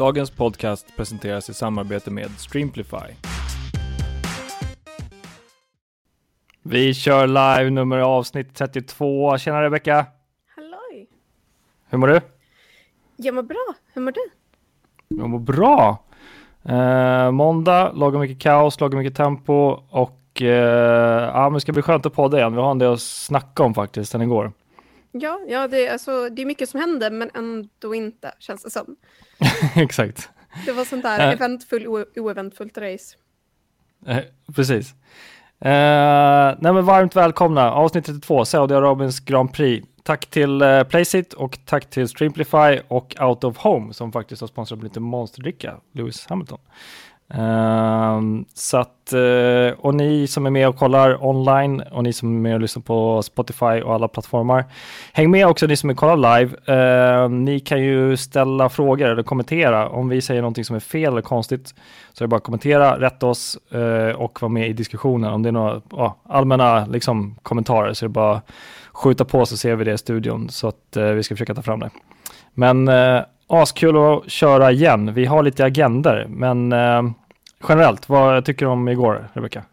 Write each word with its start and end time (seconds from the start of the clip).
Dagens 0.00 0.30
podcast 0.30 0.96
presenteras 0.96 1.50
i 1.50 1.54
samarbete 1.54 2.10
med 2.10 2.30
Streamplify. 2.30 3.14
Vi 6.62 6.94
kör 6.94 7.26
live 7.26 7.70
nummer 7.70 7.98
avsnitt 7.98 8.54
32. 8.54 9.38
Tjena 9.38 9.62
Rebecka! 9.62 10.06
Halloj! 10.56 11.08
Hur 11.88 11.98
mår 11.98 12.08
du? 12.08 12.20
Jag 13.16 13.34
mår 13.34 13.42
bra. 13.42 13.74
Hur 13.92 14.02
mår 14.02 14.12
du? 14.12 14.20
Jag 15.08 15.28
mår 15.28 15.38
bra. 15.38 16.04
Eh, 16.64 17.30
måndag, 17.30 17.92
lagom 17.94 18.20
mycket 18.20 18.42
kaos, 18.42 18.80
lagom 18.80 18.98
mycket 18.98 19.16
tempo 19.16 19.82
och 19.90 20.42
eh, 20.42 21.30
ja, 21.34 21.42
men 21.42 21.54
det 21.54 21.60
ska 21.60 21.72
bli 21.72 21.82
skönt 21.82 22.06
att 22.06 22.14
podda 22.14 22.38
igen. 22.38 22.54
Vi 22.54 22.60
har 22.60 22.70
en 22.70 22.78
del 22.78 22.92
att 22.92 23.00
snacka 23.00 23.62
om 23.62 23.74
faktiskt 23.74 24.12
sen 24.12 24.22
igår. 24.22 24.52
Ja, 25.12 25.40
ja 25.48 25.68
det, 25.68 25.86
är, 25.86 25.92
alltså, 25.92 26.28
det 26.28 26.42
är 26.42 26.46
mycket 26.46 26.68
som 26.68 26.80
händer 26.80 27.10
men 27.10 27.30
ändå 27.34 27.94
inte 27.94 28.34
känns 28.38 28.62
det 28.62 28.70
som. 28.70 28.96
Exakt. 29.76 30.28
Det 30.66 30.72
var 30.72 30.84
sånt 30.84 31.02
där 31.02 31.26
uh, 31.26 31.32
eventfull, 31.32 31.86
oeventfullt 32.16 32.78
race. 32.78 33.16
Uh, 34.08 34.18
precis. 34.54 34.94
Uh, 35.64 36.56
nej 36.58 36.72
men 36.72 36.84
varmt 36.84 37.16
välkomna, 37.16 37.72
avsnitt 37.72 38.06
32, 38.06 38.44
Saudiarabiens 38.44 39.20
Grand 39.20 39.52
Prix. 39.52 39.86
Tack 40.02 40.26
till 40.26 40.62
uh, 40.62 40.82
Placeit 40.82 41.32
och 41.32 41.58
tack 41.64 41.90
till 41.90 42.08
Streamplify 42.08 42.80
och 42.88 43.16
Out 43.20 43.44
of 43.44 43.56
Home 43.56 43.92
som 43.92 44.12
faktiskt 44.12 44.40
har 44.40 44.48
sponsrat 44.48 44.78
med 44.78 44.84
lite 44.84 45.00
monsterdricka, 45.00 45.76
Lewis 45.92 46.26
Hamilton. 46.26 46.58
Uh, 47.34 48.20
så 48.54 48.76
att, 48.76 49.12
uh, 49.14 49.72
och 49.78 49.94
ni 49.94 50.26
som 50.26 50.46
är 50.46 50.50
med 50.50 50.68
och 50.68 50.76
kollar 50.76 51.24
online 51.24 51.80
och 51.80 52.02
ni 52.02 52.12
som 52.12 52.36
är 52.36 52.40
med 52.40 52.54
och 52.54 52.60
lyssnar 52.60 52.82
på 52.82 53.22
Spotify 53.22 53.80
och 53.80 53.94
alla 53.94 54.08
plattformar. 54.08 54.64
Häng 55.12 55.30
med 55.30 55.46
också 55.46 55.66
ni 55.66 55.76
som 55.76 55.90
är 55.90 55.94
kollar 55.94 56.38
live. 56.38 56.56
Uh, 57.24 57.30
ni 57.30 57.60
kan 57.60 57.82
ju 57.82 58.16
ställa 58.16 58.68
frågor 58.68 59.08
eller 59.08 59.22
kommentera. 59.22 59.88
Om 59.88 60.08
vi 60.08 60.20
säger 60.20 60.42
någonting 60.42 60.64
som 60.64 60.76
är 60.76 60.80
fel 60.80 61.12
eller 61.12 61.22
konstigt 61.22 61.74
så 62.12 62.24
är 62.24 62.26
det 62.26 62.28
bara 62.28 62.36
att 62.36 62.44
kommentera, 62.44 63.00
rätta 63.00 63.26
oss 63.26 63.58
uh, 63.74 64.10
och 64.10 64.42
vara 64.42 64.52
med 64.52 64.68
i 64.68 64.72
diskussionen. 64.72 65.32
Om 65.32 65.42
det 65.42 65.48
är 65.48 65.52
några 65.52 65.80
allmänna 66.28 66.86
liksom, 66.86 67.36
kommentarer 67.42 67.92
så 67.92 68.04
är 68.04 68.08
det 68.08 68.12
bara 68.12 68.32
att 68.32 68.50
skjuta 68.92 69.24
på 69.24 69.46
så 69.46 69.56
ser 69.56 69.76
vi 69.76 69.84
det 69.84 69.92
i 69.92 69.98
studion 69.98 70.48
så 70.48 70.68
att 70.68 70.96
eh, 70.96 71.04
vi 71.04 71.22
ska 71.22 71.34
försöka 71.34 71.54
ta 71.54 71.62
fram 71.62 71.80
det. 71.80 71.90
Men 72.54 72.90
askul 73.46 73.96
att 73.96 74.30
köra 74.30 74.72
igen. 74.72 75.14
Vi 75.14 75.26
har 75.26 75.42
lite 75.42 75.64
agender, 75.64 76.26
men 76.28 76.72
generellt, 77.68 78.08
vad 78.08 78.44
tycker 78.44 78.66
du 78.66 78.72
om 78.72 78.88
igår, 78.88 79.28
Rebecka? 79.32 79.64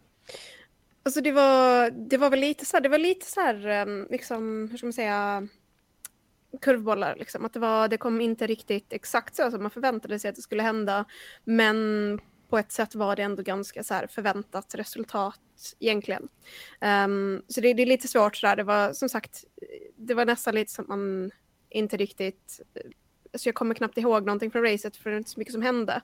Alltså 1.03 1.21
det 1.21 1.31
var, 1.31 1.91
det 1.91 2.17
var 2.17 2.29
väl 2.29 2.39
lite 2.39 2.65
så 2.65 2.77
här, 2.77 2.81
det 2.81 2.89
var 2.89 2.97
lite 2.97 3.25
så 3.25 3.41
här, 3.41 3.67
ehm, 3.67 4.07
liksom, 4.09 4.67
hur 4.71 4.77
ska 4.77 4.85
man 4.85 4.93
säga, 4.93 5.47
kurvbollar. 6.61 7.15
Liksom. 7.15 7.45
Att 7.45 7.53
det, 7.53 7.59
var, 7.59 7.87
det 7.87 7.97
kom 7.97 8.21
inte 8.21 8.47
riktigt 8.47 8.93
exakt 8.93 9.35
så 9.35 9.51
som 9.51 9.61
man 9.61 9.71
förväntade 9.71 10.19
sig 10.19 10.29
att 10.29 10.35
det 10.35 10.41
skulle 10.41 10.63
hända. 10.63 11.05
Men 11.43 12.19
på 12.49 12.57
ett 12.57 12.71
sätt 12.71 12.95
var 12.95 13.15
det 13.15 13.23
ändå 13.23 13.43
ganska 13.43 13.83
så 13.83 13.93
här 13.93 14.07
förväntat 14.07 14.75
resultat 14.75 15.39
egentligen. 15.79 16.27
Um, 16.81 17.41
så 17.47 17.61
det, 17.61 17.73
det, 17.73 17.81
är 17.81 17.85
lite 17.85 18.07
svårt 18.07 18.35
sådär. 18.35 18.55
Det 18.55 18.63
var 18.63 18.93
som 18.93 19.09
sagt, 19.09 19.43
det 19.97 20.13
var 20.13 20.25
nästan 20.25 20.55
lite 20.55 20.71
som 20.71 20.85
man 20.87 21.31
inte 21.69 21.97
riktigt 21.97 22.61
så 23.33 23.47
jag 23.47 23.55
kommer 23.55 23.75
knappt 23.75 23.97
ihåg 23.97 24.25
någonting 24.25 24.51
från 24.51 24.63
racet 24.63 24.97
för 24.97 25.09
det 25.09 25.15
är 25.15 25.17
inte 25.17 25.29
så 25.29 25.39
mycket 25.39 25.53
som 25.53 25.61
hände. 25.61 26.01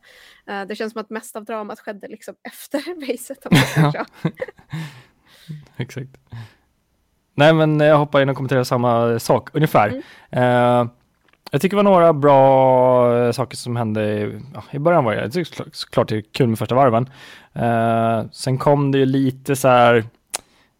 Uh, 0.50 0.62
det 0.68 0.76
känns 0.76 0.94
som 0.94 1.02
att 1.02 1.10
mest 1.10 1.36
av 1.36 1.46
dramat 1.46 1.80
skedde 1.80 2.08
liksom 2.08 2.36
efter 2.44 3.12
racet. 3.12 3.38
Ja. 3.94 4.06
Exakt. 5.78 6.10
Nej, 7.36 7.54
men 7.54 7.80
jag 7.80 7.98
hoppar 7.98 8.22
in 8.22 8.30
och 8.30 8.36
kommenterar 8.36 8.64
samma 8.64 9.20
sak 9.20 9.50
ungefär. 9.54 10.02
Mm. 10.32 10.82
Uh, 10.84 10.92
jag 11.52 11.62
tycker 11.62 11.78
det 11.78 11.84
var 11.84 11.92
några 11.92 12.14
bra 12.14 13.34
saker 13.34 13.58
som 13.58 13.76
hände 13.76 14.04
i, 14.04 14.42
ja, 14.54 14.64
i 14.72 14.80
början 14.80 15.04
var 15.04 15.14
jag 15.14 15.32
tycker 15.32 15.66
såklart 15.72 16.10
det 16.10 16.18
är 16.18 16.24
kul 16.32 16.48
med 16.48 16.60
första 16.60 16.76
varven. 16.76 17.10
Uh, 17.56 18.30
sen 18.32 18.58
kom 18.58 18.92
det 18.92 18.98
ju 18.98 19.06
lite 19.06 19.56
så 19.56 19.68
här 19.68 20.04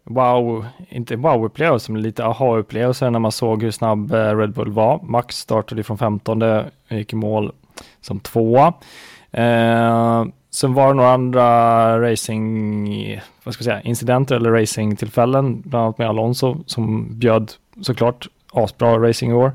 wow, 0.04 0.66
inte 0.90 1.16
wow-upplevelse 1.16 1.92
men 1.92 2.02
lite 2.02 2.26
aha-upplevelse 2.26 3.10
när 3.10 3.20
man 3.20 3.32
såg 3.32 3.64
hur 3.64 3.72
snabb 3.72 4.14
eh, 4.14 4.38
Red 4.38 4.54
Bull 4.54 4.72
var. 4.72 5.00
Max 5.04 5.38
startade 5.38 5.84
från 5.84 5.98
15, 5.98 6.44
gick 6.90 7.14
i 7.14 7.16
mål 7.16 7.52
som 8.02 8.20
tvåa. 8.20 8.74
Eh, 9.32 10.26
sen 10.52 10.74
var 10.74 10.88
det 10.88 10.94
några 10.94 11.12
andra 11.12 12.12
racing, 12.12 13.22
vad 13.44 13.54
ska 13.54 13.64
jag 13.64 13.74
säga, 13.74 13.82
incidenter 13.82 14.36
eller 14.36 14.52
racingtillfällen, 14.52 15.62
bland 15.66 15.84
annat 15.86 15.98
med 15.98 16.10
Alonso 16.10 16.58
som 16.66 17.08
bjöd 17.20 17.52
såklart 17.82 18.28
asbra 18.54 19.10
racing 19.10 19.32
i 19.32 19.36
år. 19.36 19.52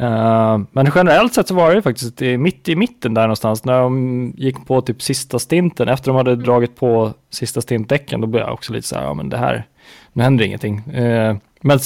Uh, 0.00 0.58
men 0.72 0.90
generellt 0.94 1.34
sett 1.34 1.48
så 1.48 1.54
var 1.54 1.74
det 1.74 1.82
faktiskt 1.82 2.20
mitt 2.20 2.68
i 2.68 2.76
mitten 2.76 3.14
där 3.14 3.22
någonstans 3.22 3.64
när 3.64 3.80
de 3.80 4.32
gick 4.36 4.66
på 4.66 4.80
typ 4.80 5.02
sista 5.02 5.38
stinten. 5.38 5.88
Efter 5.88 6.10
de 6.10 6.16
hade 6.16 6.32
mm. 6.32 6.44
dragit 6.44 6.76
på 6.76 7.12
sista 7.30 7.60
stintdäcken 7.60 8.20
då 8.20 8.26
blev 8.26 8.42
jag 8.42 8.52
också 8.52 8.72
lite 8.72 8.88
så 8.88 8.96
här, 8.96 9.02
ja 9.02 9.14
men 9.14 9.28
det 9.28 9.36
här, 9.36 9.66
nu 10.12 10.22
händer 10.22 10.44
ingenting. 10.44 10.82
Uh, 10.94 11.36
men 11.60 11.78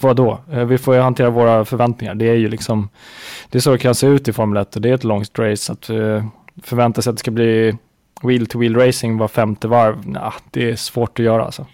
vad 0.00 0.16
då? 0.16 0.38
Uh, 0.52 0.64
vi 0.64 0.78
får 0.78 0.94
ju 0.94 1.00
hantera 1.00 1.30
våra 1.30 1.64
förväntningar. 1.64 2.14
Det 2.14 2.28
är 2.28 2.34
ju 2.34 2.48
liksom, 2.48 2.88
det 3.50 3.58
är 3.58 3.60
så 3.60 3.72
det 3.72 3.78
kan 3.78 3.94
se 3.94 4.06
ut 4.06 4.28
i 4.28 4.32
Formel 4.32 4.62
1 4.62 4.76
och 4.76 4.82
det 4.82 4.90
är 4.90 4.94
ett 4.94 5.04
långt 5.04 5.38
race. 5.38 5.72
Att 5.72 5.90
uh, 5.90 6.24
förvänta 6.62 7.02
sig 7.02 7.10
att 7.10 7.16
det 7.16 7.20
ska 7.20 7.30
bli 7.30 7.76
wheel 8.22 8.46
to 8.46 8.58
wheel 8.58 8.76
racing 8.76 9.18
var 9.18 9.28
femte 9.28 9.68
varv, 9.68 10.08
nah, 10.08 10.34
det 10.50 10.70
är 10.70 10.76
svårt 10.76 11.18
att 11.18 11.24
göra 11.24 11.44
alltså. 11.44 11.66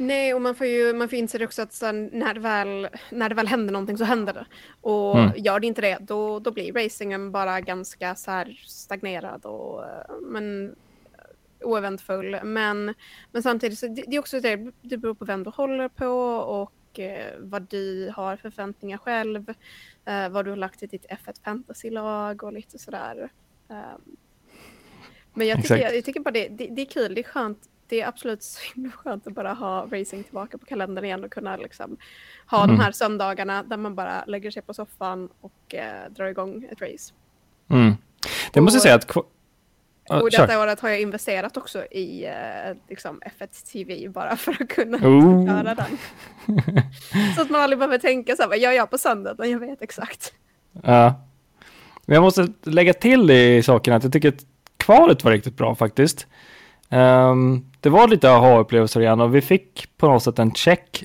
Nej, 0.00 0.34
och 0.34 0.42
man 0.42 0.54
får 0.54 0.66
ju 0.66 0.92
man 0.92 1.08
får 1.08 1.18
inse 1.18 1.44
också 1.44 1.62
att 1.62 1.72
så 1.72 1.92
när, 1.92 2.34
det 2.34 2.40
väl, 2.40 2.88
när 3.10 3.28
det 3.28 3.34
väl 3.34 3.46
händer 3.46 3.72
någonting 3.72 3.98
så 3.98 4.04
händer 4.04 4.32
det. 4.32 4.46
Och 4.80 5.18
mm. 5.18 5.32
gör 5.36 5.60
det 5.60 5.66
inte 5.66 5.80
det, 5.80 5.98
då, 6.00 6.38
då 6.38 6.50
blir 6.50 6.72
racingen 6.72 7.32
bara 7.32 7.60
ganska 7.60 8.14
så 8.14 8.30
här 8.30 8.62
stagnerad 8.66 9.46
och 9.46 9.84
men, 10.22 10.76
oeventfull. 11.60 12.44
Men, 12.44 12.94
men 13.32 13.42
samtidigt 13.42 13.78
så 13.78 13.86
det, 13.86 14.04
det 14.06 14.16
är 14.16 14.20
också 14.20 14.40
det, 14.40 14.72
det 14.82 14.96
beror 14.96 15.14
på 15.14 15.24
vem 15.24 15.44
du 15.44 15.50
håller 15.50 15.88
på 15.88 16.06
och 16.36 16.98
eh, 16.98 17.34
vad 17.38 17.62
du 17.62 18.12
har 18.16 18.36
för 18.36 18.50
förväntningar 18.50 18.98
själv. 18.98 19.54
Eh, 20.04 20.28
vad 20.28 20.44
du 20.44 20.50
har 20.50 20.56
lagt 20.56 20.82
i 20.82 20.86
ditt 20.86 21.06
F1 21.06 21.44
fantasy-lag 21.44 22.42
och 22.42 22.52
lite 22.52 22.78
sådär. 22.78 23.32
Um, 23.68 24.16
men 25.34 25.46
jag 25.46 25.62
tycker, 25.62 25.76
jag, 25.76 25.96
jag 25.96 26.04
tycker 26.04 26.20
bara 26.20 26.30
det, 26.30 26.48
det, 26.48 26.66
det, 26.66 26.82
är 26.82 26.86
kul, 26.86 27.14
det 27.14 27.20
är 27.20 27.24
skönt 27.24 27.69
det 27.90 28.00
är 28.00 28.08
absolut 28.08 28.42
så 28.52 28.60
himla 28.74 28.92
skönt 28.92 29.26
att 29.26 29.34
bara 29.34 29.52
ha 29.52 29.82
racing 29.82 30.24
tillbaka 30.24 30.58
på 30.58 30.66
kalendern 30.66 31.04
igen 31.04 31.24
och 31.24 31.32
kunna 31.32 31.56
liksom 31.56 31.96
ha 32.46 32.64
mm. 32.64 32.76
de 32.76 32.82
här 32.82 32.92
söndagarna 32.92 33.62
där 33.62 33.76
man 33.76 33.94
bara 33.94 34.24
lägger 34.24 34.50
sig 34.50 34.62
på 34.62 34.74
soffan 34.74 35.28
och 35.40 35.74
eh, 35.74 36.10
drar 36.10 36.26
igång 36.26 36.66
ett 36.70 36.80
race. 36.80 37.12
Mm. 37.70 37.94
Det 38.52 38.60
måste 38.60 38.76
jag 38.76 38.82
säga 38.82 38.94
att... 38.94 39.16
och 39.16 40.30
detta 40.30 40.46
kör. 40.46 40.62
året 40.62 40.80
har 40.80 40.88
jag 40.88 41.00
investerat 41.00 41.56
också 41.56 41.84
i 41.84 42.24
eh, 42.26 42.76
liksom 42.88 43.20
F1 43.38 43.72
TV 43.72 44.08
bara 44.08 44.36
för 44.36 44.56
att 44.60 44.68
kunna 44.68 44.98
oh. 44.98 45.46
göra 45.46 45.74
den. 45.74 45.98
så 47.36 47.42
att 47.42 47.50
man 47.50 47.60
aldrig 47.60 47.78
behöver 47.78 47.98
tänka 47.98 48.36
så 48.36 48.42
här, 48.42 48.48
vad 48.48 48.58
gör 48.58 48.72
jag 48.72 48.90
på 48.90 48.98
söndag? 48.98 49.34
Men 49.38 49.50
jag 49.50 49.58
vet 49.58 49.82
exakt. 49.82 50.32
Ja. 50.82 51.14
Men 52.06 52.14
jag 52.14 52.22
måste 52.22 52.48
lägga 52.62 52.92
till 52.92 53.30
i 53.30 53.62
saken 53.62 53.94
att 53.94 54.02
jag 54.02 54.12
tycker 54.12 54.28
att 54.28 54.46
kvalet 54.76 55.24
var 55.24 55.32
riktigt 55.32 55.56
bra 55.56 55.74
faktiskt. 55.74 56.26
Um, 56.90 57.69
det 57.80 57.88
var 57.88 58.08
lite 58.08 58.30
aha-upplevelser 58.30 59.00
igen 59.00 59.20
och 59.20 59.34
vi 59.34 59.40
fick 59.40 59.88
på 59.96 60.08
något 60.08 60.22
sätt 60.22 60.38
en 60.38 60.54
check. 60.54 61.04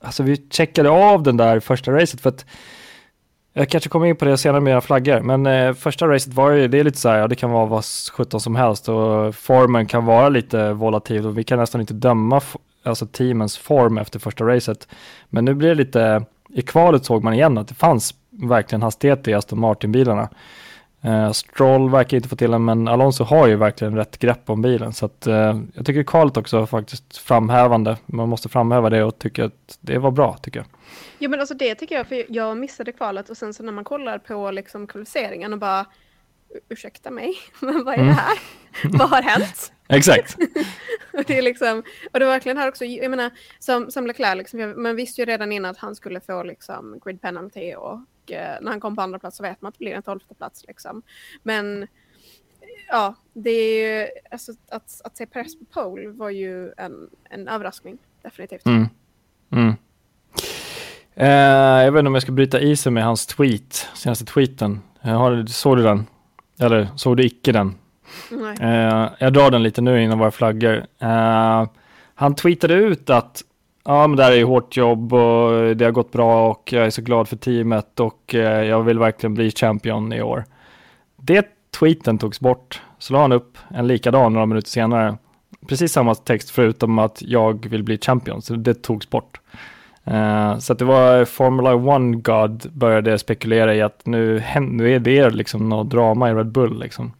Alltså 0.00 0.22
vi 0.22 0.36
checkade 0.50 0.90
av 0.90 1.22
den 1.22 1.36
där 1.36 1.60
första 1.60 1.92
racet 1.92 2.20
för 2.20 2.28
att 2.28 2.46
jag 3.52 3.68
kanske 3.68 3.90
kommer 3.90 4.06
in 4.06 4.16
på 4.16 4.24
det 4.24 4.38
senare 4.38 4.60
med 4.60 4.70
era 4.70 4.80
flaggor, 4.80 5.20
men 5.20 5.46
eh, 5.46 5.74
första 5.74 6.08
racet 6.08 6.34
var 6.34 6.50
ju, 6.50 6.68
det 6.68 6.78
är 6.78 6.84
lite 6.84 6.98
så 6.98 7.08
här, 7.08 7.18
ja 7.18 7.28
det 7.28 7.34
kan 7.34 7.50
vara 7.50 7.66
vad 7.66 7.84
sjutton 7.84 8.40
som 8.40 8.56
helst 8.56 8.88
och 8.88 9.34
formen 9.34 9.86
kan 9.86 10.04
vara 10.04 10.28
lite 10.28 10.72
volatil 10.72 11.26
och 11.26 11.38
vi 11.38 11.44
kan 11.44 11.58
nästan 11.58 11.80
inte 11.80 11.94
döma 11.94 12.40
alltså 12.82 13.06
teamens 13.06 13.58
form 13.58 13.98
efter 13.98 14.18
första 14.18 14.44
racet. 14.44 14.88
Men 15.28 15.44
nu 15.44 15.54
blir 15.54 15.68
det 15.68 15.74
lite, 15.74 16.24
i 16.48 16.62
kvalet 16.62 17.04
såg 17.04 17.24
man 17.24 17.34
igen 17.34 17.58
att 17.58 17.68
det 17.68 17.74
fanns 17.74 18.14
verkligen 18.30 18.82
hastighet 18.82 19.28
i 19.28 19.34
Aston 19.34 19.60
Martin-bilarna. 19.60 20.28
Uh, 21.04 21.32
Stroll 21.32 21.90
verkar 21.90 22.16
inte 22.16 22.28
få 22.28 22.36
till 22.36 22.50
den, 22.50 22.64
men 22.64 22.88
Alonso 22.88 23.24
har 23.24 23.46
ju 23.46 23.56
verkligen 23.56 23.96
rätt 23.96 24.18
grepp 24.18 24.50
om 24.50 24.62
bilen. 24.62 24.92
Så 24.92 25.06
att, 25.06 25.26
uh, 25.26 25.60
jag 25.74 25.86
tycker 25.86 26.02
kvalet 26.02 26.36
också 26.36 26.66
faktiskt 26.66 27.16
framhävande. 27.16 27.96
Man 28.06 28.28
måste 28.28 28.48
framhäva 28.48 28.90
det 28.90 29.04
och 29.04 29.18
tycka 29.18 29.44
att 29.44 29.78
det 29.80 29.98
var 29.98 30.10
bra, 30.10 30.36
tycker 30.42 30.60
jag. 30.60 30.66
Ja, 31.18 31.28
men 31.28 31.40
alltså 31.40 31.54
det 31.54 31.74
tycker 31.74 31.94
jag, 31.94 32.06
för 32.06 32.24
jag 32.28 32.56
missade 32.56 32.92
kvalet 32.92 33.30
och 33.30 33.36
sen 33.36 33.54
så 33.54 33.62
när 33.62 33.72
man 33.72 33.84
kollar 33.84 34.18
på 34.18 34.50
liksom 34.50 34.86
kvalificeringen 34.86 35.52
och 35.52 35.58
bara 35.58 35.86
ursäkta 36.68 37.10
mig, 37.10 37.34
men 37.60 37.84
vad 37.84 37.94
är 37.94 37.98
mm. 37.98 38.06
det 38.06 38.12
här? 38.12 38.38
vad 38.98 39.10
har 39.10 39.22
hänt? 39.22 39.72
Exakt. 39.88 40.36
och, 41.12 41.24
det 41.26 41.38
är 41.38 41.42
liksom, 41.42 41.82
och 42.12 42.18
det 42.18 42.24
var 42.24 42.32
verkligen 42.32 42.58
här 42.58 42.68
också, 42.68 42.84
jag 42.84 43.10
menar, 43.10 43.30
som, 43.58 43.90
som 43.90 44.06
Leclerc, 44.06 44.36
liksom, 44.36 44.82
man 44.82 44.96
visste 44.96 45.20
ju 45.20 45.24
redan 45.24 45.52
innan 45.52 45.70
att 45.70 45.78
han 45.78 45.94
skulle 45.94 46.20
få 46.20 46.42
liksom 46.42 47.00
grid 47.04 47.20
penalty 47.20 47.74
och 47.74 48.00
eh, 48.32 48.56
när 48.60 48.70
han 48.70 48.80
kom 48.80 48.96
på 48.96 49.02
andra 49.02 49.18
plats 49.18 49.36
så 49.36 49.42
vet 49.42 49.62
man 49.62 49.68
att 49.68 49.74
det 49.74 49.84
blir 49.84 49.94
en 49.94 50.02
tolfte 50.02 50.34
plats 50.34 50.64
liksom. 50.68 51.02
Men 51.42 51.86
ja, 52.88 53.14
det 53.32 53.50
är 53.50 54.00
ju, 54.00 54.08
alltså, 54.30 54.52
att, 54.68 55.00
att 55.04 55.16
se 55.16 55.26
press 55.26 55.58
på 55.58 55.64
pole 55.64 56.08
var 56.08 56.30
ju 56.30 56.72
en, 56.76 57.10
en 57.30 57.48
överraskning, 57.48 57.98
definitivt. 58.22 58.66
Mm. 58.66 58.86
Mm. 59.52 59.74
Eh, 61.14 61.84
jag 61.84 61.92
vet 61.92 61.98
inte 61.98 62.08
om 62.08 62.14
jag 62.14 62.22
ska 62.22 62.32
bryta 62.32 62.60
isen 62.60 62.94
med 62.94 63.04
hans 63.04 63.26
tweet, 63.26 63.88
senaste 63.94 64.24
tweeten. 64.24 64.80
Har, 65.00 65.46
såg 65.46 65.76
du 65.76 65.82
den? 65.82 66.06
Eller 66.60 66.88
såg 66.96 67.16
du 67.16 67.26
icke 67.26 67.52
den? 67.52 67.74
Uh, 68.32 69.08
jag 69.18 69.32
drar 69.32 69.50
den 69.50 69.62
lite 69.62 69.80
nu 69.80 70.02
innan 70.02 70.18
våra 70.18 70.30
flaggor. 70.30 70.86
Uh, 71.02 71.68
han 72.14 72.34
tweetade 72.34 72.74
ut 72.74 73.10
att 73.10 73.42
ja, 73.86 74.06
men 74.06 74.16
det 74.16 74.24
här 74.24 74.32
är 74.32 74.36
ju 74.36 74.44
hårt 74.44 74.76
jobb 74.76 75.12
och 75.12 75.76
det 75.76 75.84
har 75.84 75.92
gått 75.92 76.12
bra 76.12 76.50
och 76.50 76.72
jag 76.72 76.86
är 76.86 76.90
så 76.90 77.02
glad 77.02 77.28
för 77.28 77.36
teamet 77.36 78.00
och 78.00 78.34
eh, 78.34 78.64
jag 78.64 78.82
vill 78.82 78.98
verkligen 78.98 79.34
bli 79.34 79.50
champion 79.50 80.12
i 80.12 80.22
år. 80.22 80.44
Det 81.16 81.46
tweeten 81.78 82.18
togs 82.18 82.40
bort, 82.40 82.82
så 82.98 83.12
la 83.12 83.20
han 83.20 83.32
upp 83.32 83.58
en 83.68 83.86
likadan 83.86 84.32
några 84.32 84.46
minuter 84.46 84.70
senare. 84.70 85.16
Precis 85.68 85.92
samma 85.92 86.14
text 86.14 86.50
förutom 86.50 86.98
att 86.98 87.22
jag 87.22 87.66
vill 87.68 87.82
bli 87.82 87.98
champion, 87.98 88.42
så 88.42 88.54
det 88.54 88.74
togs 88.74 89.10
bort. 89.10 89.40
Uh, 90.10 90.58
så 90.58 90.72
att 90.72 90.78
det 90.78 90.84
var 90.84 91.24
Formula 91.24 91.74
One 91.74 92.16
God 92.16 92.72
började 92.72 93.18
spekulera 93.18 93.74
i 93.74 93.82
att 93.82 94.06
nu, 94.06 94.42
nu 94.60 94.94
är 94.94 94.98
det 94.98 95.30
liksom 95.30 95.68
något 95.68 95.90
drama 95.90 96.30
i 96.30 96.34
Red 96.34 96.52
Bull 96.52 96.80
liksom. 96.80 97.12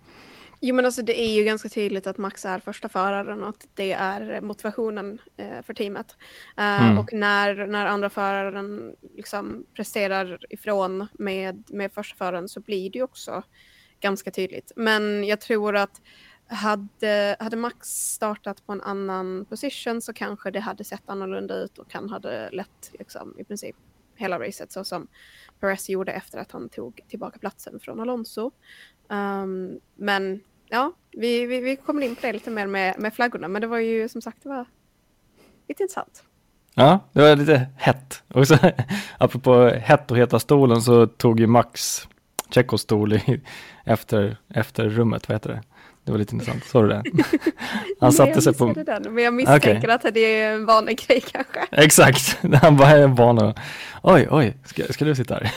Jo 0.60 0.74
men 0.74 0.84
alltså 0.84 1.02
det 1.02 1.20
är 1.20 1.34
ju 1.34 1.44
ganska 1.44 1.68
tydligt 1.68 2.06
att 2.06 2.18
Max 2.18 2.44
är 2.44 2.58
första 2.58 2.88
föraren 2.88 3.42
och 3.42 3.48
att 3.48 3.68
det 3.74 3.92
är 3.92 4.40
motivationen 4.40 5.18
eh, 5.36 5.62
för 5.62 5.74
teamet. 5.74 6.16
Uh, 6.58 6.82
mm. 6.82 6.98
Och 6.98 7.12
när, 7.12 7.66
när 7.66 7.86
andra 7.86 8.10
föraren 8.10 8.96
liksom 9.16 9.66
presterar 9.74 10.38
ifrån 10.50 11.06
med, 11.12 11.64
med 11.70 11.92
första 11.92 12.16
föraren 12.16 12.48
så 12.48 12.60
blir 12.60 12.90
det 12.90 12.98
ju 12.98 13.02
också 13.02 13.42
ganska 14.00 14.30
tydligt. 14.30 14.72
Men 14.76 15.24
jag 15.24 15.40
tror 15.40 15.76
att 15.76 16.00
hade, 16.48 17.36
hade 17.38 17.56
Max 17.56 17.88
startat 17.88 18.66
på 18.66 18.72
en 18.72 18.80
annan 18.80 19.44
position 19.44 20.02
så 20.02 20.12
kanske 20.12 20.50
det 20.50 20.60
hade 20.60 20.84
sett 20.84 21.02
annorlunda 21.06 21.54
ut 21.54 21.78
och 21.78 21.94
han 21.94 22.10
hade 22.10 22.50
lett 22.50 22.90
liksom, 22.92 23.38
i 23.38 23.44
princip 23.44 23.76
hela 24.16 24.38
racet 24.38 24.72
så 24.72 24.84
som 24.84 25.08
Perez 25.60 25.88
gjorde 25.88 26.12
efter 26.12 26.38
att 26.38 26.52
han 26.52 26.68
tog 26.68 27.00
tillbaka 27.08 27.38
platsen 27.38 27.80
från 27.80 28.00
Alonso. 28.00 28.50
Um, 29.08 29.80
men 29.94 30.40
ja, 30.68 30.92
vi, 31.12 31.46
vi, 31.46 31.60
vi 31.60 31.76
kommer 31.76 32.02
in 32.02 32.14
på 32.14 32.26
det 32.26 32.32
lite 32.32 32.50
mer 32.50 32.66
med, 32.66 32.94
med 32.98 33.14
flaggorna, 33.14 33.48
men 33.48 33.62
det 33.62 33.68
var 33.68 33.78
ju 33.78 34.08
som 34.08 34.22
sagt 34.22 34.42
det 34.42 34.48
var 34.48 34.66
lite 35.68 35.82
intressant. 35.82 36.22
Ja, 36.74 37.00
det 37.12 37.20
var 37.20 37.36
lite 37.36 37.66
hett. 37.76 38.22
Och 38.28 38.48
så, 38.48 38.58
apropå 39.18 39.68
hett 39.68 40.10
och 40.10 40.16
heta 40.16 40.38
stolen 40.38 40.82
så 40.82 41.06
tog 41.06 41.40
ju 41.40 41.46
Max 41.46 42.08
Tjechos 42.50 42.80
stol 42.80 43.20
efter, 43.84 44.36
efter 44.48 44.88
rummet, 44.88 45.28
vad 45.28 45.34
heter 45.34 45.50
det? 45.50 45.62
Det 46.04 46.12
var 46.12 46.18
lite 46.18 46.34
intressant, 46.34 46.64
såg 46.64 46.84
du 46.84 46.88
det? 46.88 47.02
Han 48.00 48.12
satte 48.12 48.42
sig 48.42 48.54
på... 48.54 48.72
Den, 48.72 49.14
men 49.14 49.24
jag 49.24 49.34
misstänker 49.34 49.78
okay. 49.78 49.90
att 49.90 50.14
det 50.14 50.20
är 50.20 50.54
en 50.54 50.66
vanlig 50.66 50.98
grej 50.98 51.20
kanske. 51.20 51.60
Exakt, 51.70 52.38
han 52.62 52.76
bara 52.76 52.90
är 52.90 53.06
van 53.06 53.38
att, 53.38 53.58
oj, 54.02 54.28
oj, 54.30 54.56
ska, 54.64 54.82
ska 54.82 55.04
du 55.04 55.14
sitta 55.14 55.34
här? 55.34 55.50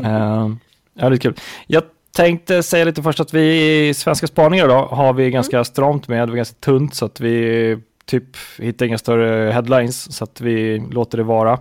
uh, 0.00 0.56
ja, 0.94 1.08
det 1.08 1.16
är 1.16 1.16
kul. 1.16 1.34
Jag 1.66 1.82
tänkte 2.14 2.62
säga 2.62 2.84
lite 2.84 3.02
först 3.02 3.20
att 3.20 3.34
vi 3.34 3.88
i 3.88 3.94
Svenska 3.94 4.26
spaningar 4.26 4.68
då 4.68 4.74
har 4.74 5.12
vi 5.12 5.30
ganska 5.30 5.56
mm. 5.56 5.64
stramt 5.64 6.08
med, 6.08 6.26
vi 6.26 6.32
är 6.32 6.36
ganska 6.36 6.56
tunt 6.60 6.94
så 6.94 7.04
att 7.04 7.20
vi 7.20 7.78
typ 8.04 8.24
hittar 8.58 8.86
inga 8.86 8.98
större 8.98 9.52
headlines 9.52 10.16
så 10.16 10.24
att 10.24 10.40
vi 10.40 10.78
låter 10.90 11.18
det 11.18 11.24
vara. 11.24 11.58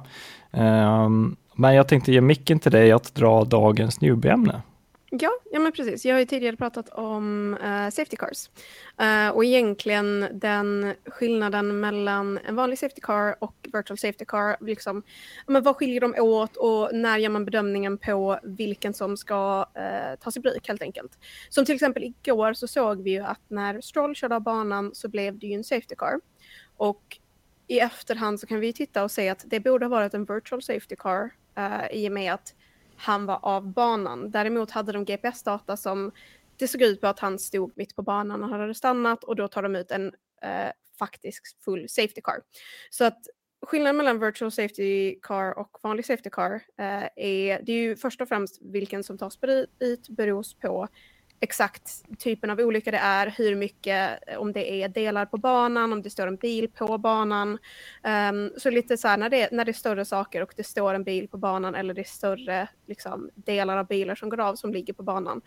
Um, 0.51 1.35
men 1.55 1.75
jag 1.75 1.87
tänkte 1.87 2.11
ge 2.11 2.21
micken 2.21 2.59
till 2.59 2.71
dig 2.71 2.91
att 2.91 3.15
dra 3.15 3.43
dagens 3.43 4.01
newbie-ämne. 4.01 4.61
Ja, 5.19 5.31
ja 5.51 5.59
men 5.59 5.71
precis. 5.71 6.05
Jag 6.05 6.15
har 6.15 6.19
ju 6.19 6.25
tidigare 6.25 6.55
pratat 6.55 6.89
om 6.89 7.53
uh, 7.53 7.89
safety 7.89 8.17
cars. 8.17 8.49
Uh, 9.01 9.35
och 9.35 9.45
egentligen 9.45 10.27
den 10.33 10.93
skillnaden 11.05 11.79
mellan 11.79 12.37
en 12.37 12.55
vanlig 12.55 12.79
safety 12.79 13.01
car 13.01 13.35
och 13.43 13.55
virtual 13.73 13.97
safety 13.97 14.25
car. 14.25 14.57
Liksom, 14.65 15.03
men 15.47 15.63
vad 15.63 15.75
skiljer 15.75 16.01
de 16.01 16.15
åt 16.17 16.55
och 16.55 16.89
när 16.93 17.17
gör 17.17 17.29
man 17.29 17.45
bedömningen 17.45 17.97
på 17.97 18.39
vilken 18.43 18.93
som 18.93 19.17
ska 19.17 19.65
eh, 19.75 20.11
uh, 20.11 20.15
tas 20.19 20.37
i 20.37 20.39
bruk 20.39 20.67
helt 20.67 20.81
enkelt. 20.81 21.17
Som 21.49 21.65
till 21.65 21.75
exempel 21.75 22.03
igår 22.03 22.53
så 22.53 22.67
såg 22.67 23.03
vi 23.03 23.11
ju 23.11 23.19
att 23.19 23.41
när 23.47 23.81
Stroll 23.81 24.15
körde 24.15 24.35
av 24.35 24.41
banan 24.41 24.95
så 24.95 25.09
blev 25.09 25.39
det 25.39 25.47
ju 25.47 25.53
en 25.53 25.63
safety 25.63 25.95
car. 25.95 26.19
Och 26.77 27.19
i 27.67 27.79
efterhand 27.79 28.39
så 28.39 28.47
kan 28.47 28.59
vi 28.59 28.73
titta 28.73 29.03
och 29.03 29.11
se 29.11 29.29
att 29.29 29.43
det 29.45 29.59
borde 29.59 29.85
ha 29.85 29.89
varit 29.89 30.13
en 30.13 30.25
virtual 30.25 30.61
safety 30.61 30.95
car 30.95 31.29
i 31.91 32.07
och 32.07 32.11
med 32.11 32.33
att 32.33 32.53
han 33.03 33.25
var 33.25 33.39
av 33.41 33.73
banan. 33.73 34.31
Däremot 34.31 34.71
hade 34.71 34.91
de 34.91 35.05
GPS-data 35.05 35.77
som 35.77 36.11
det 36.57 36.67
såg 36.67 36.81
ut 36.81 37.01
på 37.01 37.07
att 37.07 37.19
han 37.19 37.39
stod 37.39 37.71
mitt 37.75 37.95
på 37.95 38.01
banan 38.01 38.43
och 38.43 38.49
hade 38.49 38.73
stannat 38.73 39.23
och 39.23 39.35
då 39.35 39.47
tar 39.47 39.63
de 39.63 39.75
ut 39.75 39.91
en 39.91 40.07
eh, 40.41 40.71
faktisk 40.99 41.63
full 41.63 41.89
safety 41.89 42.21
car. 42.21 42.41
Så 42.89 43.05
att 43.05 43.27
skillnaden 43.65 43.97
mellan 43.97 44.19
virtual 44.19 44.51
safety 44.51 45.19
car 45.21 45.59
och 45.59 45.77
vanlig 45.83 46.05
safety 46.05 46.29
car 46.29 46.53
eh, 46.77 47.03
är, 47.15 47.61
det 47.63 47.71
är 47.71 47.81
ju 47.81 47.95
först 47.95 48.21
och 48.21 48.27
främst 48.27 48.61
vilken 48.61 49.03
som 49.03 49.17
tas 49.17 49.39
ut 49.79 50.09
beror 50.09 50.45
på 50.61 50.87
exakt 51.43 52.03
typen 52.19 52.49
av 52.49 52.59
olycka 52.59 52.91
det 52.91 52.97
är, 52.97 53.33
hur 53.37 53.55
mycket, 53.55 54.19
eh, 54.27 54.37
om 54.37 54.53
det 54.53 54.71
är 54.71 54.89
delar 54.89 55.25
på 55.25 55.37
banan, 55.37 55.93
om 55.93 56.01
det 56.01 56.09
står 56.09 56.27
en 56.27 56.35
bil 56.35 56.69
på 56.69 56.97
banan. 56.97 57.57
Um, 58.31 58.51
så 58.57 58.69
lite 58.69 58.97
så 58.97 59.07
här 59.07 59.17
när 59.17 59.29
det, 59.29 59.51
när 59.51 59.65
det 59.65 59.71
är 59.71 59.73
större 59.73 60.05
saker 60.05 60.41
och 60.41 60.53
det 60.55 60.63
står 60.63 60.93
en 60.93 61.03
bil 61.03 61.27
på 61.27 61.37
banan 61.37 61.75
eller 61.75 61.93
det 61.93 62.01
är 62.01 62.03
större 62.03 62.67
liksom, 62.87 63.29
delar 63.35 63.77
av 63.77 63.87
bilar 63.87 64.15
som 64.15 64.29
går 64.29 64.39
av 64.39 64.55
som 64.55 64.73
ligger 64.73 64.93
på 64.93 65.03
banan, 65.03 65.41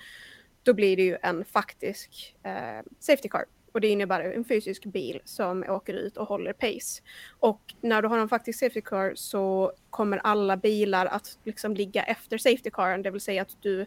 då 0.62 0.74
blir 0.74 0.96
det 0.96 1.02
ju 1.02 1.16
en 1.22 1.44
faktisk 1.44 2.34
uh, 2.46 2.82
safety 3.00 3.28
car. 3.28 3.44
Och 3.72 3.80
det 3.80 3.88
innebär 3.88 4.20
en 4.20 4.44
fysisk 4.44 4.84
bil 4.84 5.20
som 5.24 5.64
åker 5.68 5.94
ut 5.94 6.16
och 6.16 6.28
håller 6.28 6.52
pace. 6.52 7.02
Och 7.38 7.60
när 7.80 8.02
du 8.02 8.08
har 8.08 8.18
en 8.18 8.28
faktisk 8.28 8.58
safety 8.58 8.80
car 8.80 9.12
så 9.14 9.72
kommer 9.90 10.18
alla 10.18 10.56
bilar 10.56 11.06
att 11.06 11.38
liksom 11.44 11.74
ligga 11.74 12.02
efter 12.02 12.38
safety 12.38 12.70
caren, 12.70 13.02
det 13.02 13.10
vill 13.10 13.20
säga 13.20 13.42
att 13.42 13.56
du, 13.62 13.86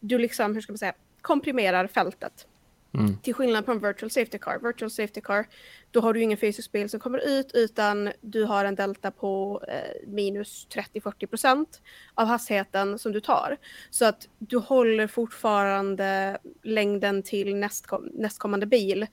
du 0.00 0.18
liksom, 0.18 0.54
hur 0.54 0.60
ska 0.60 0.72
man 0.72 0.78
säga, 0.78 0.94
komprimerar 1.22 1.86
fältet. 1.86 2.46
Mm. 2.94 3.16
Till 3.16 3.34
skillnad 3.34 3.64
från 3.64 3.78
virtual 3.78 4.10
safety 4.10 4.38
car. 4.38 4.58
Virtual 4.58 4.90
safety 4.90 5.20
car, 5.20 5.46
då 5.90 6.00
har 6.00 6.14
du 6.14 6.20
ingen 6.20 6.38
fysisk 6.38 6.72
bil 6.72 6.90
som 6.90 7.00
kommer 7.00 7.18
ut 7.18 7.50
utan 7.54 8.12
du 8.20 8.44
har 8.44 8.64
en 8.64 8.74
delta 8.74 9.10
på 9.10 9.62
eh, 9.68 10.08
minus 10.08 10.66
30-40 10.74 11.26
procent 11.26 11.82
av 12.14 12.26
hastigheten 12.26 12.98
som 12.98 13.12
du 13.12 13.20
tar. 13.20 13.56
Så 13.90 14.04
att 14.04 14.28
du 14.38 14.58
håller 14.58 15.06
fortfarande 15.06 16.38
längden 16.62 17.22
till 17.22 17.56
nästkom 17.56 18.10
nästkommande 18.14 18.66
bil 18.66 19.06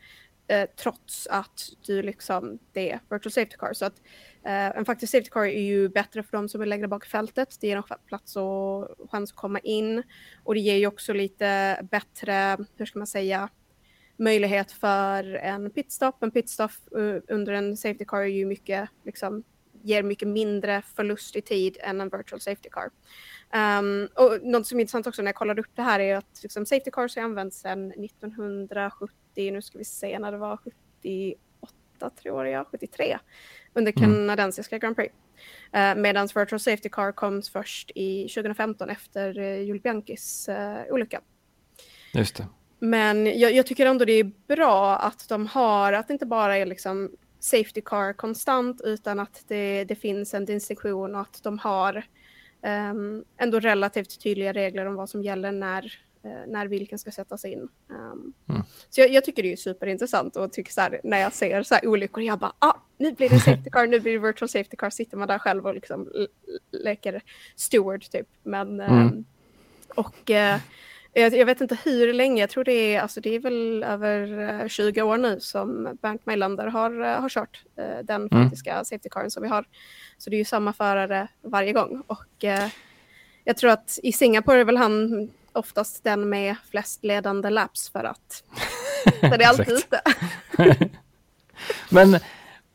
eh, 0.47 0.69
trots 0.75 1.27
att 1.27 1.69
du 1.85 2.01
liksom, 2.01 2.59
det 2.73 2.91
är 2.91 2.99
virtual 3.09 3.31
safety 3.31 3.57
car. 3.57 3.73
Så 3.73 3.85
att 3.85 4.01
Eh, 4.47 4.77
en 4.77 4.85
faktisk 4.85 5.11
safety 5.11 5.29
car 5.29 5.45
är 5.45 5.61
ju 5.61 5.89
bättre 5.89 6.23
för 6.23 6.37
de 6.37 6.49
som 6.49 6.61
är 6.61 6.65
längre 6.65 6.87
bak 6.87 7.05
i 7.05 7.09
fältet. 7.09 7.57
Det 7.61 7.67
ger 7.67 7.75
dem 7.75 7.97
plats 8.07 8.35
och 8.35 9.09
chans 9.11 9.31
att 9.31 9.35
komma 9.35 9.59
in 9.59 10.03
och 10.43 10.53
det 10.53 10.59
ger 10.59 10.75
ju 10.75 10.87
också 10.87 11.13
lite 11.13 11.79
bättre, 11.91 12.57
hur 12.75 12.85
ska 12.85 12.99
man 12.99 13.07
säga, 13.07 13.49
möjlighet 14.17 14.71
för 14.71 15.33
en 15.33 15.71
pitstop. 15.71 16.23
En 16.23 16.31
pitstop 16.31 16.71
eh, 16.97 17.35
under 17.35 17.53
en 17.53 17.77
safety 17.77 18.05
car 18.05 18.21
är 18.21 18.25
ju 18.25 18.45
mycket, 18.45 18.89
liksom, 19.05 19.43
ger 19.81 20.03
mycket 20.03 20.27
mindre 20.27 20.81
förlust 20.81 21.35
i 21.35 21.41
tid 21.41 21.77
än 21.81 22.01
en 22.01 22.09
virtual 22.09 22.41
safety 22.41 22.69
car. 22.69 22.89
Um, 23.79 24.09
och 24.15 24.39
något 24.43 24.67
som 24.67 24.79
är 24.79 24.81
intressant 24.81 25.07
också 25.07 25.21
när 25.21 25.29
jag 25.29 25.35
kollade 25.35 25.61
upp 25.61 25.75
det 25.75 25.81
här 25.81 25.99
är 25.99 26.15
att 26.15 26.39
liksom, 26.43 26.65
safety 26.65 26.91
cars 26.91 27.15
har 27.15 27.23
använts 27.23 27.59
sedan 27.59 27.91
1970 27.91 29.13
nu 29.35 29.61
ska 29.61 29.77
vi 29.77 29.85
se 29.85 30.19
när 30.19 30.31
det 30.31 30.37
var 30.37 30.57
78 30.57 32.09
tror 32.09 32.47
jag, 32.47 32.67
73 32.67 33.17
under 33.77 33.93
mm. 33.97 34.13
kanadensiska 34.13 34.77
Grand 34.77 34.95
Prix. 34.95 35.13
Uh, 35.75 36.01
Medan 36.01 36.27
Virtual 36.35 36.59
Safety 36.59 36.89
Car 36.89 37.11
kom 37.11 37.41
först 37.41 37.91
i 37.95 38.27
2015 38.27 38.89
efter 38.89 39.39
uh, 39.39 39.61
Jules 39.61 39.83
Bianchis 39.83 40.49
uh, 40.49 40.93
olycka. 40.93 41.21
Just 42.13 42.35
det. 42.35 42.47
Men 42.79 43.39
jag, 43.39 43.53
jag, 43.53 43.65
tycker 43.65 43.85
ändå 43.85 44.05
det 44.05 44.13
är 44.13 44.31
bra 44.47 44.95
att 44.97 45.29
de 45.29 45.47
har, 45.47 45.93
att 45.93 46.07
det 46.07 46.13
inte 46.13 46.25
bara 46.25 46.57
är 46.57 46.65
liksom 46.65 47.11
Safety 47.39 47.81
Car 47.81 48.13
konstant 48.13 48.81
utan 48.81 49.19
att 49.19 49.43
det, 49.47 49.83
det 49.83 49.95
finns 49.95 50.33
en 50.33 50.45
distinktion 50.45 51.15
och 51.15 51.21
att 51.21 51.43
de 51.43 51.59
har 51.59 52.05
um, 52.91 53.23
ändå 53.37 53.59
relativt 53.59 54.21
tydliga 54.23 54.53
regler 54.53 54.85
om 54.85 54.95
vad 54.95 55.09
som 55.09 55.23
gäller 55.23 55.51
när 55.51 56.06
Eh, 56.06 56.06
när 56.47 56.67
vilken 56.67 56.99
ska 56.99 57.11
sättas 57.11 57.45
in. 57.45 57.69
Um, 57.89 58.33
mm. 58.49 58.61
Så 58.89 59.01
jag, 59.01 59.09
jag, 59.09 59.23
tycker 59.23 59.43
det 59.43 59.51
är 59.51 59.57
superintressant 59.57 60.35
och 60.35 60.53
tycker 60.53 60.71
så 60.71 60.81
här, 60.81 61.01
när 61.03 61.17
jag 61.17 61.33
ser 61.33 61.63
så 61.63 61.75
här 61.75 61.87
olyckor, 61.87 62.23
jag 62.23 62.39
bara, 62.39 62.53
ah, 62.59 62.73
nu 62.97 63.11
blir 63.11 63.29
det 63.29 63.39
safety 63.39 63.69
car, 63.69 63.87
nu 63.87 63.99
blir 63.99 64.13
det 64.13 64.27
virtual 64.27 64.49
safety 64.49 64.77
car, 64.77 64.89
sitter 64.89 65.17
man 65.17 65.27
där 65.27 65.39
själv 65.39 65.65
och 65.65 65.73
liksom 65.73 66.09
leker 66.71 67.21
steward 67.55 68.09
typ. 68.11 68.27
Men, 68.43 68.79
mm. 68.79 69.07
um, 69.07 69.25
och 69.95 70.29
uh, 70.29 70.61
jag, 71.13 71.33
jag, 71.33 71.45
vet 71.45 71.61
inte 71.61 71.77
hur 71.83 72.13
länge, 72.13 72.41
jag 72.41 72.49
tror 72.49 72.63
det 72.63 72.95
är, 72.95 73.01
alltså 73.01 73.21
det 73.21 73.35
är 73.35 73.39
väl 73.39 73.83
över 73.83 74.67
20 74.67 75.01
år 75.01 75.17
nu 75.17 75.39
som 75.39 75.97
Bernt 76.01 76.25
Mejlander 76.25 76.67
har, 76.67 77.19
har 77.19 77.29
kört 77.29 77.63
uh, 77.79 78.03
den 78.03 78.27
mm. 78.31 78.43
faktiska 78.43 78.83
safety 78.83 79.09
caren 79.09 79.31
som 79.31 79.43
vi 79.43 79.49
har. 79.49 79.65
Så 80.17 80.29
det 80.29 80.35
är 80.35 80.37
ju 80.39 80.45
samma 80.45 80.73
förare 80.73 81.27
varje 81.41 81.73
gång 81.73 82.03
och 82.07 82.43
uh, 82.43 82.67
jag 83.47 83.57
tror 83.57 83.71
att 83.71 83.99
i 84.03 84.11
Singapore 84.11 84.59
är 84.59 84.63
väl 84.63 84.77
han 84.77 85.29
oftast 85.57 86.03
den 86.03 86.29
med 86.29 86.55
flest 86.71 87.03
ledande 87.03 87.49
laps 87.49 87.89
för 87.89 88.03
att 88.03 88.43
så 89.21 89.27
det 89.27 89.43
är 89.43 89.47
alltid 89.47 89.69
ute. 89.69 90.01
men 91.89 92.19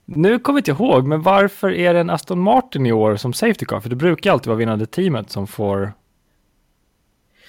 nu 0.05 0.39
kommer 0.39 0.57
jag 0.57 0.61
inte 0.61 0.83
ihåg, 0.83 1.07
men 1.07 1.23
varför 1.23 1.73
är 1.73 1.95
det 1.95 2.01
en 2.01 2.11
Aston 2.11 2.41
Martin 2.41 2.87
i 2.87 2.93
år 2.93 3.17
som 3.17 3.33
Safety 3.33 3.67
Car? 3.67 3.81
För 3.81 3.89
det 3.89 3.97
brukar 3.97 4.33
alltid 4.33 4.47
vara 4.47 4.59
vinnande 4.59 4.87
teamet 4.87 5.31
som 5.31 5.47
får 5.47 5.93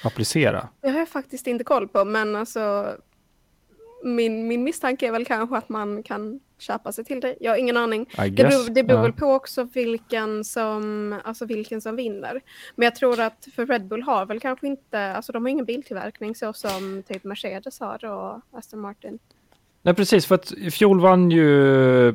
applicera? 0.03 0.67
Det 0.81 0.89
har 0.89 0.99
jag 0.99 1.09
faktiskt 1.09 1.47
inte 1.47 1.63
koll 1.63 1.87
på, 1.87 2.05
men 2.05 2.35
alltså 2.35 2.95
min, 4.03 4.47
min 4.47 4.63
misstanke 4.63 5.07
är 5.07 5.11
väl 5.11 5.25
kanske 5.25 5.57
att 5.57 5.69
man 5.69 6.03
kan 6.03 6.39
köpa 6.63 6.91
sig 6.91 7.05
till 7.05 7.19
det. 7.19 7.35
Jag 7.39 7.51
har 7.51 7.57
ingen 7.57 7.77
aning. 7.77 8.09
Det 8.17 8.31
beror, 8.31 8.69
det 8.69 8.83
beror 8.83 9.01
väl 9.01 9.13
på 9.13 9.25
också 9.25 9.63
vilken 9.63 10.43
som, 10.43 11.19
alltså 11.23 11.45
vilken 11.45 11.81
som 11.81 11.95
vinner. 11.95 12.41
Men 12.75 12.83
jag 12.83 12.95
tror 12.95 13.19
att 13.19 13.47
för 13.55 13.65
Red 13.65 13.87
Bull 13.87 14.03
har 14.03 14.25
väl 14.25 14.39
kanske 14.39 14.67
inte, 14.67 15.11
alltså 15.11 15.31
de 15.31 15.45
har 15.45 15.49
ingen 15.49 15.65
biltillverkning 15.65 16.35
så 16.35 16.53
som 16.53 17.03
typ 17.07 17.23
Mercedes 17.23 17.79
har 17.79 18.05
och 18.05 18.41
Aston 18.51 18.79
Martin. 18.79 19.19
Nej 19.81 19.93
precis, 19.93 20.25
för 20.25 20.35
att 20.35 20.51
i 20.51 20.71
fjol 20.71 21.01
vann 21.01 21.31
ju 21.31 22.13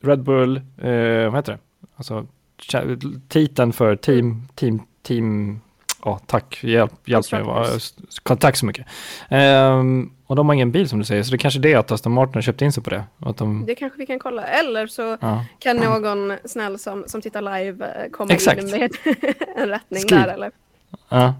Red 0.00 0.22
Bull, 0.22 0.56
eh, 0.56 1.24
vad 1.24 1.34
heter 1.34 1.52
det? 1.52 1.58
Alltså 1.96 2.26
titeln 3.28 3.72
för 3.72 3.96
team, 3.96 4.48
team, 4.54 4.82
team, 5.02 5.60
ja 6.04 6.20
tack, 6.26 6.64
hjälp, 6.64 7.08
hjälp 7.08 7.32
mig, 7.32 7.44
tack 8.38 8.56
så 8.56 8.66
mycket. 8.66 8.86
Um, 9.30 10.15
och 10.26 10.36
de 10.36 10.46
har 10.46 10.54
ingen 10.54 10.72
bil 10.72 10.88
som 10.88 10.98
du 10.98 11.04
säger, 11.04 11.22
så 11.22 11.30
det 11.30 11.36
är 11.36 11.38
kanske 11.38 11.60
är 11.60 11.62
det 11.62 11.74
att 11.74 11.90
Aston 11.90 12.12
Martin 12.12 12.34
har 12.34 12.42
köpt 12.42 12.62
in 12.62 12.72
sig 12.72 12.82
på 12.82 12.90
det. 12.90 13.04
Att 13.20 13.36
de... 13.36 13.66
Det 13.66 13.74
kanske 13.74 13.98
vi 13.98 14.06
kan 14.06 14.18
kolla, 14.18 14.44
eller 14.44 14.86
så 14.86 15.16
ja. 15.20 15.44
kan 15.58 15.76
någon 15.76 16.32
snäll 16.44 16.78
som, 16.78 17.04
som 17.06 17.20
tittar 17.22 17.42
live 17.42 17.86
eh, 17.86 18.10
komma 18.10 18.32
Exakt. 18.32 18.62
in 18.62 18.70
med 18.70 18.90
en 19.56 19.68
rättning 19.68 20.00
Skriv. 20.00 20.18
där 20.20 20.28
eller? 20.28 20.50
Ja. 21.08 21.34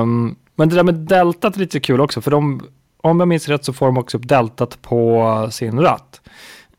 Um, 0.00 0.36
men 0.54 0.68
det 0.68 0.74
där 0.74 0.82
med 0.82 0.94
deltat 0.94 1.56
är 1.56 1.60
lite 1.60 1.80
kul 1.80 2.00
också, 2.00 2.20
för 2.20 2.30
de, 2.30 2.68
om 2.96 3.20
jag 3.20 3.28
minns 3.28 3.48
rätt 3.48 3.64
så 3.64 3.72
får 3.72 3.86
de 3.86 3.98
också 3.98 4.18
upp 4.18 4.28
deltat 4.28 4.82
på 4.82 5.48
sin 5.50 5.80
ratt. 5.80 6.20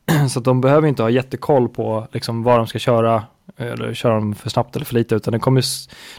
Så 0.30 0.38
att 0.38 0.44
de 0.44 0.60
behöver 0.60 0.88
inte 0.88 1.02
ha 1.02 1.10
jättekoll 1.10 1.68
på 1.68 2.08
liksom, 2.12 2.42
vad 2.42 2.58
de 2.58 2.66
ska 2.66 2.78
köra, 2.78 3.24
eller 3.56 3.94
köra 3.94 4.14
dem 4.14 4.34
för 4.34 4.50
snabbt 4.50 4.76
eller 4.76 4.86
för 4.86 4.94
lite, 4.94 5.14
utan 5.14 5.32
det 5.32 5.38
kommer, 5.38 5.64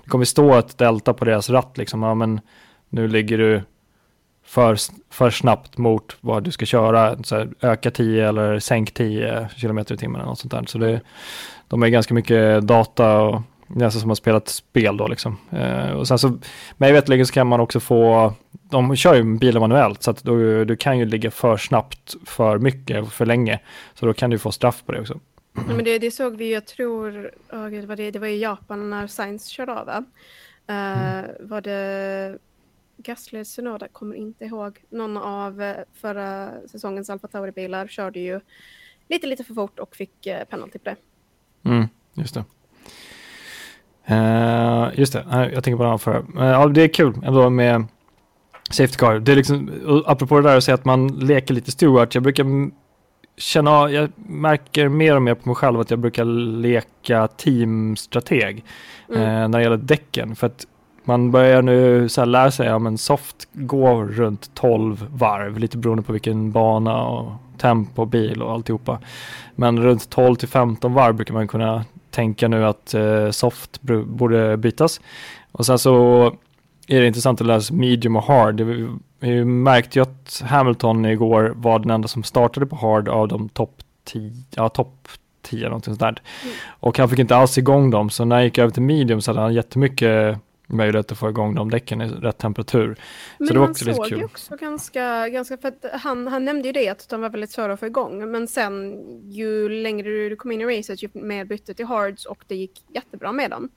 det 0.03 0.09
kommer 0.09 0.25
stå 0.25 0.55
ett 0.55 0.77
delta 0.77 1.13
på 1.13 1.25
deras 1.25 1.49
ratt. 1.49 1.77
Liksom. 1.77 2.03
Ja, 2.03 2.13
men 2.13 2.41
nu 2.89 3.07
ligger 3.07 3.37
du 3.37 3.63
för, 4.49 4.77
för 5.09 5.29
snabbt 5.29 5.77
mot 5.77 6.17
vad 6.21 6.43
du 6.43 6.51
ska 6.51 6.65
köra, 6.65 7.23
så 7.23 7.35
här, 7.35 7.49
öka 7.61 7.91
10 7.91 8.29
eller 8.29 8.59
sänk 8.59 8.93
10 8.93 9.49
km 9.61 9.79
i 9.79 9.83
timmen 9.83 10.15
eller 10.15 10.29
något 10.29 10.39
sånt 10.39 10.51
där. 10.51 10.63
Så 10.67 10.77
det, 10.77 11.01
de 11.67 11.83
är 11.83 11.87
ganska 11.87 12.13
mycket 12.13 12.67
data 12.67 13.21
och 13.21 13.41
nästan 13.67 14.01
som 14.01 14.11
att 14.11 14.17
spela 14.17 14.37
ett 14.37 14.47
spel 14.47 14.97
då 14.97 15.07
liksom. 15.07 15.37
Eh, 15.51 15.91
och 15.91 16.07
sen 16.07 16.19
så, 16.19 16.37
mig 16.77 16.91
veterligen 16.91 17.25
så 17.25 17.33
kan 17.33 17.47
man 17.47 17.59
också 17.59 17.79
få, 17.79 18.33
de 18.51 18.95
kör 18.95 19.15
ju 19.15 19.37
bilen 19.37 19.59
manuellt 19.59 20.03
så 20.03 20.11
att 20.11 20.23
du, 20.23 20.65
du 20.65 20.75
kan 20.75 20.99
ju 20.99 21.05
ligga 21.05 21.31
för 21.31 21.57
snabbt 21.57 22.15
för 22.25 22.57
mycket, 22.57 23.11
för 23.11 23.25
länge. 23.25 23.59
Så 23.93 24.05
då 24.05 24.13
kan 24.13 24.29
du 24.29 24.37
få 24.37 24.51
straff 24.51 24.83
på 24.85 24.91
det 24.91 25.01
också. 25.01 25.19
Ja, 25.55 25.73
men 25.75 25.85
det, 25.85 25.99
det 25.99 26.11
såg 26.11 26.37
vi, 26.37 26.53
jag 26.53 26.65
tror, 26.65 27.31
oh, 27.51 27.69
det, 27.69 27.85
var 27.85 27.95
det, 27.95 28.11
det 28.11 28.19
var 28.19 28.27
i 28.27 28.41
Japan 28.41 28.89
när 28.89 29.07
Science 29.07 29.49
körde 29.51 29.73
av 29.73 29.85
va? 29.85 30.03
Uh, 30.69 30.75
mm. 30.75 31.25
Var 31.39 31.61
det 31.61 32.37
Gasly 33.03 33.45
Sonoda, 33.45 33.87
kommer 33.87 34.15
inte 34.15 34.45
ihåg. 34.45 34.79
Någon 34.89 35.17
av 35.17 35.61
eh, 35.61 35.75
förra 35.93 36.51
säsongens 36.67 37.09
Alfa 37.09 37.27
Tauri-bilar 37.27 37.87
körde 37.87 38.19
ju 38.19 38.39
lite, 39.09 39.27
lite 39.27 39.43
för 39.43 39.53
fort 39.53 39.79
och 39.79 39.95
fick 39.95 40.27
uh, 40.27 40.43
penalty 40.49 40.79
på 40.79 40.89
det. 40.89 40.95
Mm, 41.69 41.87
just 42.13 42.33
det. 42.33 42.43
Uh, 44.11 44.99
just 44.99 45.13
det, 45.13 45.25
jag 45.53 45.63
tänker 45.63 45.77
på 45.77 45.83
det 45.83 45.89
här 45.89 45.97
för. 45.97 46.17
Uh, 46.17 46.45
ja, 46.45 46.67
det 46.67 46.81
är 46.81 46.87
kul 46.87 47.13
ändå 47.23 47.49
med 47.49 47.85
Safety 48.69 48.97
Car. 48.97 49.19
Det 49.19 49.31
är 49.31 49.35
liksom, 49.35 49.71
apropå 50.05 50.35
det 50.39 50.49
där 50.49 50.57
att 50.57 50.63
säga 50.63 50.75
att 50.75 50.85
man 50.85 51.07
leker 51.07 51.53
lite 51.53 51.71
Stewart. 51.71 52.15
Jag 52.15 52.23
brukar 52.23 52.71
känna, 53.37 53.91
jag 53.91 54.09
märker 54.15 54.89
mer 54.89 55.15
och 55.15 55.21
mer 55.21 55.35
på 55.35 55.49
mig 55.49 55.55
själv 55.55 55.79
att 55.79 55.89
jag 55.89 55.99
brukar 55.99 56.25
leka 56.61 57.27
teamstrateg 57.27 58.65
mm. 59.09 59.21
uh, 59.21 59.27
när 59.27 59.59
det 59.59 59.63
gäller 59.63 59.77
däcken. 59.77 60.35
För 60.35 60.47
att 60.47 60.67
man 61.03 61.31
börjar 61.31 61.61
nu 61.61 62.09
så 62.09 62.21
här 62.21 62.25
lära 62.25 62.51
sig, 62.51 62.67
ja 62.67 62.79
men 62.79 62.97
soft 62.97 63.47
går 63.53 64.05
runt 64.05 64.51
12 64.53 65.07
varv, 65.11 65.57
lite 65.57 65.77
beroende 65.77 66.03
på 66.03 66.13
vilken 66.13 66.51
bana 66.51 67.03
och 67.03 67.31
tempo, 67.57 68.05
bil 68.05 68.41
och 68.41 68.51
alltihopa. 68.51 68.99
Men 69.55 69.83
runt 69.83 70.09
12 70.09 70.35
till 70.35 70.47
15 70.47 70.93
varv 70.93 71.15
brukar 71.15 71.33
man 71.33 71.47
kunna 71.47 71.85
tänka 72.11 72.47
nu 72.47 72.65
att 72.65 72.93
eh, 72.93 73.29
soft 73.29 73.81
borde 74.05 74.57
bytas. 74.57 75.01
Och 75.51 75.65
sen 75.65 75.79
så 75.79 76.25
är 76.87 77.01
det 77.01 77.07
intressant 77.07 77.41
att 77.41 77.47
läsa 77.47 77.73
medium 77.73 78.15
och 78.15 78.23
hard. 78.23 78.61
Vi 79.19 79.45
märkte 79.45 79.99
ju 79.99 80.03
att 80.03 80.43
Hamilton 80.45 81.05
igår 81.05 81.53
var 81.55 81.79
den 81.79 81.89
enda 81.89 82.07
som 82.07 82.23
startade 82.23 82.65
på 82.65 82.75
hard 82.75 83.07
av 83.07 83.27
de 83.27 83.49
topp 83.49 83.75
10, 84.03 84.31
ja 84.55 84.69
topp 84.69 85.07
10 85.41 85.65
någonting 85.65 85.93
sånt 85.93 85.99
där. 85.99 86.21
Mm. 86.43 86.55
Och 86.67 86.97
han 86.97 87.09
fick 87.09 87.19
inte 87.19 87.35
alls 87.35 87.57
igång 87.57 87.89
dem, 87.89 88.09
så 88.09 88.25
när 88.25 88.35
han 88.35 88.45
gick 88.45 88.57
över 88.57 88.71
till 88.71 88.83
medium 88.83 89.21
så 89.21 89.31
hade 89.31 89.41
han 89.41 89.53
jättemycket 89.53 90.37
möjlighet 90.69 91.11
att 91.11 91.17
få 91.17 91.29
igång 91.29 91.55
de 91.55 91.69
däcken 91.69 92.01
i 92.01 92.07
rätt 92.07 92.37
temperatur. 92.37 92.95
Men 93.37 93.47
så 93.47 93.53
det 93.53 93.59
var 93.59 93.69
också 93.69 93.85
kul. 93.85 93.93
Men 93.93 93.99
han 94.01 94.09
såg 94.09 94.19
ju 94.19 94.25
också 94.25 94.55
ganska, 94.55 95.29
ganska 95.29 95.57
för 95.57 95.67
att 95.67 95.85
han, 96.01 96.27
han 96.27 96.45
nämnde 96.45 96.67
ju 96.67 96.71
det 96.71 96.89
att 96.89 97.09
de 97.09 97.21
var 97.21 97.29
väldigt 97.29 97.51
svåra 97.51 97.73
att 97.73 97.79
få 97.79 97.85
igång. 97.85 98.31
Men 98.31 98.47
sen 98.47 98.97
ju 99.31 99.69
längre 99.69 100.29
du 100.29 100.35
kom 100.35 100.51
in 100.51 100.61
i 100.61 100.65
racet 100.65 101.03
ju 101.03 101.09
mer 101.13 101.45
bytte 101.45 101.73
till 101.73 101.85
hards 101.85 102.25
och 102.25 102.43
det 102.47 102.55
gick 102.55 102.83
jättebra 102.93 103.31
med 103.31 103.51
dem. 103.51 103.69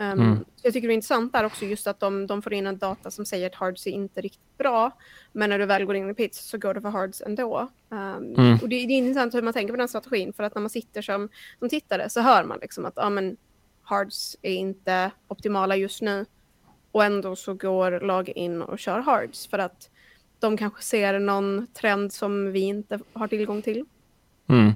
Um, 0.00 0.06
mm. 0.06 0.44
Jag 0.62 0.72
tycker 0.72 0.88
det 0.88 0.92
är 0.92 0.94
intressant 0.94 1.32
där 1.32 1.44
också 1.44 1.64
just 1.64 1.86
att 1.86 2.00
de, 2.00 2.26
de 2.26 2.42
får 2.42 2.52
in 2.52 2.66
en 2.66 2.78
data 2.78 3.10
som 3.10 3.24
säger 3.24 3.46
att 3.46 3.54
hards 3.54 3.86
är 3.86 3.90
inte 3.90 4.20
riktigt 4.20 4.58
bra. 4.58 4.90
Men 5.32 5.50
när 5.50 5.58
du 5.58 5.66
väl 5.66 5.84
går 5.84 5.96
in 5.96 6.10
i 6.10 6.14
pits 6.14 6.48
så 6.48 6.58
går 6.58 6.74
det 6.74 6.80
för 6.80 6.88
hards 6.88 7.22
ändå. 7.26 7.68
Um, 7.88 8.34
mm. 8.34 8.58
Och 8.62 8.68
det, 8.68 8.86
det, 8.86 8.92
är 8.92 8.98
intressant 8.98 9.34
hur 9.34 9.42
man 9.42 9.52
tänker 9.52 9.72
på 9.72 9.76
den 9.76 9.88
strategin 9.88 10.32
för 10.32 10.42
att 10.42 10.54
när 10.54 10.62
man 10.62 10.70
sitter 10.70 11.02
som, 11.02 11.28
som 11.58 11.68
tittare 11.68 12.10
så 12.10 12.20
hör 12.20 12.44
man 12.44 12.58
liksom 12.62 12.84
att 12.84 12.92
ja, 12.96 13.10
men, 13.10 13.36
hards 13.90 14.36
är 14.42 14.54
inte 14.54 15.10
optimala 15.28 15.76
just 15.76 16.02
nu. 16.02 16.26
Och 16.92 17.04
ändå 17.04 17.36
så 17.36 17.54
går 17.54 18.00
lag 18.00 18.28
in 18.28 18.62
och 18.62 18.78
kör 18.78 19.00
hards 19.00 19.46
för 19.46 19.58
att 19.58 19.90
de 20.38 20.56
kanske 20.56 20.82
ser 20.82 21.18
någon 21.18 21.66
trend 21.80 22.12
som 22.12 22.52
vi 22.52 22.60
inte 22.60 22.98
har 23.12 23.28
tillgång 23.28 23.62
till. 23.62 23.84
Mm. 24.48 24.72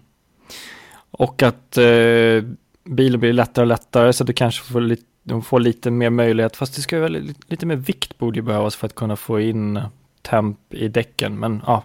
Och 1.11 1.43
att 1.43 1.77
eh, 1.77 2.43
bilen 2.85 3.21
blir 3.21 3.33
lättare 3.33 3.63
och 3.63 3.69
lättare 3.69 4.13
så 4.13 4.23
att 4.23 4.27
du 4.27 4.33
kanske 4.33 4.73
får 4.73 4.81
lite, 4.81 5.05
de 5.23 5.43
får 5.43 5.61
lite 5.61 5.91
mer 5.91 6.11
möjlighet. 6.11 6.57
Fast 6.57 6.77
det 6.77 6.83
ska 6.83 7.01
väl 7.01 7.13
lite, 7.13 7.41
lite 7.47 7.67
mer 7.67 7.77
vikt 7.77 8.19
borde 8.19 8.39
ju 8.39 8.43
behövas 8.43 8.77
för 8.77 8.87
att 8.87 8.95
kunna 8.95 9.17
få 9.17 9.41
in 9.41 9.81
temp 10.23 10.75
i 10.75 10.89
däcken. 10.89 11.39
Men 11.39 11.63
ja, 11.67 11.85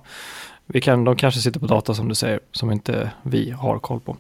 vi 0.65 0.81
kan, 0.81 1.03
de 1.03 1.15
kanske 1.15 1.41
sitter 1.41 1.59
på 1.59 1.65
data 1.65 1.93
som 1.93 2.09
du 2.09 2.15
säger 2.15 2.39
som 2.51 2.71
inte 2.71 3.11
vi 3.23 3.51
har 3.51 3.79
koll 3.79 3.99
på. 3.99 4.17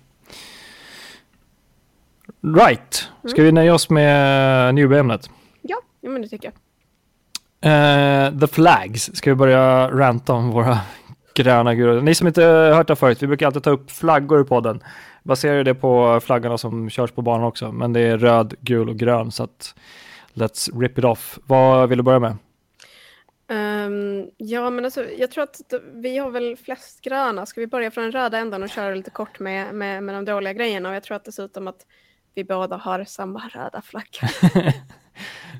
Right, 2.41 3.09
ska 3.23 3.41
mm. 3.41 3.45
vi 3.45 3.51
nöja 3.51 3.73
oss 3.73 3.89
med 3.89 4.75
newbie-ämnet? 4.75 5.29
Ja, 5.61 5.77
ja, 6.01 6.09
men 6.09 6.21
det 6.21 6.27
tycker 6.27 6.51
jag. 6.51 6.55
Uh, 7.65 8.39
the 8.39 8.47
Flags, 8.47 9.15
ska 9.15 9.29
vi 9.29 9.35
börja 9.35 9.91
ranta 9.91 10.33
om 10.33 10.51
våra 10.51 10.79
gröna 11.35 11.75
guror. 11.75 12.01
Ni 12.01 12.15
som 12.15 12.27
inte 12.27 12.43
hört 12.43 12.87
det 12.87 12.95
förut, 12.95 13.23
vi 13.23 13.27
brukar 13.27 13.45
alltid 13.45 13.63
ta 13.63 13.69
upp 13.69 13.91
flaggor 13.91 14.41
i 14.41 14.43
podden. 14.43 14.83
Baserar 15.23 15.63
det 15.63 15.75
på 15.75 16.19
flaggorna 16.19 16.57
som 16.57 16.89
körs 16.89 17.11
på 17.11 17.21
banan 17.21 17.47
också, 17.47 17.71
men 17.71 17.93
det 17.93 17.99
är 17.99 18.17
röd, 18.17 18.53
gul 18.59 18.89
och 18.89 18.97
grön 18.97 19.31
så 19.31 19.43
att 19.43 19.75
let's 20.33 20.79
rip 20.79 20.97
it 20.97 21.05
off. 21.05 21.39
Vad 21.45 21.89
vill 21.89 21.97
du 21.97 22.03
börja 22.03 22.19
med? 22.19 22.37
Um, 23.51 24.29
ja, 24.37 24.69
men 24.69 24.85
alltså, 24.85 25.05
jag 25.17 25.31
tror 25.31 25.43
att 25.43 25.61
vi 25.93 26.17
har 26.17 26.29
väl 26.29 26.57
flest 26.57 27.01
gröna. 27.01 27.45
Ska 27.45 27.61
vi 27.61 27.67
börja 27.67 27.91
från 27.91 28.03
den 28.03 28.11
röda 28.11 28.37
ändan 28.37 28.63
och 28.63 28.69
köra 28.69 28.95
lite 28.95 29.11
kort 29.11 29.39
med, 29.39 29.75
med, 29.75 30.03
med 30.03 30.15
de 30.15 30.25
dåliga 30.25 30.53
grejerna? 30.53 30.89
Och 30.89 30.95
jag 30.95 31.03
tror 31.03 31.15
att 31.15 31.25
dessutom 31.25 31.67
att 31.67 31.85
vi 32.35 32.43
båda 32.43 32.77
har 32.77 33.03
samma 33.03 33.47
röda 33.53 33.81
flagga. 33.81 34.29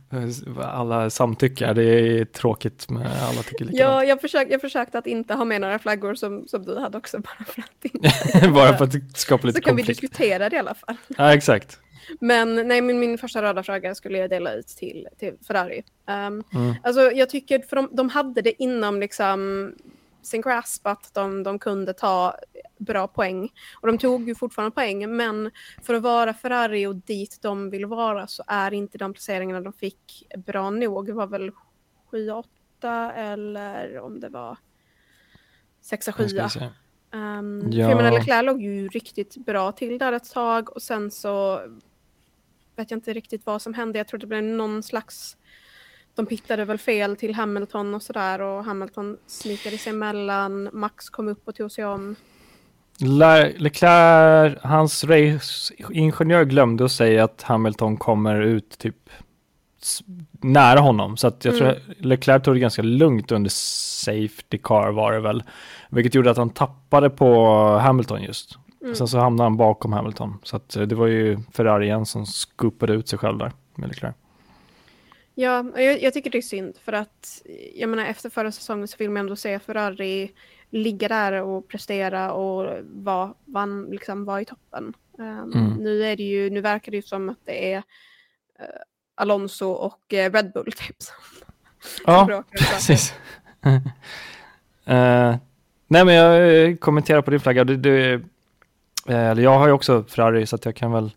alla 0.64 1.10
samtycker, 1.10 1.74
det 1.74 1.84
är 1.84 2.26
tråkigt 2.26 2.90
med 2.90 3.24
alla 3.24 3.44
tycker 3.44 3.66
likadant. 3.66 3.80
Ja, 3.80 4.04
jag, 4.04 4.22
försök, 4.22 4.48
jag 4.52 4.62
försökte 4.62 4.98
att 4.98 5.08
inte 5.08 5.34
ha 5.34 5.46
med 5.46 5.62
några 5.62 5.80
flaggor 5.80 6.16
som, 6.16 6.48
som 6.48 6.66
du 6.66 6.80
hade 6.80 6.98
också, 6.98 7.20
bara 7.20 7.46
för 7.46 7.62
att 7.62 7.86
inte... 7.86 8.50
bara 8.54 8.78
för 8.78 8.86
att 8.86 9.18
skapa 9.18 9.48
lite 9.48 9.58
Så 9.58 9.64
kan 9.64 9.76
konflikt. 9.76 9.90
vi 9.90 10.08
diskutera 10.08 10.50
det 10.50 10.56
i 10.56 10.60
alla 10.60 10.74
fall. 10.74 10.96
Ja, 11.08 11.34
exakt. 11.34 11.80
Men 12.20 12.68
nej, 12.68 12.82
min, 12.82 13.00
min 13.00 13.18
första 13.18 13.42
röda 13.42 13.64
flagga 13.64 13.96
skulle 13.96 14.18
jag 14.18 14.30
dela 14.30 14.54
ut 14.54 14.68
till, 14.68 15.08
till 15.20 15.34
Ferrari. 15.48 15.84
Um, 16.08 16.44
mm. 16.54 16.76
Alltså 16.84 17.02
jag 17.02 17.30
tycker, 17.30 17.60
för 17.60 17.76
de, 17.76 17.90
de 17.92 18.10
hade 18.10 18.42
det 18.42 18.64
inom 18.64 19.00
liksom 19.00 19.72
sin 20.30 20.42
grasp 20.42 20.88
att 20.88 21.14
de, 21.14 21.44
de 21.44 21.60
kunde 21.60 21.94
ta 21.94 22.36
bra 22.78 23.08
poäng. 23.08 23.50
Och 23.82 23.88
de 23.88 23.98
tog 23.98 24.28
ju 24.28 24.36
fortfarande 24.36 24.76
poäng, 24.76 25.16
men 25.16 25.52
för 25.82 25.94
att 25.94 26.02
vara 26.02 26.34
Ferrari 26.34 26.88
och 26.88 26.96
dit 26.96 27.40
de 27.42 27.70
vill 27.70 27.86
vara 27.86 28.28
så 28.28 28.44
är 28.48 28.74
inte 28.74 28.98
de 28.98 29.14
placeringarna 29.14 29.62
de 29.62 29.74
fick 29.74 30.28
bra 30.46 30.70
nog. 30.70 31.06
Det 31.06 31.14
var 31.14 31.28
väl 31.28 31.52
7-8 32.12 33.12
eller 33.16 34.00
om 34.00 34.20
det 34.20 34.30
var 34.30 34.58
6-7. 35.92 36.70
Um, 37.12 37.72
ja. 37.72 37.88
Firman 37.88 38.14
Leclerc 38.14 38.46
låg 38.46 38.62
ju 38.62 38.88
riktigt 38.88 39.38
bra 39.38 39.72
till 39.72 39.98
där 39.98 40.14
ett 40.14 40.32
tag 40.32 40.70
och 40.76 40.82
sen 40.82 41.12
så 41.12 41.62
vet 42.76 42.92
jag 42.92 42.98
inte 42.98 43.14
riktigt 43.14 43.46
vad 43.46 43.62
som 43.62 43.74
hände. 43.74 44.00
Jag 44.00 44.08
tror 44.08 44.20
det 44.20 44.28
blev 44.28 44.44
någon 44.44 44.84
slags 44.84 45.38
de 46.20 46.26
pittade 46.26 46.66
väl 46.66 46.78
fel 46.78 47.16
till 47.16 47.36
Hamilton 47.36 47.96
och 47.96 48.04
sådär 48.04 48.42
och 48.42 48.64
Hamilton 48.64 49.18
snikade 49.28 49.78
sig 49.78 49.90
emellan. 49.90 50.70
Max 50.74 51.10
kom 51.10 51.28
upp 51.28 51.48
och 51.48 51.56
tog 51.56 51.72
sig 51.72 51.86
om. 51.86 52.16
Le 53.00 53.54
Leclerc, 53.58 54.58
hans 54.62 55.04
raceingenjör 55.04 56.44
glömde 56.44 56.86
att 56.86 56.92
säga 56.92 57.24
att 57.24 57.42
Hamilton 57.42 57.98
kommer 57.98 58.42
ut 58.42 58.78
typ 58.78 59.10
nära 60.32 60.80
honom. 60.80 61.18
Så 61.18 61.28
att 61.28 61.46
jag 61.46 61.54
mm. 61.54 61.66
tror 61.66 61.96
Leclerc 62.06 62.44
tog 62.44 62.56
det 62.56 62.60
ganska 62.60 62.82
lugnt 62.82 63.32
under 63.32 63.50
Safety 63.50 64.58
Car 64.64 64.92
var 64.92 65.12
det 65.12 65.20
väl. 65.20 65.44
Vilket 65.90 66.16
gjorde 66.16 66.32
att 66.32 66.38
han 66.38 66.50
tappade 66.50 67.10
på 67.10 67.54
Hamilton 67.78 68.24
just. 68.24 68.58
Mm. 68.82 68.96
Sen 68.96 69.08
så 69.08 69.18
hamnade 69.18 69.46
han 69.46 69.58
bakom 69.58 69.94
Hamilton. 69.94 70.38
Så 70.44 70.56
att 70.56 70.76
eh, 70.76 70.84
det 70.84 70.96
var 70.96 71.08
ju 71.08 71.40
Ferrari 71.52 71.86
igen 71.86 72.06
som 72.06 72.26
skupade 72.26 72.94
ut 72.94 73.08
sig 73.08 73.20
själv 73.20 73.38
där 73.38 73.52
med 73.76 73.90
Leclerc. 73.90 74.16
Ja, 75.40 75.66
jag, 75.76 76.02
jag, 76.02 76.14
tycker 76.14 76.30
det 76.30 76.38
är 76.38 76.42
synd 76.42 76.78
för 76.84 76.94
att 76.94 77.42
jag 77.76 77.90
menar 77.90 78.06
efter 78.06 78.30
förra 78.30 78.52
säsongen 78.52 78.88
så 78.88 78.96
vill 79.00 79.10
man 79.10 79.20
ändå 79.20 79.36
se 79.36 79.60
Ferrari 79.60 80.32
ligga 80.70 81.08
där 81.08 81.34
och 81.34 81.68
prestera 81.68 82.34
och 82.34 82.78
vara 82.84 83.34
var, 83.46 83.92
liksom, 83.92 84.26
var 84.26 84.40
i 84.40 84.46
toppen. 84.46 84.94
Um, 85.18 85.54
mm. 85.54 85.74
Nu 85.74 86.04
är 86.04 86.18
det 86.18 86.24
ju, 86.24 86.50
nu 86.50 86.62
verkar 86.62 86.92
det 86.92 86.96
ju 86.96 87.02
som 87.02 87.30
att 87.30 87.38
det 87.46 87.74
är 87.74 87.78
uh, 87.78 87.84
Alonso 89.16 89.70
och 89.70 90.14
uh, 90.14 90.32
Red 90.32 90.52
Bull 90.54 90.72
typ. 90.72 90.98
ja, 92.06 92.44
precis. 92.52 93.14
uh, 93.66 93.78
nej 95.88 96.06
men 96.06 96.16
jag 96.16 96.80
kommenterar 96.80 97.22
på 97.22 97.32
din 97.32 97.40
flagga. 97.40 97.64
Det, 97.64 97.78
det, 97.78 98.22
eller 99.08 99.44
jag 99.44 99.60
har 99.60 99.68
ju 99.68 99.74
också 99.74 100.04
Ferrari 100.04 100.46
så 100.46 100.56
att 100.56 100.66
jag 100.66 100.76
kan 100.76 100.92
väl 100.92 101.12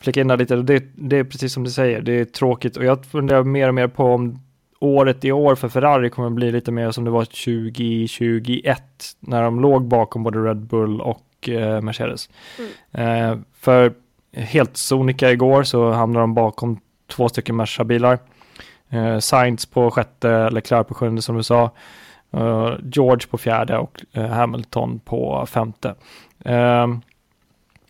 flika 0.00 0.20
in 0.20 0.28
där 0.28 0.36
lite. 0.36 0.56
Det, 0.56 0.84
det 0.94 1.16
är 1.16 1.24
precis 1.24 1.52
som 1.52 1.64
du 1.64 1.70
säger, 1.70 2.00
det 2.00 2.12
är 2.12 2.24
tråkigt 2.24 2.76
och 2.76 2.84
jag 2.84 3.06
funderar 3.06 3.42
mer 3.42 3.68
och 3.68 3.74
mer 3.74 3.88
på 3.88 4.04
om 4.04 4.38
året 4.78 5.24
i 5.24 5.32
år 5.32 5.54
för 5.54 5.68
Ferrari 5.68 6.10
kommer 6.10 6.30
bli 6.30 6.52
lite 6.52 6.72
mer 6.72 6.90
som 6.90 7.04
det 7.04 7.10
var 7.10 7.24
2021 7.24 8.82
när 9.20 9.42
de 9.42 9.60
låg 9.60 9.84
bakom 9.84 10.22
både 10.22 10.38
Red 10.38 10.56
Bull 10.56 11.00
och 11.00 11.48
eh, 11.48 11.80
Mercedes. 11.80 12.28
Mm. 12.58 13.30
Eh, 13.32 13.38
för 13.60 13.92
helt 14.32 14.76
sonika 14.76 15.30
igår 15.30 15.62
så 15.62 15.90
hamnade 15.90 16.22
de 16.22 16.34
bakom 16.34 16.80
två 17.06 17.28
stycken 17.28 17.56
Merca-bilar. 17.56 18.18
Eh, 18.90 19.18
Sainz 19.18 19.66
på 19.66 19.90
sjätte, 19.90 20.50
Leclerc 20.50 20.86
på 20.86 20.94
sjunde 20.94 21.22
som 21.22 21.36
du 21.36 21.42
sa. 21.42 21.70
George 22.82 23.26
på 23.30 23.38
fjärde 23.38 23.78
och 23.78 24.02
uh, 24.16 24.26
Hamilton 24.26 24.98
på 24.98 25.46
femte. 25.46 25.94
Uh, 26.46 26.86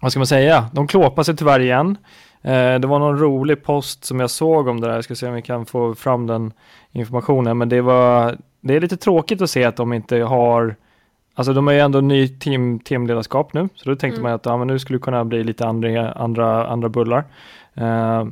vad 0.01 0.13
ska 0.13 0.19
man 0.19 0.27
säga? 0.27 0.71
De 0.73 0.87
klåpar 0.87 1.23
sig 1.23 1.37
tyvärr 1.37 1.61
igen. 1.61 1.97
Eh, 2.43 2.75
det 2.75 2.87
var 2.87 2.99
någon 2.99 3.19
rolig 3.19 3.63
post 3.65 4.05
som 4.05 4.21
jag 4.21 4.31
såg 4.31 4.69
om 4.69 4.81
det 4.81 4.87
där. 4.87 4.95
Jag 4.95 5.05
ska 5.05 5.15
se 5.15 5.29
om 5.29 5.35
vi 5.35 5.43
kan 5.43 5.67
få 5.67 5.95
fram 5.95 6.27
den 6.27 6.53
informationen. 6.93 7.59
Men 7.59 7.69
det 7.69 7.81
var, 7.81 8.37
det 8.61 8.77
är 8.77 8.81
lite 8.81 8.97
tråkigt 8.97 9.43
att 9.43 9.51
se 9.51 9.65
att 9.65 9.77
de 9.77 9.93
inte 9.93 10.17
har, 10.17 10.77
alltså 11.35 11.53
de 11.53 11.69
är 11.69 11.73
ju 11.73 11.81
ändå 11.81 12.01
ny 12.01 12.29
team, 12.29 12.81
teamledarskap 12.81 13.53
nu. 13.53 13.69
Så 13.75 13.91
då 13.91 13.97
tänkte 13.97 14.21
mm. 14.21 14.23
man 14.23 14.33
att 14.33 14.47
ja, 14.47 14.57
men 14.57 14.67
nu 14.67 14.79
skulle 14.79 14.99
det 14.99 15.03
kunna 15.03 15.25
bli 15.25 15.45
lite 15.45 15.67
andra, 15.67 16.13
andra, 16.13 16.67
andra 16.67 16.89
bullar. 16.89 17.25
Eh, 17.75 18.27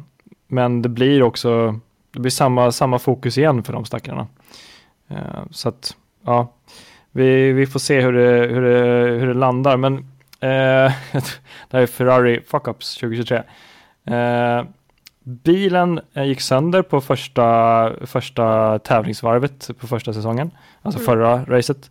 men 0.47 0.83
det 0.83 0.89
blir 0.89 1.23
också, 1.23 1.81
det 2.13 2.21
blir 2.21 2.31
samma, 2.31 2.73
samma 2.73 2.99
fokus 2.99 3.39
igen 3.39 3.63
för 3.63 3.73
de 3.73 3.85
stackarna. 3.85 4.27
Eh, 5.09 5.43
så 5.51 5.69
att, 5.69 5.97
ja, 6.25 6.53
vi, 7.11 7.53
vi 7.53 7.67
får 7.67 7.81
se 7.81 8.01
hur 8.01 8.13
det, 8.13 8.55
hur 8.55 8.63
det, 8.63 9.11
hur 9.19 9.27
det 9.27 9.35
landar. 9.35 9.77
Men 9.77 10.07
det 10.41 11.73
här 11.73 11.81
är 11.81 11.87
Ferrari 11.87 12.41
fuck-ups 12.41 13.01
2023. 13.01 13.43
Eh, 14.05 14.65
bilen 15.23 16.01
eh, 16.15 16.25
gick 16.25 16.41
sönder 16.41 16.83
på 16.83 17.01
första, 17.01 17.93
första 18.07 18.79
tävlingsvarvet 18.79 19.71
på 19.81 19.87
första 19.87 20.13
säsongen, 20.13 20.51
alltså 20.83 21.01
mm. 21.01 21.07
förra 21.07 21.45
racet. 21.45 21.91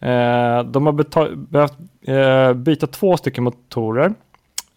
Eh, 0.00 0.62
de 0.62 0.86
har 0.86 0.92
behövt 1.36 1.78
eh, 2.06 2.52
byta 2.52 2.86
två 2.86 3.16
stycken 3.16 3.44
motorer, 3.44 4.14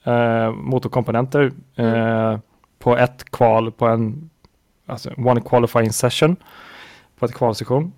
eh, 0.04 0.52
motorkomponenter, 0.52 1.52
mm. 1.76 2.40
på 2.80 2.98
ett 2.98 3.32
kval, 3.32 3.72
på 3.72 3.88
en 3.88 4.30
alltså 4.86 5.10
one 5.18 5.42
qualifying 5.42 5.92
session, 5.94 6.36
på 7.20 7.26
ett 7.26 7.34
kvalsession. 7.34 7.92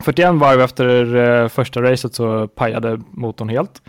41 0.00 0.34
varv 0.34 0.60
efter 0.60 1.48
första 1.48 1.82
racet 1.82 2.14
så 2.14 2.48
pajade 2.48 3.00
motorn 3.10 3.48
helt. 3.48 3.82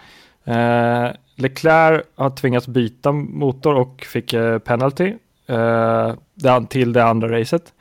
Leclerc 1.42 2.04
har 2.16 2.30
tvingats 2.30 2.68
byta 2.68 3.12
motor 3.12 3.76
och 3.76 4.06
fick 4.10 4.34
eh, 4.34 4.60
penalty 4.60 5.14
eh, 5.48 6.64
till 6.70 6.94
det 6.94 7.04
andra 7.04 7.40
racet. 7.40 7.74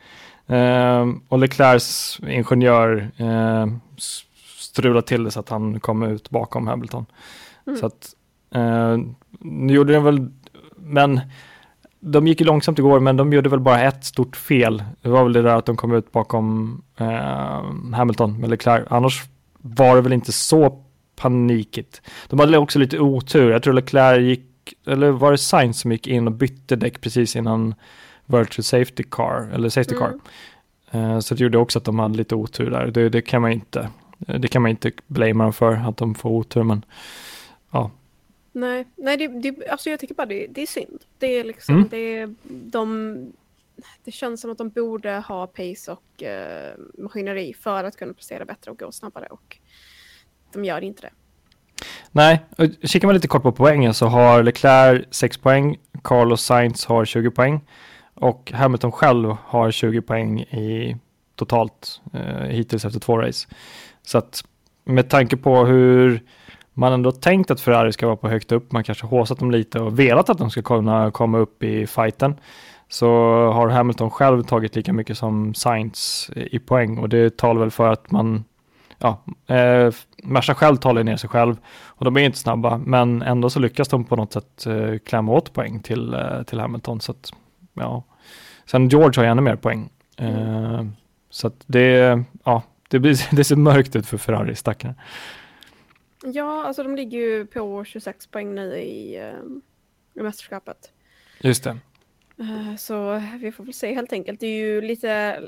Eh, 0.47 1.09
och 1.29 1.38
Leclercs 1.38 2.21
ingenjör 2.29 3.11
eh, 3.16 3.66
strulade 4.59 5.07
till 5.07 5.25
det 5.25 5.31
så 5.31 5.40
att 5.40 5.49
han 5.49 5.81
kom 5.81 6.03
ut 6.03 6.31
bakom 6.31 6.66
Hamilton. 6.66 7.07
Mm. 7.66 7.79
Så 7.79 7.87
att 7.87 8.14
eh, 8.55 8.99
nu 9.40 9.75
gjorde 9.75 9.93
den 9.93 10.05
väl, 10.05 10.31
men 10.77 11.21
de 12.00 12.26
gick 12.26 12.40
ju 12.40 12.46
långsamt 12.46 12.78
igår, 12.78 13.00
men 13.00 13.16
de 13.16 13.32
gjorde 13.32 13.48
väl 13.48 13.60
bara 13.60 13.80
ett 13.80 14.04
stort 14.04 14.36
fel. 14.36 14.84
Det 15.02 15.08
var 15.08 15.22
väl 15.22 15.32
det 15.32 15.42
där 15.42 15.56
att 15.56 15.66
de 15.66 15.76
kom 15.76 15.94
ut 15.94 16.12
bakom 16.12 16.82
eh, 16.96 17.94
Hamilton 17.94 18.40
med 18.40 18.50
Leclerc. 18.50 18.86
Annars 18.90 19.22
var 19.58 19.96
det 19.96 20.02
väl 20.02 20.12
inte 20.12 20.32
så 20.32 20.84
panikigt. 21.16 22.02
De 22.28 22.38
hade 22.38 22.58
också 22.58 22.78
lite 22.78 22.98
otur. 22.98 23.50
Jag 23.50 23.62
tror 23.62 23.74
Leclerc 23.74 24.20
gick, 24.20 24.74
eller 24.86 25.10
var 25.10 25.32
det 25.32 25.38
Sainz 25.38 25.80
som 25.80 25.92
gick 25.92 26.06
in 26.06 26.26
och 26.26 26.32
bytte 26.32 26.76
däck 26.76 27.00
precis 27.00 27.36
innan 27.36 27.74
virtual 28.26 28.64
safety 28.64 29.02
car, 29.10 29.50
eller 29.54 29.68
safety 29.68 29.94
car. 29.94 30.12
Mm. 30.90 31.10
Uh, 31.10 31.20
så 31.20 31.34
det 31.34 31.42
gjorde 31.42 31.58
också 31.58 31.78
att 31.78 31.84
de 31.84 31.98
hade 31.98 32.16
lite 32.16 32.34
otur 32.34 32.70
där. 32.70 32.86
Det, 32.86 33.08
det, 33.08 33.22
kan 33.22 33.42
man 33.42 33.52
inte, 33.52 33.88
det 34.18 34.48
kan 34.48 34.62
man 34.62 34.70
inte 34.70 34.92
blamea 35.06 35.44
dem 35.44 35.52
för, 35.52 35.72
att 35.72 35.96
de 35.96 36.14
får 36.14 36.30
otur, 36.30 36.62
men. 36.62 36.84
Nej, 38.52 38.86
nej 38.96 39.16
det, 39.16 39.28
det, 39.28 39.68
alltså 39.68 39.90
jag 39.90 40.00
tycker 40.00 40.14
bara 40.14 40.26
det, 40.26 40.46
det 40.46 40.62
är 40.62 40.66
synd. 40.66 41.04
Det 41.18 41.26
är 41.26 41.44
liksom, 41.44 41.74
mm. 41.74 41.88
det, 41.90 42.34
de, 42.48 43.32
det 44.04 44.10
känns 44.10 44.40
som 44.40 44.50
att 44.50 44.58
de 44.58 44.68
borde 44.68 45.12
ha 45.12 45.46
pace 45.46 45.92
och 45.92 46.22
uh, 46.22 47.02
maskineri 47.02 47.54
för 47.54 47.84
att 47.84 47.96
kunna 47.96 48.14
prestera 48.14 48.44
bättre 48.44 48.70
och 48.70 48.78
gå 48.78 48.92
snabbare. 48.92 49.26
Och 49.26 49.58
de 50.52 50.64
gör 50.64 50.80
inte 50.80 51.02
det. 51.02 51.10
Nej, 52.10 52.40
kikar 52.82 53.08
man 53.08 53.14
lite 53.14 53.28
kort 53.28 53.42
på 53.42 53.52
poängen 53.52 53.94
så 53.94 54.06
har 54.06 54.42
Leclerc 54.42 55.06
6 55.10 55.38
poäng, 55.38 55.78
Carlos 56.02 56.42
Sainz 56.42 56.86
har 56.86 57.04
20 57.04 57.30
poäng 57.30 57.60
och 58.14 58.52
Hamilton 58.54 58.92
själv 58.92 59.36
har 59.44 59.70
20 59.70 60.02
poäng 60.02 60.40
i 60.40 60.96
totalt 61.34 62.00
eh, 62.14 62.46
hittills 62.46 62.84
efter 62.84 63.00
två 63.00 63.18
race. 63.18 63.48
Så 64.02 64.18
att 64.18 64.44
med 64.84 65.08
tanke 65.08 65.36
på 65.36 65.64
hur 65.64 66.22
man 66.74 66.92
ändå 66.92 67.12
tänkt 67.12 67.50
att 67.50 67.61
Ferrari 67.61 67.92
ska 67.92 68.06
vara 68.06 68.16
på 68.16 68.28
högt 68.28 68.52
upp, 68.52 68.72
man 68.72 68.85
kanske 68.85 69.06
håsat 69.06 69.38
dem 69.38 69.50
lite 69.50 69.80
och 69.80 69.98
velat 69.98 70.30
att 70.30 70.38
de 70.38 70.50
ska 70.50 70.62
kunna 70.62 71.11
komma 71.11 71.38
upp 71.38 71.62
i 71.62 71.87
fighten, 71.87 72.40
så 72.88 73.09
har 73.52 73.68
Hamilton 73.68 74.11
själv 74.11 74.42
tagit 74.42 74.76
lika 74.76 74.92
mycket 74.92 75.18
som 75.18 75.54
Sainz 75.54 76.30
i 76.37 76.59
poäng 76.59 76.98
och 76.98 77.09
det 77.09 77.37
talar 77.37 77.61
väl 77.61 77.70
för 77.70 77.88
att 77.88 78.11
man 78.11 78.44
ja, 79.00 79.22
eh, 79.54 79.94
Merca 80.22 80.54
själv 80.54 80.76
talar 80.76 81.04
ner 81.04 81.16
sig 81.16 81.30
själv 81.30 81.56
och 81.87 82.04
de 82.04 82.16
är 82.16 82.20
inte 82.20 82.38
snabba, 82.38 82.78
men 82.78 83.22
ändå 83.22 83.50
så 83.50 83.59
lyckas 83.61 83.88
de 83.88 84.04
på 84.04 84.16
något 84.16 84.33
sätt 84.33 84.66
eh, 84.66 84.98
klämma 85.06 85.33
åt 85.33 85.52
poäng 85.52 85.80
till, 85.80 86.14
eh, 86.14 86.42
till 86.42 86.61
Hamilton. 86.61 87.00
Så 87.00 87.12
att, 87.12 87.33
ja. 87.74 88.02
Sen 88.66 88.88
George 88.88 89.20
har 89.20 89.24
ju 89.24 89.30
ännu 89.30 89.42
mer 89.42 89.56
poäng. 89.56 89.88
Eh. 90.16 90.85
Så 91.30 91.46
att 91.46 91.64
det, 91.66 92.22
ja, 92.44 92.62
det, 92.88 92.98
blir, 92.98 93.20
det 93.37 93.44
ser 93.44 93.56
mörkt 93.56 93.96
ut 93.96 94.06
för 94.06 94.18
Ferrari, 94.18 94.54
stackarna. 94.54 94.94
Ja, 96.22 96.64
alltså 96.64 96.83
de 96.83 96.96
ligger 96.96 97.18
ju 97.18 97.46
på 97.46 97.85
26 97.85 98.26
poäng 98.26 98.54
nu 98.54 98.76
i, 98.76 99.16
eh, 99.16 99.42
i 100.14 100.22
mästerskapet. 100.22 100.92
Just 101.40 101.64
det. 101.64 101.78
Eh, 102.38 102.76
så 102.76 103.22
vi 103.40 103.52
får 103.52 103.64
väl 103.64 103.74
se 103.74 103.94
helt 103.94 104.12
enkelt. 104.12 104.40
Det 104.40 104.46
är 104.46 104.59
ju 104.59 104.80
lite, 104.80 105.42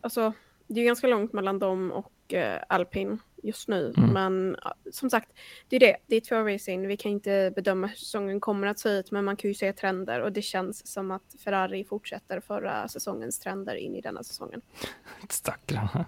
alltså 0.00 0.32
det 0.66 0.80
är 0.80 0.84
ganska 0.84 1.06
långt 1.06 1.32
mellan 1.32 1.58
dem 1.58 1.92
och 1.92 2.34
eh, 2.34 2.62
alpin 2.68 3.18
just 3.42 3.68
nu. 3.68 3.94
Mm. 3.96 4.10
Men 4.10 4.56
som 4.92 5.10
sagt, 5.10 5.28
det 5.68 5.76
är 5.76 5.80
det. 5.80 5.96
Det 6.06 6.16
är 6.16 6.20
två 6.20 6.36
race 6.36 6.70
in. 6.70 6.88
Vi 6.88 6.96
kan 6.96 7.12
inte 7.12 7.52
bedöma 7.56 7.86
hur 7.86 7.96
säsongen 7.96 8.40
kommer 8.40 8.66
att 8.66 8.78
se 8.78 8.88
ut, 8.88 9.10
men 9.10 9.24
man 9.24 9.36
kan 9.36 9.50
ju 9.50 9.54
se 9.54 9.72
trender 9.72 10.20
och 10.20 10.32
det 10.32 10.42
känns 10.42 10.86
som 10.86 11.10
att 11.10 11.34
Ferrari 11.44 11.84
fortsätter 11.84 12.40
förra 12.40 12.88
säsongens 12.88 13.38
trender 13.38 13.74
in 13.74 13.96
i 13.96 14.00
denna 14.00 14.22
säsongen. 14.22 14.60
Stackarna. 15.28 16.04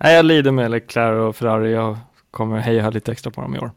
Nej, 0.00 0.14
jag 0.14 0.24
lider 0.24 0.50
med 0.50 0.70
Leclerc 0.70 1.28
och 1.28 1.36
Ferrari. 1.36 1.72
Jag 1.72 1.98
kommer 2.36 2.58
heja 2.58 2.90
lite 2.90 3.12
extra 3.12 3.30
på 3.30 3.40
dem 3.40 3.54
i 3.54 3.58
år. 3.58 3.70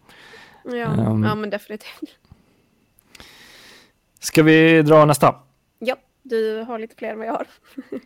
Ja, 0.64 0.88
um, 0.88 1.24
ja 1.24 1.36
men 1.36 1.50
definitivt. 1.50 2.18
Ska 4.20 4.44
vi 4.44 4.82
dra 4.82 5.06
nästa? 5.06 5.36
Ja, 5.80 5.96
du 6.24 6.64
har 6.68 6.80
lite 6.80 6.96
fler 6.96 7.10
än 7.10 7.18
vad 7.18 7.28
jag 7.28 7.34
har. 7.34 7.48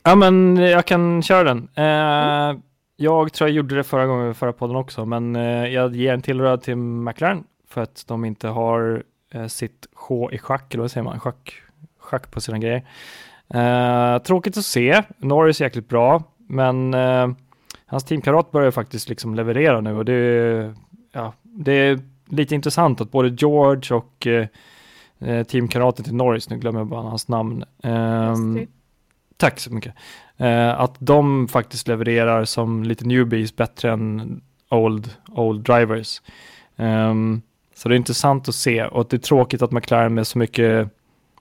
ja, 0.03 0.15
men 0.15 0.57
jag 0.57 0.85
kan 0.85 1.23
köra 1.23 1.43
den. 1.43 1.57
Uh, 1.57 1.83
mm. 1.83 2.61
Jag 2.95 3.33
tror 3.33 3.49
jag 3.49 3.55
gjorde 3.55 3.75
det 3.75 3.83
förra 3.83 4.05
gången, 4.05 4.35
förra 4.35 4.53
podden 4.53 4.75
också, 4.75 5.05
men 5.05 5.35
eh, 5.35 5.67
jag 5.67 5.95
ger 5.95 6.13
en 6.13 6.21
till 6.21 6.41
röd 6.41 6.61
till 6.61 6.75
McLaren 6.75 7.43
för 7.69 7.81
att 7.81 8.07
de 8.07 8.25
inte 8.25 8.47
har 8.47 9.03
eh, 9.31 9.47
sitt 9.47 9.87
H 9.93 10.31
i 10.31 10.37
schack, 10.37 10.73
eller 10.73 10.81
vad 10.81 10.91
säger 10.91 11.03
man, 11.03 11.19
schack, 11.19 11.53
schack 11.99 12.31
på 12.31 12.41
sina 12.41 12.57
grejer. 12.57 12.83
Eh, 13.53 14.21
tråkigt 14.21 14.57
att 14.57 14.65
se, 14.65 15.03
Norris 15.17 15.61
är 15.61 15.65
jäkligt 15.65 15.89
bra, 15.89 16.23
men 16.37 16.93
eh, 16.93 17.27
hans 17.93 18.03
teamkamrat 18.03 18.51
börjar 18.51 18.71
faktiskt 18.71 19.09
liksom 19.09 19.35
leverera 19.35 19.81
nu 19.81 19.97
och 19.97 20.05
det, 20.05 20.73
ja, 21.11 21.33
det 21.41 21.71
är 21.71 21.99
lite 22.29 22.55
intressant 22.55 23.01
att 23.01 23.11
både 23.11 23.29
George 23.29 23.95
och 23.95 24.27
eh, 24.27 24.47
eh, 25.19 25.43
teamkamraten 25.43 26.05
till 26.05 26.15
Norris, 26.15 26.49
nu 26.49 26.57
glömmer 26.57 26.79
jag 26.79 26.87
bara 26.87 27.01
hans 27.01 27.27
namn. 27.27 27.63
Um, 27.83 28.67
tack 29.37 29.59
så 29.59 29.73
mycket. 29.73 29.93
Uh, 30.41 30.81
att 30.81 30.95
de 30.99 31.47
faktiskt 31.47 31.87
levererar 31.87 32.45
som 32.45 32.83
lite 32.83 33.05
newbies 33.05 33.55
bättre 33.55 33.91
än 33.91 34.41
old, 34.69 35.09
old 35.27 35.63
drivers. 35.63 36.21
Um, 36.75 37.41
så 37.75 37.89
det 37.89 37.95
är 37.95 37.97
intressant 37.97 38.49
att 38.49 38.55
se 38.55 38.85
och 38.85 39.07
det 39.09 39.15
är 39.15 39.19
tråkigt 39.19 39.61
att 39.61 39.71
McLaren 39.71 40.13
med 40.13 40.27
så 40.27 40.37
mycket, 40.37 40.89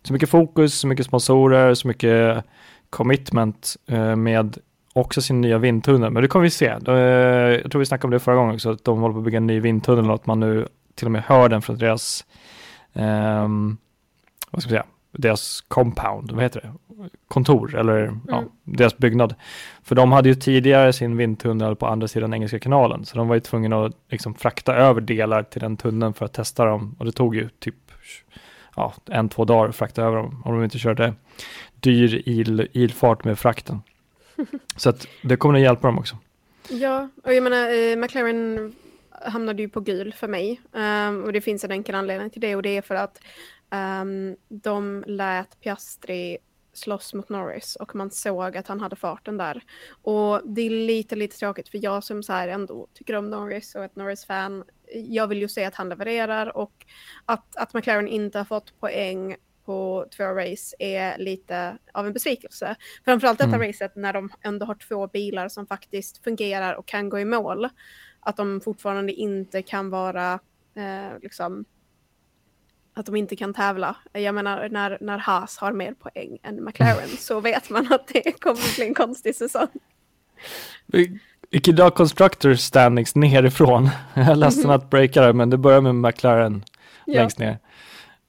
så 0.02 0.12
mycket 0.12 0.28
fokus, 0.28 0.78
så 0.78 0.86
mycket 0.86 1.06
sponsorer, 1.06 1.74
så 1.74 1.88
mycket 1.88 2.44
commitment 2.90 3.76
uh, 3.92 4.16
med 4.16 4.58
också 4.92 5.22
sin 5.22 5.40
nya 5.40 5.58
vindtunnel. 5.58 6.10
Men 6.10 6.22
det 6.22 6.28
kommer 6.28 6.42
vi 6.42 6.50
se. 6.50 6.74
Uh, 6.88 6.94
jag 7.62 7.70
tror 7.70 7.78
vi 7.78 7.86
snackade 7.86 8.06
om 8.06 8.10
det 8.10 8.18
förra 8.18 8.34
gången 8.34 8.54
också, 8.54 8.70
att 8.70 8.84
de 8.84 9.00
håller 9.00 9.12
på 9.12 9.18
att 9.18 9.24
bygga 9.24 9.36
en 9.36 9.46
ny 9.46 9.60
vindtunnel 9.60 10.10
och 10.10 10.14
att 10.14 10.26
man 10.26 10.40
nu 10.40 10.68
till 10.94 11.06
och 11.06 11.12
med 11.12 11.22
hör 11.22 11.48
den 11.48 11.62
från 11.62 11.78
deras, 11.78 12.24
um, 12.92 13.78
vad 14.50 14.62
ska 14.62 14.68
vi 14.68 14.72
säga, 14.72 14.86
deras 15.12 15.60
compound, 15.60 16.32
vad 16.32 16.42
heter 16.42 16.60
det? 16.60 16.72
Kontor 17.28 17.76
eller 17.76 18.02
mm. 18.02 18.20
ja, 18.28 18.44
deras 18.64 18.98
byggnad. 18.98 19.34
För 19.82 19.94
de 19.94 20.12
hade 20.12 20.28
ju 20.28 20.34
tidigare 20.34 20.92
sin 20.92 21.16
vindtunnel 21.16 21.76
på 21.76 21.86
andra 21.86 22.08
sidan 22.08 22.34
Engelska 22.34 22.58
kanalen, 22.58 23.04
så 23.04 23.16
de 23.16 23.28
var 23.28 23.34
ju 23.34 23.40
tvungna 23.40 23.84
att 23.84 23.92
liksom 24.08 24.34
frakta 24.34 24.74
över 24.74 25.00
delar 25.00 25.42
till 25.42 25.60
den 25.60 25.76
tunneln 25.76 26.14
för 26.14 26.24
att 26.24 26.32
testa 26.32 26.64
dem 26.64 26.96
och 26.98 27.04
det 27.04 27.12
tog 27.12 27.36
ju 27.36 27.48
typ 27.58 27.74
ja, 28.76 28.94
en, 29.10 29.28
två 29.28 29.44
dagar 29.44 29.68
att 29.68 29.76
frakta 29.76 30.02
över 30.02 30.16
dem 30.16 30.42
om 30.44 30.54
de 30.54 30.64
inte 30.64 30.78
körde 30.78 31.14
dyr 31.80 32.22
il, 32.26 32.68
ilfart 32.72 33.24
med 33.24 33.38
frakten 33.38 33.82
så 34.76 34.88
att 34.88 35.06
det 35.22 35.36
kommer 35.36 35.54
att 35.54 35.60
hjälpa 35.60 35.86
dem 35.86 35.98
också. 35.98 36.16
Ja, 36.68 37.08
och 37.24 37.34
jag 37.34 37.42
menar 37.42 37.70
eh, 37.70 37.96
McLaren 37.96 38.72
hamnade 39.10 39.62
ju 39.62 39.68
på 39.68 39.80
gul 39.80 40.12
för 40.12 40.28
mig. 40.28 40.60
Um, 40.72 41.24
och 41.24 41.32
det 41.32 41.40
finns 41.40 41.64
en 41.64 41.70
enkel 41.70 41.94
anledning 41.94 42.30
till 42.30 42.40
det 42.40 42.56
och 42.56 42.62
det 42.62 42.76
är 42.76 42.82
för 42.82 42.94
att 42.94 43.20
um, 44.02 44.36
de 44.48 45.04
lät 45.06 45.60
Piastri 45.60 46.38
slåss 46.72 47.14
mot 47.14 47.28
Norris 47.28 47.76
och 47.76 47.94
man 47.94 48.10
såg 48.10 48.56
att 48.56 48.68
han 48.68 48.80
hade 48.80 48.96
farten 48.96 49.36
där. 49.36 49.64
Och 50.02 50.40
det 50.44 50.62
är 50.62 50.70
lite, 50.70 51.16
lite 51.16 51.38
tråkigt 51.38 51.68
för 51.68 51.84
jag 51.84 52.04
som 52.04 52.22
så 52.22 52.32
här 52.32 52.48
ändå 52.48 52.86
tycker 52.94 53.16
om 53.16 53.30
Norris 53.30 53.74
och 53.74 53.84
ett 53.84 53.96
Norris-fan, 53.96 54.64
jag 54.94 55.26
vill 55.26 55.38
ju 55.38 55.48
se 55.48 55.64
att 55.64 55.74
han 55.74 55.88
levererar 55.88 56.56
och 56.56 56.86
att, 57.24 57.56
att 57.56 57.74
McLaren 57.74 58.08
inte 58.08 58.38
har 58.38 58.44
fått 58.44 58.80
poäng 58.80 59.36
på 59.72 60.06
två 60.16 60.24
race 60.24 60.76
är 60.78 61.18
lite 61.18 61.78
av 61.92 62.06
en 62.06 62.12
besvikelse. 62.12 62.76
Framförallt 63.04 63.38
detta 63.38 63.54
mm. 63.54 63.68
racet 63.68 63.96
när 63.96 64.12
de 64.12 64.30
ändå 64.42 64.66
har 64.66 64.74
två 64.74 65.06
bilar 65.06 65.48
som 65.48 65.66
faktiskt 65.66 66.24
fungerar 66.24 66.74
och 66.74 66.86
kan 66.86 67.08
gå 67.08 67.18
i 67.18 67.24
mål 67.24 67.68
att 68.20 68.36
de 68.36 68.60
fortfarande 68.60 69.12
inte 69.12 69.62
kan 69.62 69.90
vara 69.90 70.32
eh, 70.76 71.18
liksom 71.22 71.64
att 72.94 73.06
de 73.06 73.16
inte 73.16 73.36
kan 73.36 73.54
tävla. 73.54 73.96
Jag 74.12 74.34
menar 74.34 74.68
när, 74.68 74.98
när 75.00 75.18
Haas 75.18 75.58
har 75.58 75.72
mer 75.72 75.94
poäng 75.94 76.38
än 76.42 76.64
McLaren 76.64 77.08
så 77.18 77.40
vet 77.40 77.70
man 77.70 77.92
att 77.92 78.08
det 78.08 78.40
kommer 78.40 78.76
bli 78.76 78.86
en 78.86 78.94
konstig 78.94 79.36
säsong. 79.36 79.68
Vi 81.50 81.60
kan 81.62 81.74
dra 81.74 81.90
Constructors 81.90 82.60
standings 82.60 83.14
nerifrån. 83.14 83.90
Jag 84.14 84.28
är 84.28 84.34
ledsen 84.36 84.70
att 84.70 84.90
breaka 84.90 85.22
det 85.26 85.32
men 85.32 85.50
det 85.50 85.58
börjar 85.58 85.80
med 85.80 85.94
McLaren 85.94 86.64
ja. 87.06 87.20
längst 87.20 87.38
ner. 87.38 87.58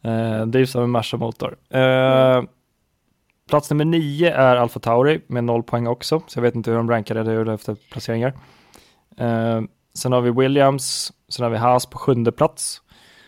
Uh, 0.05 0.45
drivs 0.45 0.75
av 0.75 0.83
en 0.83 0.91
Merca-motor. 0.91 1.57
Uh, 1.75 1.79
mm. 1.79 2.47
Plats 3.49 3.69
nummer 3.69 3.85
nio 3.85 4.33
är 4.33 4.55
Alfa 4.55 4.79
Tauri 4.79 5.21
med 5.27 5.43
noll 5.43 5.63
poäng 5.63 5.87
också, 5.87 6.21
så 6.27 6.37
jag 6.37 6.41
vet 6.41 6.55
inte 6.55 6.71
hur 6.71 6.77
de 6.77 6.89
rankade 6.89 7.43
det 7.43 7.53
efter 7.53 7.75
placeringar. 7.91 8.33
Uh, 9.21 9.61
Sen 9.95 10.11
har 10.11 10.21
vi 10.21 10.31
Williams, 10.31 11.13
sen 11.29 11.43
har 11.43 11.49
vi 11.49 11.57
Haas 11.57 11.85
på 11.85 11.97
sjunde 11.97 12.31
plats. 12.31 12.81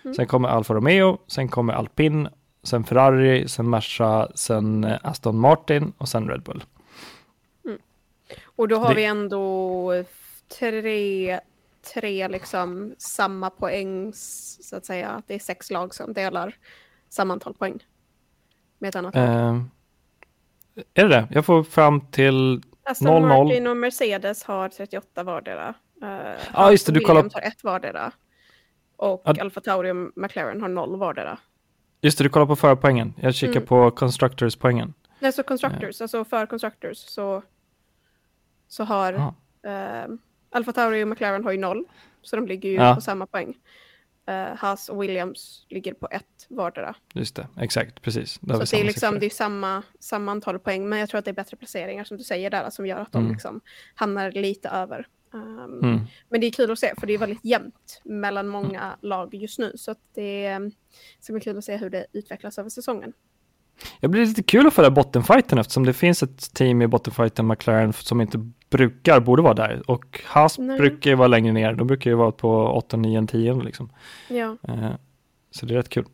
Mm. 0.04 0.16
Sen 0.16 0.28
kommer 0.28 0.50
Alfa 0.50 0.74
Romeo, 0.74 1.18
sen 1.28 1.48
kommer 1.48 1.74
Alpin, 1.74 2.28
sen 2.64 2.84
Ferrari, 2.84 3.48
sen 3.48 3.70
Merca, 3.70 4.28
sen 4.36 4.84
eh, 4.84 4.98
Aston 5.04 5.40
Martin 5.40 5.94
och 5.98 6.10
sen 6.10 6.30
Red 6.30 6.42
Bull. 6.42 6.64
Mm. 7.66 7.78
Och 8.46 8.68
då 8.68 8.78
har 8.78 8.90
det... 8.90 8.96
vi 8.96 9.06
ändå 9.06 10.04
tre, 10.60 11.40
tre 11.94 12.28
liksom 12.28 12.96
samma 12.98 13.50
poäng, 13.50 14.12
så 14.14 14.76
att 14.76 14.86
säga. 14.86 15.24
Det 15.28 15.34
är 15.34 15.40
sex 15.40 15.72
lag 15.72 15.96
som 15.96 16.14
delar 16.14 16.56
samma 17.10 17.34
antal 17.34 17.54
poäng. 17.54 17.84
Med 18.80 18.90
ett 18.90 18.96
annat 18.96 19.16
uh, 19.16 19.62
Är 20.94 21.04
det 21.04 21.08
det? 21.08 21.28
Jag 21.32 21.46
får 21.46 21.64
fram 21.64 22.02
till 22.02 22.62
Aston 22.84 23.24
0-0. 23.24 23.28
Martin 23.28 23.68
och 23.68 23.78
Mercedes 23.78 24.44
har 24.44 24.70
38 24.70 25.24
vardera. 25.24 25.74
Uh, 26.04 26.36
ah, 26.52 26.72
just 26.72 26.86
det, 26.86 26.92
du 26.92 27.00
kollar... 27.00 27.30
har 27.34 27.42
ett 27.42 27.64
vardera. 27.64 28.12
Och 28.98 29.22
ah. 29.26 29.34
Alfa 29.42 29.62
Tauri 29.62 29.92
och 29.92 30.12
McLaren 30.16 30.62
har 30.62 30.70
noll 30.70 31.00
vardera. 31.00 31.40
Just 32.02 32.18
det, 32.18 32.24
du 32.24 32.30
kollar 32.30 32.46
på 32.46 32.56
förpoängen. 32.56 33.14
Jag 33.22 33.36
kikar 33.36 33.56
mm. 33.56 33.66
på 33.66 33.92
Constructors-poängen. 33.92 34.94
Nej, 35.20 35.34
så 35.34 35.44
Constructors, 35.44 36.02
uh. 36.02 36.04
alltså 36.04 36.26
för 36.26 36.46
Constructors 36.46 36.98
så, 36.98 37.44
så 38.68 38.84
har 38.84 39.14
uh, 39.14 40.16
Alfa 40.56 40.74
Tauri 40.74 41.04
och 41.04 41.08
McLaren 41.08 41.44
har 41.44 41.52
ju 41.52 41.58
noll. 41.58 41.86
Så 42.22 42.36
de 42.36 42.48
ligger 42.48 42.70
ju 42.70 42.76
ja. 42.76 42.96
på 42.96 43.02
samma 43.02 43.26
poäng. 43.26 43.54
Uh, 44.30 44.56
Haas 44.58 44.90
och 44.90 45.04
Williams 45.04 45.66
ligger 45.70 45.94
på 45.94 46.08
ett 46.12 46.46
vardera. 46.50 46.96
Just 47.14 47.36
det, 47.36 47.48
exakt, 47.60 48.02
precis. 48.02 48.34
Så 48.34 48.40
det 48.46 48.80
är, 48.80 48.84
liksom, 48.84 49.20
det 49.20 49.26
är 49.26 49.30
samma, 49.30 49.84
samma 50.00 50.32
antal 50.32 50.60
poäng, 50.60 50.90
men 50.90 51.00
jag 51.00 51.10
tror 51.10 51.20
att 51.20 51.26
det 51.26 51.32
är 51.32 51.36
bättre 51.36 51.58
placeringar 51.58 52.04
som 52.04 52.18
du 52.18 52.24
säger 52.24 52.50
där, 52.50 52.70
som 52.70 52.88
gör 52.88 53.00
att 53.00 53.12
de 53.12 53.22
mm. 53.22 53.32
liksom 53.32 53.62
hamnar 53.96 54.32
lite 54.32 54.70
över. 54.70 55.08
Um, 55.32 55.80
mm. 55.84 56.00
Men 56.30 56.42
det 56.42 56.48
är 56.48 56.52
kul 56.52 56.72
att 56.72 56.80
se, 56.80 56.94
för 56.98 57.08
det 57.08 57.14
är 57.14 57.18
väldigt 57.18 57.46
jämnt 57.46 58.02
mellan 58.04 58.48
många 58.48 58.98
lag 59.02 59.34
just 59.34 59.60
nu. 59.60 59.72
Så 59.76 59.92
att 59.92 60.00
det 60.14 60.72
ska 61.20 61.34
bli 61.34 61.42
kul 61.42 61.58
att 61.58 61.66
se 61.66 61.78
hur 61.78 61.90
det 61.90 62.06
utvecklas 62.14 62.60
över 62.60 62.70
säsongen. 62.70 63.14
Det 64.00 64.08
blir 64.08 64.26
lite 64.26 64.44
kul 64.44 64.68
att 64.68 64.74
följa 64.74 64.92
bottenfighten 64.92 65.58
eftersom 65.58 65.86
det 65.86 65.94
finns 65.94 66.24
ett 66.24 66.54
team 66.54 66.82
i 66.82 66.88
bottenfighten, 66.88 67.48
McLaren, 67.48 67.94
som 67.94 68.22
inte 68.22 68.52
brukar, 68.70 69.20
borde 69.20 69.42
vara 69.42 69.54
där. 69.54 69.84
Och 69.88 70.22
Haas 70.26 70.58
Nej. 70.58 70.78
brukar 70.78 71.10
ju 71.10 71.16
vara 71.16 71.28
längre 71.28 71.54
ner, 71.54 71.74
de 71.74 71.88
brukar 71.88 72.12
ju 72.12 72.16
vara 72.16 72.32
på 72.32 72.68
8, 72.68 72.98
9, 72.98 73.28
10 73.28 73.54
liksom. 73.54 73.90
Ja. 74.28 74.58
Uh, 74.70 74.92
så 75.52 75.66
det 75.66 75.74
är 75.74 75.78
rätt 75.78 75.90
kul. 75.90 76.06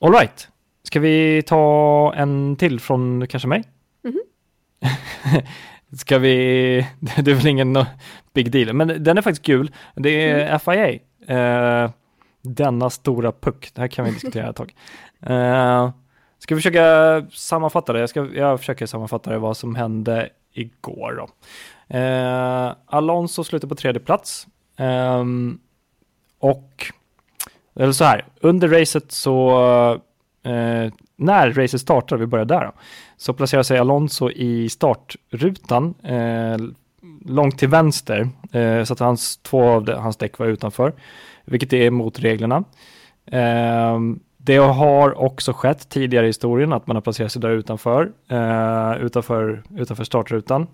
All 0.00 0.12
right. 0.12 0.48
Ska 0.82 1.00
vi 1.00 1.42
ta 1.46 2.14
en 2.16 2.56
till 2.56 2.80
från 2.80 3.26
kanske 3.26 3.48
mig? 3.48 3.64
Mm 4.04 4.16
-hmm. 4.16 5.42
Ska 5.96 6.18
vi, 6.18 6.86
det 7.00 7.30
är 7.30 7.34
väl 7.34 7.46
ingen 7.46 7.84
big 8.32 8.50
deal, 8.50 8.72
men 8.72 9.04
den 9.04 9.18
är 9.18 9.22
faktiskt 9.22 9.46
kul. 9.46 9.72
Det 9.94 10.30
är 10.30 10.46
mm. 10.46 10.60
FIA. 10.60 10.98
Eh, 11.26 11.90
denna 12.42 12.90
stora 12.90 13.32
puck, 13.32 13.70
det 13.74 13.80
här 13.80 13.88
kan 13.88 14.04
vi 14.04 14.10
diskutera 14.12 14.50
ett 14.50 14.56
tag. 14.56 14.74
Uh, 15.30 15.90
ska 16.38 16.54
vi 16.54 16.60
försöka 16.60 17.26
sammanfatta 17.30 17.92
det? 17.92 18.00
Jag, 18.00 18.08
ska, 18.08 18.26
jag 18.34 18.58
försöker 18.60 18.86
sammanfatta 18.86 19.30
det 19.30 19.38
vad 19.38 19.56
som 19.56 19.74
hände 19.74 20.28
igår 20.52 21.14
då. 21.16 21.28
Eh, 21.98 22.74
Alonso 22.86 23.44
slutar 23.44 23.68
på 23.68 23.74
tredje 23.74 24.00
plats. 24.00 24.46
Eh, 24.76 25.24
och, 26.38 26.92
eller 27.74 27.92
så 27.92 28.04
här, 28.04 28.24
under 28.40 28.68
racet 28.68 29.12
så, 29.12 29.60
eh, 30.42 30.92
när 31.16 31.52
racet 31.52 31.80
startar, 31.80 32.16
vi 32.16 32.26
börjar 32.26 32.44
där 32.44 32.64
då, 32.64 32.72
så 33.16 33.32
placerar 33.32 33.62
sig 33.62 33.78
Alonso 33.78 34.30
i 34.30 34.68
startrutan 34.68 35.94
eh, 36.02 36.56
långt 37.26 37.58
till 37.58 37.68
vänster 37.68 38.28
eh, 38.52 38.84
så 38.84 38.92
att 38.92 38.98
hans, 38.98 39.36
två 39.36 39.64
av 39.64 39.84
de, 39.84 39.92
hans 39.92 40.16
däck 40.16 40.38
var 40.38 40.46
utanför, 40.46 40.92
vilket 41.44 41.72
är 41.72 41.82
emot 41.82 42.18
reglerna. 42.18 42.64
Eh, 43.26 43.98
det 44.44 44.56
har 44.56 45.22
också 45.22 45.52
skett 45.52 45.88
tidigare 45.88 46.26
i 46.26 46.28
historien 46.28 46.72
att 46.72 46.86
man 46.86 46.96
har 46.96 47.00
placerat 47.00 47.32
sig 47.32 47.42
där 47.42 47.50
utanför, 47.50 48.12
eh, 48.28 49.04
utanför, 49.04 49.62
utanför 49.76 50.04
startrutan. 50.04 50.66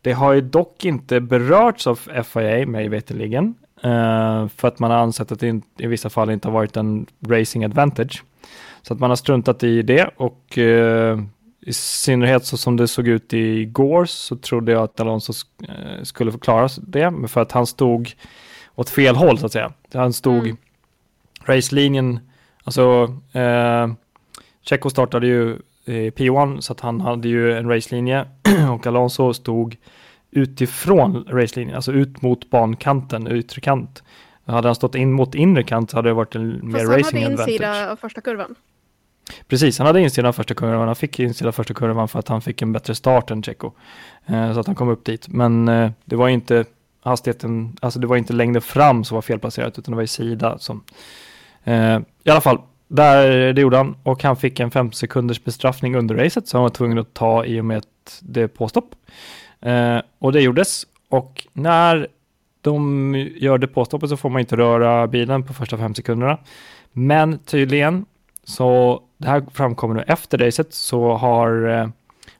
Det 0.00 0.12
har 0.12 0.32
ju 0.32 0.40
dock 0.40 0.84
inte 0.84 1.20
berörts 1.20 1.86
av 1.86 2.00
FIA, 2.24 2.66
mig 2.66 2.88
veterligen, 2.88 3.54
eh, 3.82 4.48
för 4.48 4.68
att 4.68 4.78
man 4.78 4.90
har 4.90 4.98
ansett 4.98 5.32
att 5.32 5.40
det 5.40 5.60
i 5.78 5.86
vissa 5.86 6.10
fall 6.10 6.30
inte 6.30 6.48
har 6.48 6.52
varit 6.52 6.76
en 6.76 7.06
racing 7.26 7.64
advantage. 7.64 8.24
Så 8.82 8.94
att 8.94 9.00
man 9.00 9.10
har 9.10 9.16
struntat 9.16 9.62
i 9.62 9.82
det 9.82 10.10
och 10.16 10.58
eh, 10.58 11.18
i 11.60 11.72
synnerhet 11.72 12.44
så 12.44 12.56
som 12.56 12.76
det 12.76 12.88
såg 12.88 13.08
ut 13.08 13.32
igår 13.32 14.04
så 14.04 14.36
trodde 14.36 14.72
jag 14.72 14.82
att 14.82 15.00
Alonso 15.00 15.32
eh, 15.68 16.02
skulle 16.02 16.32
få 16.32 16.38
klara 16.38 16.68
det, 16.82 17.28
för 17.28 17.40
att 17.40 17.52
han 17.52 17.66
stod 17.66 18.12
åt 18.74 18.90
fel 18.90 19.16
håll 19.16 19.38
så 19.38 19.46
att 19.46 19.52
säga. 19.52 19.72
Han 19.92 20.12
stod 20.12 20.44
mm. 20.44 20.56
racelinjen, 21.44 22.20
alltså 22.64 23.14
eh, 23.32 23.92
Checo 24.62 24.90
startade 24.90 25.26
ju 25.26 25.58
i 25.84 26.10
P1 26.10 26.60
så 26.60 26.72
att 26.72 26.80
han 26.80 27.00
hade 27.00 27.28
ju 27.28 27.58
en 27.58 27.68
racelinje 27.68 28.26
och 28.74 28.86
Alonso 28.86 29.34
stod 29.34 29.76
utifrån 30.30 31.24
racelinjen, 31.28 31.76
alltså 31.76 31.92
ut 31.92 32.22
mot 32.22 32.50
bankanten, 32.50 33.32
yttre 33.32 33.60
kant. 33.60 34.02
Hade 34.44 34.68
han 34.68 34.74
stått 34.74 34.94
in 34.94 35.12
mot 35.12 35.34
inre 35.34 35.62
kant 35.62 35.90
så 35.90 35.96
hade 35.96 36.08
det 36.08 36.14
varit 36.14 36.34
en 36.34 36.72
mer 36.72 36.86
racing 36.86 37.24
advantage. 37.24 37.36
Fast 37.36 37.36
han 37.38 37.38
hade 37.38 37.52
insida 37.52 37.92
av 37.92 37.96
första 37.96 38.20
kurvan. 38.20 38.54
Precis, 39.48 39.78
han 39.78 39.86
hade 39.86 40.00
insidan 40.00 40.32
första 40.32 40.54
kurvan. 40.54 40.86
Han 40.86 40.96
fick 40.96 41.20
insidan 41.20 41.52
första 41.52 41.74
kurvan 41.74 42.08
för 42.08 42.18
att 42.18 42.28
han 42.28 42.40
fick 42.40 42.62
en 42.62 42.72
bättre 42.72 42.94
start 42.94 43.30
än 43.30 43.42
Checo. 43.42 43.72
Eh, 44.26 44.54
så 44.54 44.60
att 44.60 44.66
han 44.66 44.76
kom 44.76 44.88
upp 44.88 45.04
dit. 45.04 45.28
Men 45.28 45.68
eh, 45.68 45.90
det 46.04 46.16
var 46.16 46.28
inte 46.28 46.64
hastigheten, 47.00 47.76
alltså 47.80 48.00
det 48.00 48.06
var 48.06 48.16
inte 48.16 48.32
längden 48.32 48.62
fram 48.62 49.04
som 49.04 49.14
var 49.14 49.22
felplacerat 49.22 49.78
utan 49.78 49.92
det 49.92 49.96
var 49.96 50.02
i 50.02 50.06
sida 50.06 50.58
som. 50.58 50.84
Eh, 51.64 52.00
I 52.24 52.30
alla 52.30 52.40
fall, 52.40 52.58
där, 52.88 53.52
det 53.52 53.60
gjorde 53.60 53.76
han 53.76 53.96
och 54.02 54.22
han 54.22 54.36
fick 54.36 54.60
en 54.60 54.70
5 54.70 54.92
sekunders 54.92 55.44
bestraffning 55.44 55.96
under 55.96 56.14
racet 56.14 56.48
som 56.48 56.58
han 56.58 56.62
var 56.62 56.70
tvungen 56.70 56.98
att 56.98 57.14
ta 57.14 57.44
i 57.44 57.60
och 57.60 57.64
med 57.64 57.78
att 57.78 58.20
det 58.20 58.48
påstopp. 58.48 58.94
Eh, 59.60 59.98
och 60.18 60.32
det 60.32 60.40
gjordes 60.40 60.86
och 61.08 61.46
när 61.52 62.08
de 62.60 63.14
gör 63.36 63.58
depåstoppet 63.58 64.08
så 64.08 64.16
får 64.16 64.30
man 64.30 64.40
inte 64.40 64.56
röra 64.56 65.06
bilen 65.06 65.42
på 65.42 65.52
första 65.52 65.78
fem 65.78 65.94
sekunderna. 65.94 66.38
Men 66.92 67.38
tydligen, 67.38 68.04
så 68.44 69.00
det 69.18 69.28
här 69.28 69.44
framkommer 69.52 69.94
nu 69.94 70.02
efter 70.06 70.38
racet, 70.38 70.74
så 70.74 71.12
har 71.12 71.68
eh, 71.68 71.88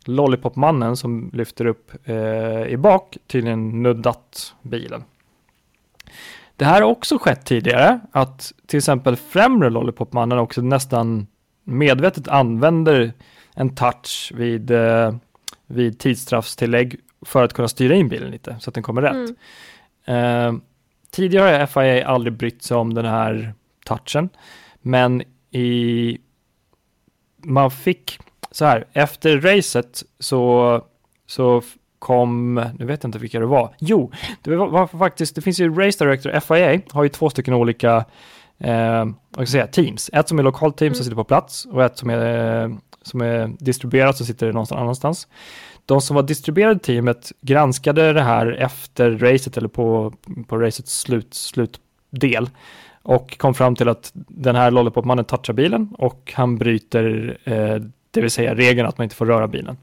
Lollipop-mannen 0.04 0.96
som 0.96 1.30
lyfter 1.32 1.66
upp 1.66 1.92
eh, 2.04 2.66
i 2.66 2.76
bak 2.76 3.16
tydligen 3.26 3.82
nuddat 3.82 4.54
bilen. 4.62 5.04
Det 6.62 6.66
här 6.66 6.82
har 6.82 6.90
också 6.90 7.18
skett 7.18 7.44
tidigare, 7.44 8.00
att 8.12 8.52
till 8.66 8.78
exempel 8.78 9.16
främre 9.16 9.70
Lollipop-mannen 9.70 10.38
också 10.38 10.62
nästan 10.62 11.26
medvetet 11.64 12.28
använder 12.28 13.12
en 13.54 13.74
touch 13.74 14.32
vid, 14.34 14.70
eh, 14.70 15.14
vid 15.66 15.98
tidsstraffstillägg 15.98 16.96
för 17.26 17.44
att 17.44 17.52
kunna 17.52 17.68
styra 17.68 17.94
in 17.94 18.08
bilen 18.08 18.30
lite 18.30 18.56
så 18.60 18.70
att 18.70 18.74
den 18.74 18.82
kommer 18.82 19.02
rätt. 19.02 19.36
Mm. 20.06 20.54
Eh, 20.54 20.62
tidigare 21.10 21.56
har 21.56 21.66
FIA 21.66 22.08
aldrig 22.08 22.32
brytt 22.36 22.62
sig 22.62 22.76
om 22.76 22.94
den 22.94 23.06
här 23.06 23.54
touchen, 23.84 24.28
men 24.82 25.22
i 25.50 26.18
man 27.36 27.70
fick 27.70 28.18
så 28.50 28.64
här, 28.64 28.86
efter 28.92 29.40
racet 29.40 30.02
så, 30.18 30.84
så 31.26 31.62
kom, 32.02 32.54
nu 32.78 32.84
vet 32.84 33.02
jag 33.02 33.08
inte 33.08 33.18
vilka 33.18 33.40
det 33.40 33.46
var. 33.46 33.74
Jo, 33.78 34.12
det 34.42 34.56
var, 34.56 34.86
faktiskt, 34.86 35.34
det 35.34 35.40
finns 35.40 35.60
ju 35.60 35.74
Race 35.74 36.04
Director, 36.04 36.40
FIA 36.40 36.80
har 36.90 37.02
ju 37.02 37.08
två 37.08 37.30
stycken 37.30 37.54
olika 37.54 38.04
eh, 38.58 39.04
vad 39.30 39.48
ska 39.48 39.52
säga, 39.52 39.66
teams. 39.66 40.10
Ett 40.12 40.28
som 40.28 40.38
är 40.38 40.42
lokalt 40.42 40.76
team 40.76 40.86
mm. 40.86 40.94
som 40.94 41.04
sitter 41.04 41.16
på 41.16 41.24
plats 41.24 41.64
och 41.64 41.84
ett 41.84 41.98
som 41.98 42.10
är, 42.10 42.76
som 43.02 43.20
är 43.20 43.50
distribuerat 43.58 44.16
som 44.16 44.26
sitter 44.26 44.52
någonstans 44.52 44.80
annanstans. 44.80 45.28
De 45.86 46.00
som 46.00 46.16
var 46.16 46.22
distribuerade 46.22 46.80
teamet 46.80 47.32
granskade 47.40 48.12
det 48.12 48.22
här 48.22 48.52
efter 48.52 49.10
racet 49.10 49.56
eller 49.56 49.68
på, 49.68 50.12
på 50.46 50.56
racets 50.58 51.00
slut, 51.00 51.34
slutdel 51.34 52.50
och 53.02 53.38
kom 53.38 53.54
fram 53.54 53.76
till 53.76 53.88
att 53.88 54.10
den 54.14 54.56
här 54.56 54.70
Lollipop-mannen 54.70 55.24
touchar 55.24 55.52
bilen 55.52 55.94
och 55.98 56.32
han 56.34 56.58
bryter, 56.58 57.38
eh, 57.44 57.76
det 58.10 58.20
vill 58.20 58.30
säga 58.30 58.54
regeln 58.54 58.88
att 58.88 58.98
man 58.98 59.04
inte 59.04 59.16
får 59.16 59.26
röra 59.26 59.48
bilen. 59.48 59.76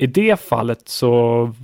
I 0.00 0.06
det 0.06 0.40
fallet 0.40 0.88
så 0.88 1.10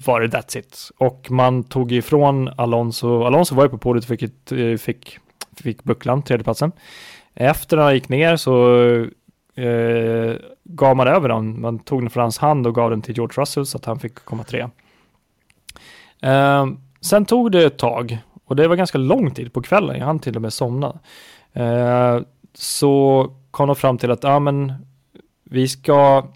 var 0.05 0.21
det 0.21 0.29
that's 0.29 0.59
it 0.59 0.91
och 0.99 1.31
man 1.31 1.65
tog 1.65 1.93
ifrån 1.93 2.49
Alonso, 2.57 3.25
Alonso 3.25 3.55
var 3.55 3.65
ju 3.65 3.71
på 3.71 3.79
podiet 3.79 4.05
och 4.05 4.09
fick, 4.09 4.53
eh, 4.53 4.77
fick, 4.77 5.19
fick 5.63 5.85
bucklan, 5.85 6.23
tredjeplatsen. 6.23 6.73
Efter 7.35 7.77
han 7.77 7.95
gick 7.95 8.09
ner 8.09 8.37
så 8.37 8.77
eh, 9.55 10.37
gav 10.65 10.97
man 10.97 11.09
över 11.09 11.29
den. 11.29 11.61
Man 11.61 11.79
tog 11.79 12.03
den 12.03 12.11
från 12.11 12.21
hans 12.21 12.39
hand 12.39 12.67
och 12.67 12.75
gav 12.75 12.91
den 12.91 13.03
till 13.03 13.17
George 13.17 13.43
Russell 13.43 13.67
så 13.67 13.79
att 13.79 13.85
han 13.85 13.99
fick 13.99 14.15
komma 14.15 14.45
tre. 14.45 14.69
Eh, 16.23 16.67
sen 17.01 17.25
tog 17.25 17.53
det 17.53 17.65
ett 17.65 17.79
tag 17.79 18.19
och 18.45 18.57
det 18.57 18.69
var 18.69 18.77
ganska 18.77 18.99
lång 18.99 19.31
tid 19.31 19.53
på 19.53 19.63
kvällen. 19.63 19.99
Jag 19.99 20.07
hann 20.07 20.19
till 20.19 20.37
och 20.37 20.43
med 20.43 20.53
somna. 20.53 20.99
Eh, 21.53 22.21
så 22.55 23.31
kom 23.51 23.67
de 23.67 23.77
fram 23.77 23.99
till 23.99 24.11
att 24.11 24.23
ja, 24.23 24.39
men 24.39 24.73
vi 25.45 25.69
ska 25.69 26.27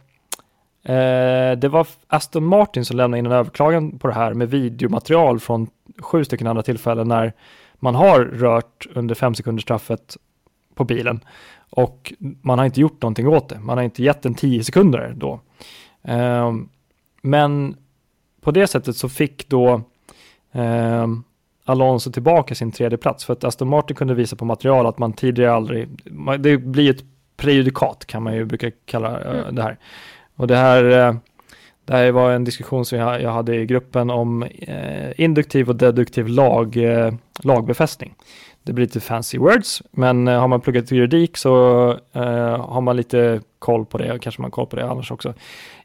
det 1.59 1.69
var 1.71 1.87
Aston 2.07 2.45
Martin 2.45 2.85
som 2.85 2.97
lämnade 2.97 3.19
in 3.19 3.27
en 3.27 3.33
överklagan 3.33 3.99
på 3.99 4.09
det 4.09 4.15
här 4.15 4.35
med 4.35 4.51
videomaterial 4.51 5.41
från 5.41 5.67
sju 5.99 6.25
stycken 6.25 6.47
andra 6.47 6.63
tillfällen 6.63 7.09
när 7.09 7.33
man 7.75 7.95
har 7.95 8.21
rört 8.21 8.87
under 8.95 9.15
fem 9.15 9.35
sekunders 9.35 9.63
straffet 9.63 10.17
på 10.75 10.85
bilen 10.85 11.21
och 11.71 12.13
man 12.19 12.59
har 12.59 12.67
inte 12.67 12.81
gjort 12.81 13.03
någonting 13.03 13.29
åt 13.29 13.49
det. 13.49 13.59
Man 13.61 13.79
har 13.79 13.85
inte 13.85 14.03
gett 14.03 14.27
en 14.27 14.35
10 14.35 14.65
sekunder 14.65 15.15
då. 15.17 15.41
Um, 16.03 16.69
men 17.23 17.77
på 18.41 18.51
det 18.51 18.67
sättet 18.67 18.97
så 18.97 19.09
fick 19.09 19.49
då 19.49 19.83
um, 20.53 21.25
Alonso 21.65 22.13
tillbaka 22.13 22.55
sin 22.55 22.73
tredje 22.73 22.99
plats 22.99 23.25
för 23.25 23.33
att 23.33 23.45
Aston 23.45 23.69
Martin 23.69 23.97
kunde 23.97 24.15
visa 24.15 24.37
på 24.37 24.45
material 24.45 24.87
att 24.87 24.99
man 24.99 25.13
tidigare 25.13 25.53
aldrig, 25.53 25.89
det 26.39 26.59
blir 26.59 26.91
ett 26.91 27.05
prejudikat 27.37 28.07
kan 28.07 28.23
man 28.23 28.35
ju 28.35 28.45
brukar 28.45 28.73
kalla 28.85 29.21
uh, 29.21 29.41
mm. 29.41 29.55
det 29.55 29.63
här. 29.63 29.79
Och 30.39 30.47
det 30.47 30.57
här, 30.57 30.85
eh, 30.85 31.15
det 31.85 31.97
här 31.97 32.13
var 32.13 32.31
en 32.31 32.45
diskussion 32.45 32.85
som 32.85 32.99
jag, 32.99 33.33
hade 33.33 33.57
i 33.57 33.67
gruppen 33.67 34.11
om 34.11 34.43
eh, 34.43 35.21
induktiv 35.21 35.69
och 35.69 35.77
deduktiv 35.77 36.29
lag, 36.29 36.77
eh, 36.77 37.15
lagbefästning 37.43 38.15
det 38.63 38.73
blir 38.73 38.87
lite 38.87 39.01
fancy 39.01 39.39
words, 39.39 39.83
men 39.91 40.27
har 40.27 40.49
man 40.49 40.61
pluggat 40.61 40.91
juridik 40.91 41.37
så 41.37 41.55
har 42.59 42.81
man 42.81 42.97
lite 42.97 43.41
koll 43.59 43.87
på 43.87 43.99
det, 43.99 44.13
och 44.13 44.23
kanske 44.23 44.43
man 44.43 44.47
har 44.47 44.51
koll 44.51 44.67
på 44.67 44.77
det 44.77 44.91
annars 44.91 45.11
också. 45.11 45.35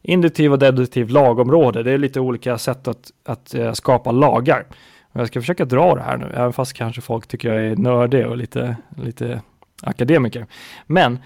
Induktiv 0.02 0.52
och 0.52 0.60
deduktiv 0.60 1.10
lagområde, 1.10 1.84
det 1.84 1.92
är 1.92 1.98
lite 1.98 2.20
olika 2.20 2.58
sätt 2.58 2.88
att, 2.88 3.12
att 3.26 3.56
skapa 3.74 4.12
lagar. 4.12 4.66
Jag 5.13 5.28
ska 5.28 5.42
försöka 5.42 5.66
dra 5.66 5.96
det 5.96 6.02
här 6.02 6.18
nu, 6.18 6.32
även 6.36 6.54
fast 6.54 6.74
kanske 6.74 7.02
folk 7.02 7.28
tycker 7.28 7.54
jag 7.54 7.66
är 7.66 7.76
nördig 7.76 8.28
och 8.28 8.38
lite, 8.38 8.78
lite 8.98 9.42
akademiker. 9.82 10.46
Men 10.86 11.20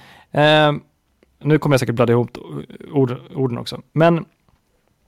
nu 1.40 1.58
kommer 1.58 1.74
jag 1.74 1.80
säkert 1.80 1.96
bladda 1.96 2.14
ihop 2.14 2.38
ord, 2.92 3.16
orden 3.36 3.58
också. 3.58 3.82
Men 3.92 4.26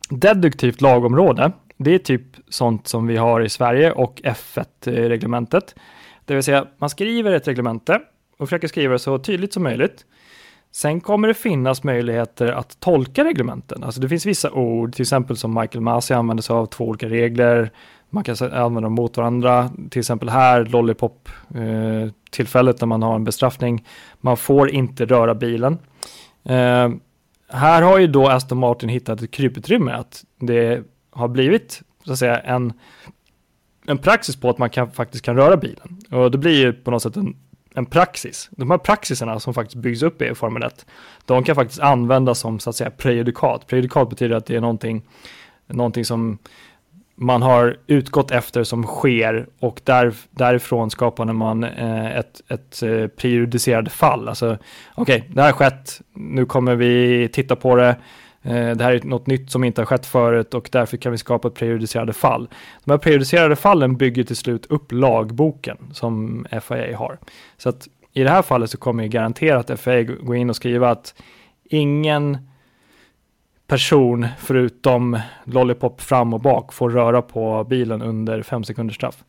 deduktivt 0.10 0.82
lagområde, 0.82 1.52
det 1.78 1.94
är 1.94 2.00
typ 2.00 2.24
sånt 2.50 2.88
som 2.88 3.08
vi 3.08 3.18
har 3.18 3.42
i 3.42 3.50
Sverige 3.50 3.92
och 3.92 4.22
F1-reglementet. 4.24 5.76
Det 6.26 6.34
vill 6.34 6.44
säga, 6.44 6.68
man 6.78 6.90
skriver 6.90 7.32
ett 7.32 7.48
reglemente 7.48 8.00
och 8.38 8.48
försöker 8.50 8.68
skriva 8.68 8.94
det 8.94 9.00
så 9.00 9.18
tydligt 9.18 9.54
som 9.54 9.64
möjligt. 9.64 10.06
Sen 10.72 11.02
kommer 11.02 11.28
det 11.28 11.34
finnas 11.34 11.84
möjligheter 11.84 12.48
att 12.48 12.80
tolka 12.80 13.24
reglementen. 13.24 13.84
Alltså 13.84 14.02
det 14.02 14.10
finns 14.10 14.26
vissa 14.26 14.52
ord, 14.52 14.94
till 14.94 15.02
exempel 15.02 15.38
som 15.38 15.54
Michael 15.54 15.82
Masi 15.82 16.14
använder 16.14 16.42
sig 16.42 16.54
av 16.54 16.66
två 16.66 16.86
olika 16.88 17.10
regler. 17.10 17.72
Man 18.10 18.24
kan 18.24 18.36
använda 18.42 18.82
dem 18.82 18.94
mot 18.94 19.18
varandra. 19.18 19.70
Till 19.90 20.00
exempel 20.00 20.30
här, 20.30 20.66
Lollipop, 20.66 21.30
eh, 21.56 22.12
tillfället 22.32 22.82
när 22.82 22.88
man 22.88 23.04
har 23.04 23.16
en 23.16 23.24
bestraffning. 23.24 23.86
Man 24.22 24.38
får 24.38 24.70
inte 24.70 25.06
röra 25.06 25.36
bilen. 25.36 25.78
Eh, 26.50 26.90
här 27.48 27.82
har 27.82 28.00
ju 28.00 28.08
då 28.08 28.28
Aston 28.28 28.58
Martin 28.58 28.90
hittat 28.90 29.22
ett 29.22 29.32
kryputrymme, 29.32 29.92
att 29.92 30.24
det 30.40 30.84
har 31.12 31.28
blivit 31.28 31.82
så 32.06 32.12
att 32.12 32.20
säga 32.20 32.40
en 32.40 32.74
en 33.90 33.98
praxis 33.98 34.36
på 34.36 34.50
att 34.50 34.58
man 34.58 34.70
kan, 34.70 34.92
faktiskt 34.92 35.26
kan 35.26 35.36
röra 35.36 35.58
bilen. 35.58 36.00
Och 36.12 36.32
det 36.32 36.38
blir 36.38 36.60
ju 36.60 36.74
på 36.74 36.92
något 36.92 37.04
sätt 37.04 37.18
en, 37.18 37.36
en 37.74 37.86
praxis. 37.86 38.50
De 38.52 38.72
här 38.72 38.78
praxisarna 38.78 39.40
som 39.40 39.54
faktiskt 39.54 39.76
byggs 39.76 40.04
upp 40.04 40.22
i 40.22 40.36
Formel 40.36 40.64
1, 40.64 40.86
de 41.26 41.44
kan 41.44 41.56
faktiskt 41.56 41.80
användas 41.80 42.40
som 42.40 42.60
så 42.60 42.70
att 42.70 42.76
säga 42.76 42.92
prejudikat. 42.92 43.68
Prejudikat 43.68 44.10
betyder 44.10 44.36
att 44.36 44.46
det 44.46 44.56
är 44.56 44.62
någonting, 44.62 45.02
någonting 45.68 46.06
som 46.06 46.38
man 47.20 47.42
har 47.42 47.78
utgått 47.88 48.32
efter 48.32 48.64
som 48.64 48.84
sker 48.84 49.48
och 49.60 49.82
där, 49.84 50.14
därifrån 50.32 50.92
skapade 50.92 51.34
man 51.34 51.64
eh, 51.64 52.18
ett, 52.18 52.42
ett 52.48 52.84
eh, 52.84 53.08
prejudicerande 53.08 53.90
fall. 53.90 54.28
Alltså, 54.28 54.58
okej, 54.96 55.18
okay, 55.18 55.34
det 55.34 55.42
här 55.42 55.48
har 55.48 55.58
skett, 55.58 56.02
nu 56.14 56.46
kommer 56.46 56.76
vi 56.76 57.30
titta 57.34 57.56
på 57.56 57.76
det, 57.76 57.96
Eh, 58.42 58.76
det 58.76 58.84
här 58.84 58.94
är 58.94 59.02
något 59.04 59.28
nytt 59.28 59.52
som 59.52 59.64
inte 59.64 59.82
har 59.82 59.86
skett 59.86 60.06
förut 60.06 60.54
och 60.54 60.70
därför 60.72 60.98
kan 60.98 61.12
vi 61.12 61.18
skapa 61.18 61.48
ett 61.48 61.54
prejudicerade 61.54 62.14
fall. 62.14 62.50
De 62.86 62.92
här 62.92 62.98
prejudicerade 62.98 63.56
fallen 63.56 63.98
bygger 63.98 64.24
till 64.24 64.36
slut 64.36 64.66
upp 64.66 64.92
lagboken 64.92 65.78
som 65.94 66.46
FIA 66.62 66.98
har. 66.98 67.18
Så 67.58 67.70
att 67.70 67.88
i 68.14 68.24
det 68.24 68.30
här 68.30 68.42
fallet 68.42 68.70
så 68.70 68.78
kommer 68.78 69.04
ju 69.04 69.10
garanterat 69.10 69.80
FIA 69.80 70.04
gå 70.04 70.36
in 70.36 70.50
och 70.50 70.56
skriva 70.56 70.90
att 70.90 71.14
ingen 71.64 72.49
person 73.70 74.28
förutom 74.38 75.20
Lollipop 75.44 76.02
fram 76.02 76.34
och 76.34 76.42
bak 76.42 76.74
får 76.74 76.90
röra 76.90 77.22
på 77.22 77.64
bilen 77.70 78.02
under 78.02 78.42
fem 78.42 78.64
sekunders 78.64 78.96
straff. 78.96 79.24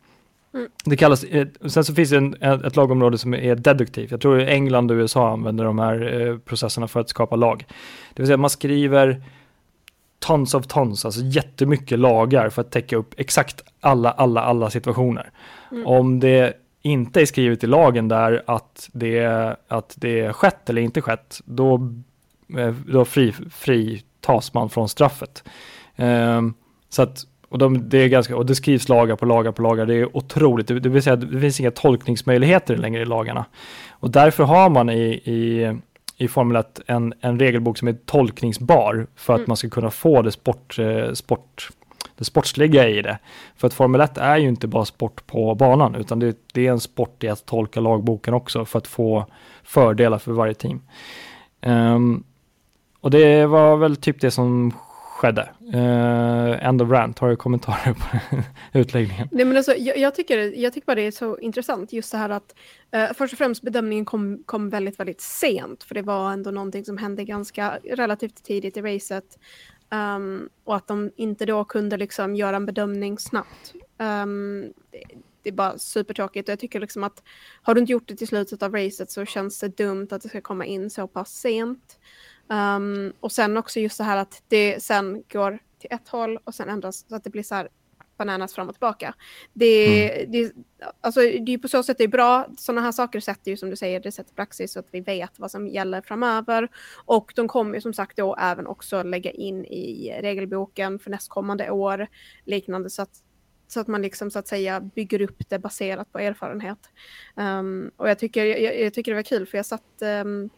Mm. 0.53 0.67
Det 0.85 0.97
kallas, 0.97 1.23
eh, 1.23 1.47
sen 1.65 1.83
så 1.83 1.95
finns 1.95 2.09
det 2.09 2.17
en, 2.17 2.35
ett 2.65 2.75
lagområde 2.75 3.17
som 3.17 3.33
är 3.33 3.55
deduktivt. 3.55 4.11
Jag 4.11 4.21
tror 4.21 4.39
England 4.39 4.91
och 4.91 4.95
USA 4.95 5.31
använder 5.31 5.65
de 5.65 5.79
här 5.79 6.21
eh, 6.21 6.37
processerna 6.37 6.87
för 6.87 6.99
att 6.99 7.09
skapa 7.09 7.35
lag. 7.35 7.65
Det 8.13 8.21
vill 8.21 8.27
säga 8.27 8.37
man 8.37 8.49
skriver 8.49 9.23
tons 10.19 10.53
of 10.53 10.67
tons, 10.67 11.05
alltså 11.05 11.21
jättemycket 11.21 11.99
lagar 11.99 12.49
för 12.49 12.61
att 12.61 12.71
täcka 12.71 12.95
upp 12.97 13.13
exakt 13.17 13.63
alla, 13.79 14.11
alla, 14.11 14.41
alla 14.41 14.69
situationer. 14.69 15.31
Mm. 15.71 15.87
Om 15.87 16.19
det 16.19 16.53
inte 16.81 17.21
är 17.21 17.25
skrivet 17.25 17.63
i 17.63 17.67
lagen 17.67 18.07
där 18.07 18.43
att 18.47 18.89
det, 18.93 19.55
att 19.67 19.95
det 19.97 20.19
är 20.19 20.33
skett 20.33 20.69
eller 20.69 20.81
inte 20.81 21.01
skett, 21.01 21.41
då, 21.45 21.93
eh, 22.57 22.73
då 22.87 23.05
fri, 23.05 23.31
fri 23.51 24.03
tas 24.21 24.53
man 24.53 24.69
från 24.69 24.89
straffet. 24.89 25.43
Um, 25.95 26.53
så 26.89 27.01
att 27.01 27.25
och, 27.49 27.57
de, 27.57 27.89
det 27.89 27.97
är 27.97 28.07
ganska, 28.07 28.35
och 28.35 28.45
det 28.45 28.55
skrivs 28.55 28.89
lagar 28.89 29.15
på 29.15 29.25
lagar 29.25 29.51
på 29.51 29.61
lagar. 29.61 29.85
Det 29.85 29.95
är 29.95 30.17
otroligt. 30.17 30.67
Det, 30.67 30.79
det 30.79 30.89
vill 30.89 31.03
säga 31.03 31.15
det 31.15 31.39
finns 31.39 31.59
inga 31.59 31.71
tolkningsmöjligheter 31.71 32.77
längre 32.77 33.01
i 33.01 33.05
lagarna. 33.05 33.45
Och 33.89 34.11
därför 34.11 34.43
har 34.43 34.69
man 34.69 34.89
i, 34.89 35.03
i, 35.11 35.73
i 36.17 36.27
Formel 36.27 36.57
1 36.57 36.79
en, 36.87 37.13
en 37.21 37.39
regelbok 37.39 37.77
som 37.77 37.87
är 37.87 37.93
tolkningsbar 37.93 39.07
för 39.15 39.33
att 39.33 39.39
mm. 39.39 39.45
man 39.47 39.57
ska 39.57 39.69
kunna 39.69 39.91
få 39.91 40.21
det 40.21 40.31
sport, 40.31 40.79
eh, 40.79 41.13
sport 41.13 41.69
det 42.15 42.25
sportsliga 42.25 42.89
i 42.89 43.01
det. 43.01 43.17
För 43.55 43.67
att 43.67 43.73
Formel 43.73 44.01
1 44.01 44.17
är 44.17 44.37
ju 44.37 44.47
inte 44.47 44.67
bara 44.67 44.85
sport 44.85 45.27
på 45.27 45.55
banan, 45.55 45.95
utan 45.95 46.19
det, 46.19 46.37
det 46.53 46.67
är 46.67 46.71
en 46.71 46.79
sport 46.79 47.23
i 47.23 47.29
att 47.29 47.45
tolka 47.45 47.79
lagboken 47.79 48.33
också 48.33 48.65
för 48.65 48.77
att 48.77 48.87
få 48.87 49.25
fördelar 49.63 50.17
för 50.17 50.31
varje 50.31 50.53
team. 50.53 50.81
Um, 51.65 52.23
och 53.01 53.11
det 53.11 53.45
var 53.45 53.77
väl 53.77 53.95
typ 53.95 54.21
det 54.21 54.31
som 54.31 54.73
skedde. 55.21 55.49
Uh, 55.73 56.67
end 56.67 56.81
of 56.81 56.89
rant, 56.89 57.19
har 57.19 57.29
du 57.29 57.35
kommentarer 57.35 57.93
på 57.93 58.37
utläggningen? 58.79 59.27
Nej, 59.31 59.45
men 59.45 59.57
alltså, 59.57 59.75
jag, 59.75 59.97
jag, 59.97 60.15
tycker, 60.15 60.37
jag 60.37 60.73
tycker 60.73 60.85
bara 60.85 60.95
det 60.95 61.07
är 61.07 61.11
så 61.11 61.37
intressant 61.37 61.93
just 61.93 62.11
det 62.11 62.17
här 62.17 62.29
att 62.29 62.55
uh, 62.95 63.13
först 63.13 63.33
och 63.33 63.37
främst 63.37 63.61
bedömningen 63.61 64.05
kom, 64.05 64.43
kom 64.45 64.69
väldigt, 64.69 64.99
väldigt 64.99 65.21
sent 65.21 65.83
för 65.83 65.95
det 65.95 66.01
var 66.01 66.31
ändå 66.31 66.51
någonting 66.51 66.85
som 66.85 66.97
hände 66.97 67.23
ganska 67.23 67.79
relativt 67.83 68.43
tidigt 68.43 68.77
i 68.77 68.81
racet 68.81 69.39
um, 69.91 70.49
och 70.63 70.75
att 70.75 70.87
de 70.87 71.11
inte 71.15 71.45
då 71.45 71.63
kunde 71.63 71.97
liksom 71.97 72.35
göra 72.35 72.55
en 72.55 72.65
bedömning 72.65 73.19
snabbt. 73.19 73.73
Um, 73.97 74.73
det, 74.91 75.03
det 75.43 75.49
är 75.49 75.53
bara 75.53 75.77
supertråkigt 75.77 76.49
och 76.49 76.51
jag 76.51 76.59
tycker 76.59 76.79
liksom 76.79 77.03
att 77.03 77.23
har 77.61 77.73
du 77.73 77.81
inte 77.81 77.91
gjort 77.91 78.07
det 78.07 78.15
till 78.15 78.27
slutet 78.27 78.63
av 78.63 78.75
racet 78.75 79.11
så 79.11 79.25
känns 79.25 79.59
det 79.59 79.77
dumt 79.77 80.07
att 80.11 80.21
det 80.21 80.29
ska 80.29 80.41
komma 80.41 80.65
in 80.65 80.89
så 80.89 81.07
pass 81.07 81.33
sent. 81.33 81.99
Um, 82.51 83.13
och 83.19 83.31
sen 83.31 83.57
också 83.57 83.79
just 83.79 83.97
det 83.97 84.03
här 84.03 84.17
att 84.17 84.43
det 84.47 84.83
sen 84.83 85.23
går 85.31 85.59
till 85.79 85.89
ett 85.91 86.07
håll 86.07 86.39
och 86.43 86.55
sen 86.55 86.69
ändras 86.69 87.05
så 87.09 87.15
att 87.15 87.23
det 87.23 87.29
blir 87.29 87.43
så 87.43 87.55
här 87.55 87.69
bananas 88.17 88.53
fram 88.53 88.67
och 88.67 88.75
tillbaka. 88.75 89.13
Det, 89.53 90.09
mm. 90.11 90.31
det, 90.31 90.53
alltså, 91.01 91.19
det 91.19 91.53
är 91.53 91.57
på 91.57 91.67
så 91.67 91.83
sätt 91.83 91.97
det 91.97 92.03
är 92.03 92.07
bra. 92.07 92.47
Sådana 92.57 92.81
här 92.81 92.91
saker 92.91 93.19
sätter 93.19 93.51
ju 93.51 93.57
som 93.57 93.69
du 93.69 93.75
säger, 93.75 93.99
det 93.99 94.11
sätter 94.11 94.33
praxis 94.33 94.73
så 94.73 94.79
att 94.79 94.87
vi 94.91 94.99
vet 94.99 95.39
vad 95.39 95.51
som 95.51 95.67
gäller 95.67 96.01
framöver. 96.01 96.69
Och 97.05 97.33
de 97.35 97.47
kommer 97.47 97.75
ju 97.75 97.81
som 97.81 97.93
sagt 97.93 98.17
då 98.17 98.35
även 98.35 98.67
också 98.67 99.03
lägga 99.03 99.31
in 99.31 99.65
i 99.65 100.19
regelboken 100.21 100.99
för 100.99 101.11
nästkommande 101.11 101.71
år 101.71 102.07
liknande 102.45 102.89
så 102.89 103.01
att 103.01 103.23
så 103.67 103.79
att 103.79 103.87
man 103.87 104.01
liksom 104.01 104.31
så 104.31 104.39
att 104.39 104.47
säga 104.47 104.81
bygger 104.81 105.21
upp 105.21 105.49
det 105.49 105.59
baserat 105.59 106.11
på 106.11 106.19
erfarenhet. 106.19 106.89
Um, 107.35 107.91
och 107.97 108.09
jag 108.09 108.19
tycker, 108.19 108.45
jag, 108.45 108.79
jag, 108.79 108.93
tycker 108.93 109.11
det 109.11 109.15
var 109.15 109.23
kul 109.23 109.45
för 109.45 109.57
jag 109.57 109.65
satt 109.65 110.01
um, 110.23 110.49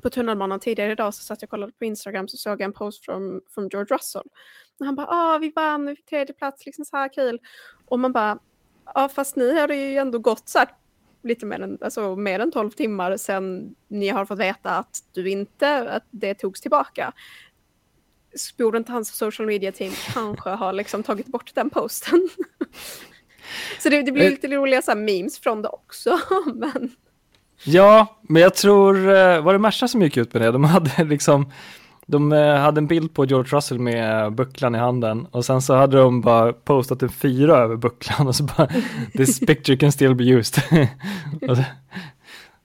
på 0.00 0.10
tunnelbanan 0.10 0.60
tidigare 0.60 0.92
idag 0.92 1.14
så 1.14 1.22
satt 1.22 1.42
jag 1.42 1.46
och 1.46 1.50
kollade 1.50 1.72
på 1.72 1.84
Instagram 1.84 2.28
så 2.28 2.36
såg 2.36 2.52
jag 2.52 2.60
en 2.60 2.72
post 2.72 3.04
från, 3.04 3.40
från 3.54 3.68
George 3.68 3.96
Russell. 3.96 4.26
Och 4.80 4.86
han 4.86 4.94
bara, 4.94 5.06
ah 5.06 5.38
vi 5.38 5.52
vann, 5.56 5.86
vi 5.86 5.96
fick 5.96 6.06
tredje 6.06 6.34
plats, 6.34 6.66
liksom 6.66 6.84
så 6.84 6.96
här 6.96 7.08
kul. 7.12 7.38
Och 7.84 8.00
man 8.00 8.12
bara, 8.12 8.38
ja 8.94 9.08
fast 9.08 9.36
ni 9.36 9.58
har 9.58 9.68
ju 9.68 9.96
ändå 9.96 10.18
gått 10.18 10.48
så 10.48 10.58
här 10.58 10.68
lite 11.22 11.46
mer 11.46 11.60
än, 11.60 11.78
alltså, 11.80 12.16
mer 12.16 12.40
än 12.40 12.52
12 12.52 12.70
timmar 12.70 13.16
sedan 13.16 13.74
ni 13.88 14.08
har 14.08 14.24
fått 14.24 14.38
veta 14.38 14.70
att 14.70 15.04
du 15.12 15.30
inte, 15.30 15.90
att 15.90 16.04
det 16.10 16.34
togs 16.34 16.60
tillbaka. 16.60 17.12
Borde 18.58 18.78
inte 18.78 18.92
hans 18.92 19.16
social 19.16 19.46
media 19.46 19.72
team 19.72 19.92
kanske 20.14 20.50
ha 20.50 20.72
liksom 20.72 21.02
tagit 21.02 21.26
bort 21.26 21.54
den 21.54 21.70
posten? 21.70 22.28
så 23.80 23.88
det, 23.88 24.02
det 24.02 24.12
blir 24.12 24.24
eh. 24.24 24.30
lite 24.30 24.48
roliga 24.48 24.82
så 24.82 24.94
memes 24.94 25.38
från 25.38 25.62
det 25.62 25.68
också. 25.68 26.20
men... 26.54 26.90
Ja, 27.64 28.18
men 28.22 28.42
jag 28.42 28.54
tror, 28.54 28.96
eh, 28.96 29.42
var 29.42 29.52
det 29.52 29.58
Merca 29.58 29.88
som 29.88 30.02
gick 30.02 30.16
ut 30.16 30.34
med 30.34 30.42
det? 30.42 30.50
De 30.50 30.64
hade 30.64 31.04
liksom, 31.04 31.52
de 32.06 32.32
eh, 32.32 32.56
hade 32.56 32.78
en 32.78 32.86
bild 32.86 33.14
på 33.14 33.24
George 33.24 33.56
Russell 33.56 33.78
med 33.78 34.32
bucklan 34.32 34.74
i 34.74 34.78
handen 34.78 35.26
och 35.30 35.44
sen 35.44 35.62
så 35.62 35.74
hade 35.74 35.96
de 35.96 36.20
bara 36.20 36.52
postat 36.52 37.02
en 37.02 37.08
fyra 37.08 37.56
över 37.56 37.76
bucklan 37.76 38.28
och 38.28 38.36
så 38.36 38.44
bara 38.44 38.68
this 39.12 39.40
picture 39.40 39.76
can 39.76 39.92
still 39.92 40.14
be 40.14 40.24
used. 40.24 40.62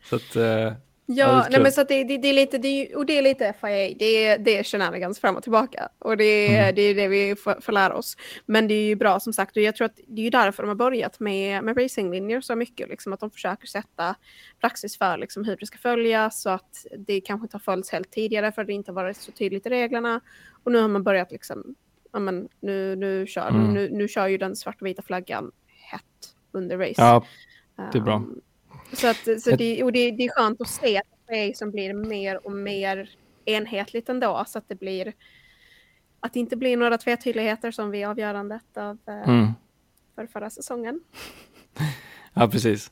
så 0.10 0.16
att, 0.16 0.36
eh, 0.36 0.74
Ja, 1.08 1.48
nej, 1.52 1.62
men 1.62 1.72
så 1.72 1.84
det, 1.84 2.04
det, 2.04 2.18
det, 2.18 2.28
är 2.28 2.34
lite, 2.34 2.58
det, 2.58 2.96
och 2.96 3.06
det 3.06 3.18
är 3.18 3.22
lite 3.22 3.54
FIA, 3.62 3.96
det 4.00 4.26
är, 4.26 4.38
det 4.38 4.58
är 4.58 4.64
shenanigans 4.64 5.20
fram 5.20 5.36
och 5.36 5.44
tillbaka. 5.44 5.90
Och 6.00 6.18
det, 6.18 6.48
mm. 6.48 6.76
det 6.76 6.82
är 6.82 6.96
det 6.96 7.08
vi 7.08 7.36
får, 7.36 7.62
får 7.62 7.74
lära 7.74 7.96
oss. 7.96 8.18
Men 8.46 8.68
det 8.68 8.74
är 8.74 8.86
ju 8.86 8.96
bra 8.96 9.20
som 9.20 9.34
sagt, 9.34 9.58
och 9.58 9.64
jag 9.64 9.76
tror 9.76 9.86
att 9.86 10.00
det 10.08 10.22
är 10.22 10.24
ju 10.24 10.30
därför 10.30 10.64
de 10.64 10.68
har 10.68 10.76
börjat 10.76 11.20
med, 11.20 11.64
med 11.64 11.78
racinglinjer 11.78 12.42
så 12.42 12.56
mycket, 12.56 12.90
liksom, 12.90 13.14
att 13.14 13.20
de 13.20 13.32
försöker 13.32 13.68
sätta 13.68 14.16
praxis 14.62 14.98
för 14.98 15.18
liksom, 15.18 15.44
hur 15.44 15.58
det 15.60 15.66
ska 15.66 15.78
följas, 15.78 16.42
så 16.42 16.50
att 16.50 16.86
det 16.98 17.22
kanske 17.22 17.46
inte 17.46 17.56
har 17.56 17.62
följts 17.62 17.92
helt 17.92 18.12
tidigare 18.12 18.52
för 18.52 18.64
det 18.64 18.74
inte 18.74 18.92
har 18.92 18.96
varit 18.96 19.18
så 19.18 19.32
tydligt 19.32 19.66
i 19.66 19.70
reglerna. 19.70 20.22
Och 20.64 20.72
nu 20.72 20.82
har 20.82 20.88
man 20.88 21.04
börjat 21.04 21.32
liksom, 21.32 21.76
ja 22.14 22.20
men 22.20 22.50
nu, 22.60 22.96
nu, 22.96 23.28
kör, 23.28 23.50
mm. 23.50 23.74
nu, 23.74 23.90
nu 23.90 24.08
kör 24.08 24.28
ju 24.28 24.38
den 24.38 24.56
svarta 24.56 24.78
och 24.82 24.88
vita 24.88 25.02
flaggan 25.02 25.52
hett 25.68 26.36
under 26.52 26.78
race. 26.78 26.94
Ja, 26.98 27.26
det 27.92 27.98
är 27.98 28.02
bra. 28.02 28.16
Um, 28.16 28.42
så, 28.96 29.08
att, 29.08 29.42
så 29.42 29.56
det, 29.56 29.84
och 29.84 29.92
det, 29.92 30.12
det 30.12 30.24
är 30.24 30.30
skönt 30.30 30.62
att 30.62 30.68
se 30.68 30.98
att 30.98 31.04
det 31.28 31.58
som 31.58 31.72
blir 31.72 31.94
mer 31.94 32.48
och 32.48 32.52
mer 32.52 33.10
enhetligt 33.46 34.10
ändå. 34.10 34.44
Så 34.48 34.58
att 34.58 34.68
det 34.68 34.76
blir 34.76 35.14
att 36.20 36.34
det 36.34 36.40
inte 36.40 36.56
blir 36.56 36.78
några 36.78 36.98
tvetydigheter 36.98 37.72
som 37.72 37.92
vid 37.92 38.08
avgörandet 38.08 38.78
av 38.78 38.98
eh, 39.08 39.30
mm. 39.30 39.48
för 40.16 40.28
förra 40.28 40.50
säsongen. 40.50 41.00
Ja, 42.38 42.48
precis. 42.48 42.92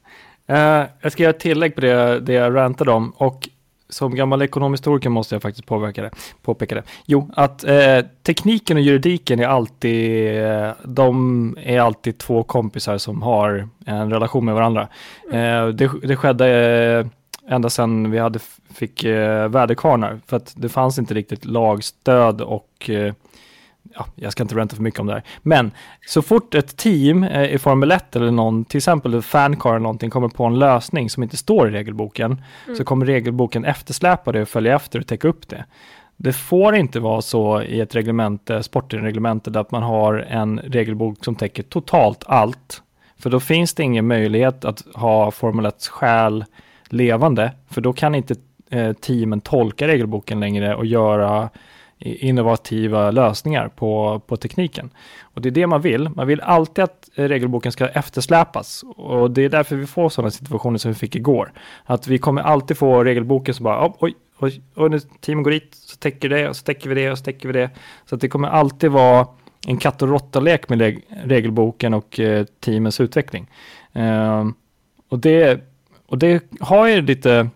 Uh, 0.49 0.85
jag 1.01 1.11
ska 1.11 1.23
göra 1.23 1.33
ett 1.33 1.39
tillägg 1.39 1.75
på 1.75 1.81
det, 1.81 2.19
det 2.19 2.33
jag 2.33 2.55
rantade 2.55 2.91
om 2.91 3.11
och 3.11 3.49
som 3.93 4.15
gammal 4.15 4.41
ekonomhistoriker 4.41 5.09
måste 5.09 5.35
jag 5.35 5.41
faktiskt 5.41 5.67
påverka 5.67 6.01
det, 6.01 6.09
påpeka 6.41 6.75
det. 6.75 6.83
Jo, 7.05 7.29
att 7.35 7.63
eh, 7.63 7.99
tekniken 8.23 8.77
och 8.77 8.83
juridiken 8.83 9.39
är 9.39 9.47
alltid, 9.47 10.37
eh, 10.43 10.71
de 10.83 11.57
är 11.63 11.79
alltid 11.79 12.17
två 12.17 12.43
kompisar 12.43 12.97
som 12.97 13.21
har 13.21 13.69
en 13.85 14.11
relation 14.11 14.45
med 14.45 14.55
varandra. 14.55 14.87
Eh, 15.31 15.67
det, 15.67 15.91
det 16.03 16.15
skedde 16.15 16.47
eh, 16.99 17.07
ända 17.53 17.69
sedan 17.69 18.11
vi 18.11 18.17
hade, 18.19 18.39
fick 18.73 19.03
eh, 19.03 19.49
väderkvarnar, 19.49 20.19
för 20.27 20.37
att 20.37 20.53
det 20.57 20.69
fanns 20.69 20.99
inte 20.99 21.13
riktigt 21.13 21.45
lagstöd 21.45 22.41
och 22.41 22.89
eh, 22.89 23.13
ja, 23.95 24.05
jag 24.15 24.31
ska 24.31 24.43
inte 24.43 24.55
ränta 24.55 24.75
för 24.75 24.83
mycket 24.83 24.99
om 24.99 25.07
det 25.07 25.13
här. 25.13 25.23
Men 25.41 25.71
så 26.07 26.21
fort 26.21 26.55
ett 26.55 26.77
team 26.77 27.23
eh, 27.23 27.53
i 27.53 27.57
Formel 27.57 27.91
1 27.91 28.15
eller 28.15 28.31
någon, 28.31 28.65
till 28.65 28.77
exempel 28.77 29.21
Fancar 29.21 29.69
eller 29.69 29.79
någonting, 29.79 30.09
kommer 30.09 30.27
på 30.27 30.45
en 30.45 30.59
lösning 30.59 31.09
som 31.09 31.23
inte 31.23 31.37
står 31.37 31.67
i 31.67 31.71
regelboken, 31.71 32.41
mm. 32.65 32.77
så 32.77 32.83
kommer 32.83 33.05
regelboken 33.05 33.65
eftersläpa 33.65 34.31
det 34.31 34.41
och 34.41 34.49
följa 34.49 34.75
efter 34.75 34.99
och 34.99 35.07
täcka 35.07 35.27
upp 35.27 35.47
det. 35.49 35.65
Det 36.17 36.33
får 36.33 36.75
inte 36.75 36.99
vara 36.99 37.21
så 37.21 37.61
i 37.61 37.81
ett 37.81 37.95
reglemente, 37.95 38.63
sportreglemente, 38.63 39.59
att 39.59 39.71
man 39.71 39.83
har 39.83 40.13
en 40.13 40.59
regelbok 40.59 41.25
som 41.25 41.35
täcker 41.35 41.63
totalt 41.63 42.23
allt. 42.27 42.81
För 43.19 43.29
då 43.29 43.39
finns 43.39 43.73
det 43.73 43.83
ingen 43.83 44.07
möjlighet 44.07 44.65
att 44.65 44.83
ha 44.93 45.31
Formel 45.31 45.65
1 45.65 45.87
själ 45.87 46.45
levande, 46.89 47.51
för 47.69 47.81
då 47.81 47.93
kan 47.93 48.15
inte 48.15 48.35
eh, 48.69 48.93
teamen 48.93 49.41
tolka 49.41 49.87
regelboken 49.87 50.39
längre 50.39 50.75
och 50.75 50.85
göra 50.85 51.49
innovativa 52.03 53.11
lösningar 53.11 53.67
på, 53.67 54.21
på 54.27 54.37
tekniken. 54.37 54.89
Och 55.21 55.41
det 55.41 55.49
är 55.49 55.51
det 55.51 55.67
man 55.67 55.81
vill. 55.81 56.09
Man 56.09 56.27
vill 56.27 56.41
alltid 56.41 56.83
att 56.83 57.09
regelboken 57.15 57.71
ska 57.71 57.87
eftersläpas 57.87 58.83
och 58.95 59.31
det 59.31 59.41
är 59.41 59.49
därför 59.49 59.75
vi 59.75 59.87
får 59.87 60.09
sådana 60.09 60.31
situationer 60.31 60.77
som 60.77 60.91
vi 60.91 60.95
fick 60.95 61.15
igår. 61.15 61.53
Att 61.85 62.07
vi 62.07 62.17
kommer 62.17 62.41
alltid 62.41 62.77
få 62.77 63.03
regelboken 63.03 63.53
som 63.53 63.63
bara 63.63 63.93
oj, 63.99 64.13
oj, 64.39 64.61
oj, 64.75 64.89
nu 64.89 64.99
teamen 64.99 65.43
går 65.43 65.51
dit 65.51 65.75
så 65.75 65.97
täcker 65.97 66.29
det 66.29 66.49
och 66.49 66.55
så 66.55 66.63
täcker 66.63 66.89
vi 66.89 66.95
det 66.95 67.11
och 67.11 67.17
så 67.17 67.23
täcker 67.23 67.47
vi 67.47 67.53
det. 67.53 67.69
Så 68.05 68.15
att 68.15 68.21
det 68.21 68.27
kommer 68.27 68.47
alltid 68.47 68.91
vara 68.91 69.27
en 69.67 69.77
katt 69.77 70.01
och 70.01 70.09
råtta-lek 70.09 70.69
med 70.69 71.01
regelboken 71.23 71.93
och 71.93 72.19
eh, 72.19 72.45
teamens 72.59 73.01
utveckling. 73.01 73.49
Eh, 73.93 74.47
och, 75.09 75.19
det, 75.19 75.61
och 76.05 76.17
det 76.17 76.43
har 76.59 76.87
ju 76.87 77.01
lite 77.01 77.49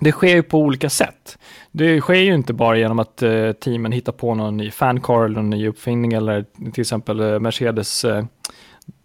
det 0.00 0.12
sker 0.12 0.34
ju 0.34 0.42
på 0.42 0.58
olika 0.58 0.90
sätt. 0.90 1.38
Det 1.72 2.00
sker 2.00 2.14
ju 2.14 2.34
inte 2.34 2.52
bara 2.52 2.78
genom 2.78 2.98
att 2.98 3.22
eh, 3.22 3.52
teamen 3.52 3.92
hittar 3.92 4.12
på 4.12 4.34
någon 4.34 4.56
ny 4.56 4.70
fancar 4.70 5.24
eller 5.24 5.34
någon 5.34 5.50
ny 5.50 5.68
uppfinning 5.68 6.12
eller 6.12 6.44
till 6.72 6.80
exempel 6.80 7.20
eh, 7.20 7.40
Mercedes 7.40 8.04
eh, 8.04 8.24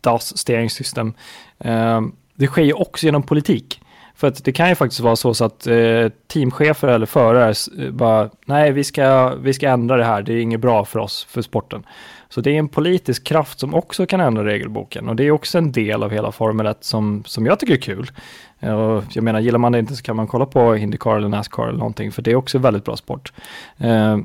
DAS 0.02 0.38
steringssystem. 0.38 1.14
Eh, 1.60 2.02
det 2.36 2.48
sker 2.48 2.64
ju 2.64 2.74
också 2.74 3.06
genom 3.06 3.24
politik. 3.24 3.82
För 4.20 4.28
att 4.28 4.44
det 4.44 4.52
kan 4.52 4.70
ju 4.70 4.76
faktiskt 4.76 5.02
vara 5.02 5.16
så, 5.16 5.34
så 5.34 5.46
att 5.46 5.68
eh, 5.68 6.10
teamchefer 6.28 6.88
eller 6.88 7.06
förare 7.06 7.54
eh, 7.84 7.92
bara, 7.92 8.30
nej 8.46 8.72
vi 8.72 8.84
ska, 8.84 9.36
vi 9.36 9.54
ska 9.54 9.70
ändra 9.70 9.98
det 9.98 10.04
här, 10.04 10.22
det 10.22 10.34
är 10.34 10.38
inget 10.38 10.60
bra 10.60 10.86
för 10.86 11.00
oss, 11.00 11.28
för 11.30 11.42
sporten. 11.42 11.84
Så 12.30 12.42
det 12.42 12.52
är 12.52 12.60
en 12.60 12.70
politisk 12.70 13.24
kraft 13.24 13.60
som 13.60 13.74
också 13.74 14.06
kan 14.06 14.20
ändra 14.20 14.46
regelboken 14.46 15.10
och 15.10 15.16
det 15.16 15.24
är 15.24 15.32
också 15.32 15.58
en 15.58 15.72
del 15.72 16.04
av 16.04 16.12
hela 16.12 16.32
Formel 16.32 16.66
1 16.66 16.78
som, 16.82 17.24
som 17.26 17.46
jag 17.46 17.60
tycker 17.60 17.74
är 17.74 17.78
kul. 17.78 18.12
Och 18.60 19.04
jag 19.10 19.24
menar, 19.24 19.40
gillar 19.40 19.60
man 19.60 19.72
det 19.72 19.80
inte 19.80 19.96
så 19.96 20.04
kan 20.04 20.16
man 20.16 20.28
kolla 20.28 20.46
på 20.46 20.78
Indycar 20.78 21.18
eller 21.18 21.30
Nascar 21.30 21.68
eller 21.68 21.80
någonting, 21.80 22.12
för 22.12 22.22
det 22.22 22.32
är 22.32 22.36
också 22.36 22.58
väldigt 22.58 22.86
bra 22.86 22.98
sport. 22.98 23.34
Eh, 23.78 24.18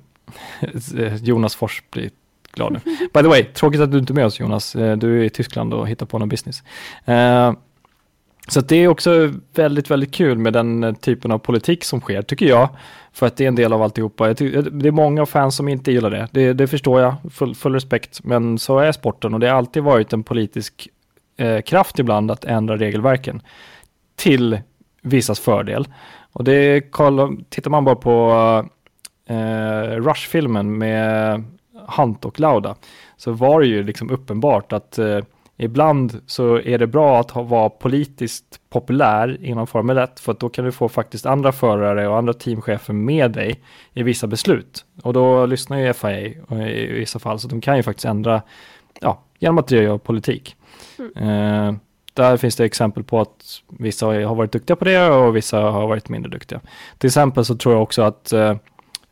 Jonas 1.23 1.55
Fors 1.57 1.83
blir 1.91 2.11
glad 2.53 2.73
nu. 2.73 2.81
By 3.13 3.23
the 3.23 3.29
way, 3.29 3.45
tråkigt 3.45 3.81
att 3.81 3.93
du 3.93 3.99
inte 3.99 4.13
är 4.13 4.15
med 4.15 4.27
oss 4.27 4.41
Jonas, 4.41 4.77
eh, 4.77 4.97
du 4.97 5.21
är 5.21 5.25
i 5.25 5.31
Tyskland 5.31 5.75
och 5.75 5.89
hittar 5.89 6.07
på 6.07 6.19
någon 6.19 6.29
business. 6.29 6.63
Eh, 7.05 7.53
så 8.49 8.61
det 8.61 8.77
är 8.77 8.89
också 8.89 9.33
väldigt, 9.55 9.91
väldigt 9.91 10.15
kul 10.15 10.39
med 10.39 10.53
den 10.53 10.85
eh, 10.85 10.95
typen 10.95 11.31
av 11.31 11.39
politik 11.39 11.85
som 11.85 12.01
sker, 12.01 12.23
tycker 12.23 12.47
jag. 12.47 12.69
För 13.13 13.27
att 13.27 13.37
det 13.37 13.45
är 13.45 13.49
en 13.49 13.55
del 13.55 13.73
av 13.73 13.83
alltihopa. 13.83 14.35
det 14.35 14.89
är 14.89 14.91
många 14.91 15.27
fans 15.27 15.57
som 15.57 15.69
inte 15.69 15.93
gillar 15.93 16.11
det. 16.11 16.29
Det, 16.33 16.53
det 16.53 16.67
förstår 16.67 17.01
jag, 17.01 17.15
full, 17.33 17.55
full, 17.55 17.75
respekt. 17.75 18.25
Men 18.25 18.59
så 18.59 18.79
är 18.79 18.93
sporten 18.93 19.35
och 19.35 19.41
det 19.41 19.49
har 19.49 19.57
alltid 19.57 19.83
varit 19.83 20.13
en 20.13 20.23
politisk 20.23 20.89
eh, 21.37 21.61
kraft 21.61 21.99
ibland 21.99 22.31
att 22.31 22.45
ändra 22.45 22.77
regelverken 22.77 23.43
till 24.17 24.59
vissas 25.03 25.41
fördel. 25.41 25.89
Och 26.33 26.45
det 26.45 26.81
tittar 27.49 27.71
man 27.71 27.85
bara 27.85 27.97
på 27.97 28.31
eh, 29.29 30.01
Rush-filmen 30.01 30.79
med 30.79 31.45
Hunt 31.97 32.25
och 32.25 32.41
Lauda 32.41 32.75
så 33.17 33.33
var 33.33 33.61
det 33.61 33.67
ju 33.67 33.83
liksom 33.83 34.11
uppenbart 34.11 34.73
att 34.73 34.99
eh, 34.99 35.19
ibland 35.57 36.21
så 36.27 36.61
är 36.61 36.79
det 36.79 36.87
bra 36.87 37.21
att 37.21 37.31
ha, 37.31 37.43
vara 37.43 37.69
politiskt 37.69 38.61
populär 38.71 39.39
inom 39.45 39.67
Formel 39.67 39.99
1 39.99 40.21
för 40.21 40.33
att 40.33 40.41
då 40.41 40.49
kan 40.49 40.65
du 40.65 40.73
få 40.73 40.89
faktiskt 40.89 41.27
andra 41.27 41.53
förare 41.53 42.09
och 42.09 42.19
andra 42.19 42.33
teamchefer 42.33 42.93
med 42.93 43.33
dig 43.33 43.61
i 43.93 44.03
vissa 44.03 44.27
beslut. 44.27 44.85
Och 45.03 45.13
då 45.13 45.47
lyssnar 45.47 45.79
ju 45.79 45.93
FIA 45.93 46.69
i 46.69 46.93
vissa 46.93 47.19
fall 47.19 47.39
så 47.39 47.49
de 47.49 47.61
kan 47.61 47.77
ju 47.77 47.83
faktiskt 47.83 48.05
ändra 48.05 48.43
ja, 49.01 49.23
genom 49.39 49.59
att 49.59 49.69
driva 49.69 49.99
politik. 49.99 50.57
Mm. 50.99 51.69
Eh, 51.69 51.75
där 52.15 52.37
finns 52.37 52.57
det 52.57 52.65
exempel 52.65 53.05
på 53.05 53.21
att 53.21 53.63
vissa 53.69 54.07
har 54.07 54.35
varit 54.35 54.53
duktiga 54.53 54.77
på 54.77 54.85
det 54.85 55.11
och 55.11 55.37
vissa 55.37 55.61
har 55.61 55.87
varit 55.87 56.09
mindre 56.09 56.31
duktiga. 56.31 56.61
Till 56.99 57.09
exempel 57.09 57.45
så 57.45 57.57
tror 57.57 57.75
jag 57.75 57.83
också 57.83 58.03
att 58.03 58.33
eh, 58.33 58.57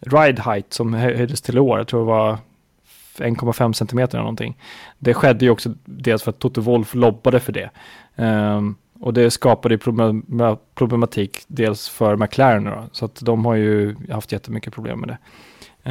ride 0.01 0.43
height 0.43 0.73
som 0.73 0.95
höjdes 0.95 1.41
till 1.41 1.59
år, 1.59 1.79
jag 1.79 1.89
tror 1.89 2.01
det 2.01 2.07
var 2.07 2.39
1,5 3.17 3.73
cm 3.73 3.99
eller 3.99 4.19
någonting. 4.19 4.59
Det 4.99 5.15
skedde 5.15 5.45
ju 5.45 5.51
också 5.51 5.75
dels 5.85 6.23
för 6.23 6.31
att 6.31 6.39
Toto 6.39 6.61
Wolf 6.61 6.95
lobbade 6.95 7.41
för 7.41 7.53
det. 7.53 7.71
Um, 8.17 8.77
och 9.01 9.15
det 9.15 9.31
skapade 9.31 9.79
problematik 10.75 11.45
dels 11.47 11.89
för 11.89 12.17
McLaren 12.17 12.65
då, 12.65 12.85
så 12.93 13.05
att 13.05 13.21
de 13.21 13.45
har 13.45 13.55
ju 13.55 13.97
haft 14.11 14.33
jättemycket 14.33 14.73
problem 14.73 15.01
med 15.01 15.09
det. 15.09 15.19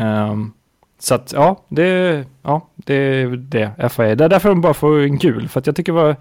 Um, 0.02 0.54
så 1.00 1.16
att 1.16 1.34
ja, 1.34 1.64
det, 1.68 2.26
ja, 2.42 2.68
det 2.76 2.94
är 2.94 3.28
det 3.28 3.92
FIA. 3.92 4.16
Det 4.16 4.26
är 4.26 4.30
därför 4.30 4.50
de 4.50 4.62
bara 4.62 4.74
får 4.74 5.00
en 5.00 5.18
gul, 5.18 5.48
för 5.48 5.60
att 5.60 5.68
jag 5.68 5.76
tycker 5.76 5.94
det 5.94 6.02
var 6.02 6.16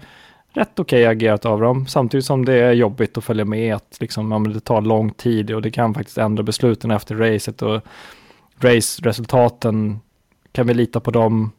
rätt 0.53 0.79
okej 0.79 1.01
okay 1.01 1.11
agerat 1.11 1.45
av 1.45 1.61
dem, 1.61 1.87
samtidigt 1.87 2.25
som 2.25 2.45
det 2.45 2.53
är 2.53 2.71
jobbigt 2.73 3.17
att 3.17 3.23
följa 3.23 3.45
med, 3.45 3.75
att 3.75 3.97
liksom, 3.99 4.31
ja, 4.31 4.39
det 4.39 4.59
tar 4.59 4.81
lång 4.81 5.11
tid 5.11 5.51
och 5.51 5.61
det 5.61 5.71
kan 5.71 5.93
faktiskt 5.93 6.17
ändra 6.17 6.43
besluten 6.43 6.91
efter 6.91 7.15
racet 7.15 7.61
och 7.61 7.81
race-resultaten, 8.59 9.99
kan 10.51 10.67
vi 10.67 10.73
lita 10.73 10.99
på 10.99 11.11
dem? 11.11 11.51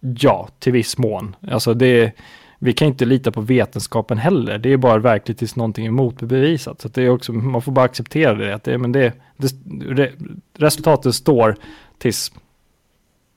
Ja, 0.00 0.48
till 0.58 0.72
viss 0.72 0.98
mån. 0.98 1.36
Alltså 1.50 1.74
det, 1.74 2.12
vi 2.58 2.72
kan 2.72 2.88
inte 2.88 3.04
lita 3.04 3.32
på 3.32 3.40
vetenskapen 3.40 4.18
heller, 4.18 4.58
det 4.58 4.72
är 4.72 4.76
bara 4.76 4.98
verkligt 4.98 5.38
tills 5.38 5.56
någonting 5.56 5.86
är 5.86 5.90
motbevisat. 5.90 6.80
Så 6.80 6.88
det 6.88 7.02
är 7.02 7.08
också, 7.08 7.32
man 7.32 7.62
får 7.62 7.72
bara 7.72 7.84
acceptera 7.84 8.34
det, 8.34 8.54
att 8.54 8.64
det, 8.64 8.78
men 8.78 8.92
det, 8.92 9.12
det 9.96 10.12
resultatet 10.56 11.14
står 11.14 11.56
tills, 11.98 12.32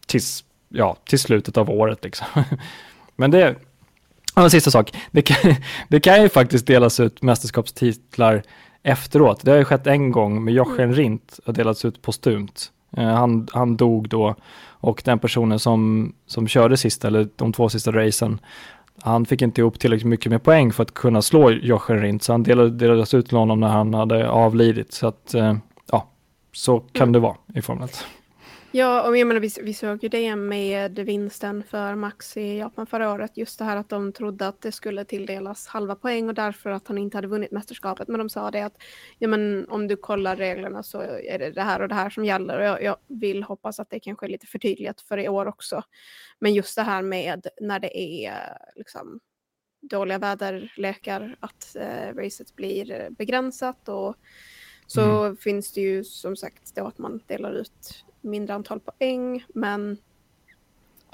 tills, 0.08 0.44
ja, 0.70 0.98
till 1.06 1.20
slutet 1.20 1.58
av 1.58 1.70
året 1.70 2.04
liksom. 2.04 2.28
Men 3.16 3.32
det, 3.32 3.56
en 4.36 4.50
sista 4.50 4.72
sak. 4.72 4.92
Det 5.12 5.22
kan, 5.22 5.56
det 5.88 6.00
kan 6.00 6.22
ju 6.22 6.30
faktiskt 6.30 6.68
delas 6.68 7.00
ut 7.00 7.22
mästerskapstitlar 7.22 8.44
efteråt. 8.84 9.42
Det 9.46 9.52
har 9.52 9.58
ju 9.58 9.66
skett 9.66 9.88
en 9.88 10.12
gång 10.12 10.44
med 10.44 10.54
Jochen 10.54 10.80
mm. 10.80 10.96
Rindt 10.96 11.40
har 11.46 11.54
delats 11.54 11.86
ut 11.86 12.02
postumt. 12.02 12.72
Uh, 12.98 13.06
han, 13.06 13.48
han 13.52 13.78
dog 13.78 14.10
då 14.10 14.36
och 14.86 15.02
den 15.06 15.20
personen 15.20 15.60
som, 15.60 16.14
som 16.26 16.48
körde 16.48 16.78
sista, 16.78 17.08
eller 17.08 17.28
de 17.36 17.54
två 17.54 17.70
sista 17.70 17.92
racen, 17.92 18.40
han 19.02 19.26
fick 19.26 19.42
inte 19.42 19.62
ihop 19.62 19.80
tillräckligt 19.80 20.10
mycket 20.10 20.32
med 20.32 20.44
poäng 20.44 20.74
för 20.74 20.84
att 20.84 20.94
kunna 20.94 21.22
slå 21.22 21.52
Jochen 21.52 22.02
Rindt, 22.02 22.24
så 22.24 22.34
han 22.34 22.44
delade, 22.44 22.70
delades 22.70 23.14
ut 23.14 23.28
till 23.28 23.38
honom 23.38 23.60
när 23.60 23.68
han 23.68 23.94
hade 23.94 24.30
avlidit. 24.30 24.94
Så 24.94 25.08
att, 25.08 25.36
uh, 25.36 25.54
ja, 25.92 26.08
så 26.54 26.80
kan 26.80 27.04
mm. 27.04 27.14
det 27.14 27.20
vara 27.20 27.36
i 27.56 27.62
Formel 27.62 27.84
1. 27.84 28.06
Ja, 28.78 29.08
och 29.08 29.18
jag 29.18 29.28
menar, 29.28 29.42
vi, 29.42 29.50
vi 29.62 29.74
såg 29.74 30.04
ju 30.04 30.10
det 30.10 30.36
med 30.36 31.00
vinsten 31.00 31.64
för 31.64 31.96
Max 31.96 32.38
i 32.38 32.58
Japan 32.58 32.88
förra 32.88 33.14
året. 33.14 33.38
Just 33.38 33.60
det 33.60 33.66
här 33.66 33.78
att 33.78 33.90
de 33.90 34.14
trodde 34.14 34.48
att 34.48 34.62
det 34.62 34.72
skulle 34.72 35.06
tilldelas 35.06 35.68
halva 35.68 35.96
poäng 35.96 36.30
och 36.30 36.34
därför 36.34 36.70
att 36.70 36.88
han 36.88 36.98
inte 36.98 37.18
hade 37.18 37.28
vunnit 37.28 37.52
mästerskapet. 37.52 38.08
Men 38.08 38.18
de 38.18 38.30
sa 38.30 38.52
det 38.52 38.62
att 38.62 38.78
ja, 39.20 39.28
men 39.28 39.70
om 39.70 39.88
du 39.88 39.96
kollar 39.96 40.36
reglerna 40.36 40.84
så 40.84 41.02
är 41.02 41.40
det 41.40 41.52
det 41.52 41.62
här 41.62 41.82
och 41.82 41.88
det 41.88 41.96
här 41.96 42.10
som 42.10 42.26
gäller. 42.26 42.60
Och 42.60 42.66
jag, 42.66 42.84
jag 42.84 42.98
vill 43.08 43.44
hoppas 43.44 43.80
att 43.80 43.90
det 43.90 44.00
kanske 44.00 44.26
är 44.26 44.30
lite 44.30 44.48
förtydligat 44.48 45.02
för 45.02 45.18
i 45.18 45.30
år 45.30 45.46
också. 45.46 45.84
Men 46.40 46.54
just 46.54 46.76
det 46.76 46.84
här 46.84 47.02
med 47.02 47.48
när 47.62 47.80
det 47.80 47.98
är 47.98 48.58
liksom, 48.76 49.20
dåliga 49.82 50.18
väderlekar, 50.18 51.36
att 51.40 51.76
eh, 51.76 52.16
racet 52.16 52.56
blir 52.56 53.08
begränsat 53.10 53.90
och 53.90 54.16
så 54.88 55.24
mm. 55.24 55.38
finns 55.38 55.74
det 55.74 55.82
ju 55.82 56.04
som 56.04 56.36
sagt 56.36 56.76
då 56.76 56.88
att 56.88 56.98
man 56.98 57.22
delar 57.28 57.54
ut 57.54 58.05
mindre 58.26 58.56
antal 58.56 58.80
poäng. 58.80 59.46
Men 59.48 59.98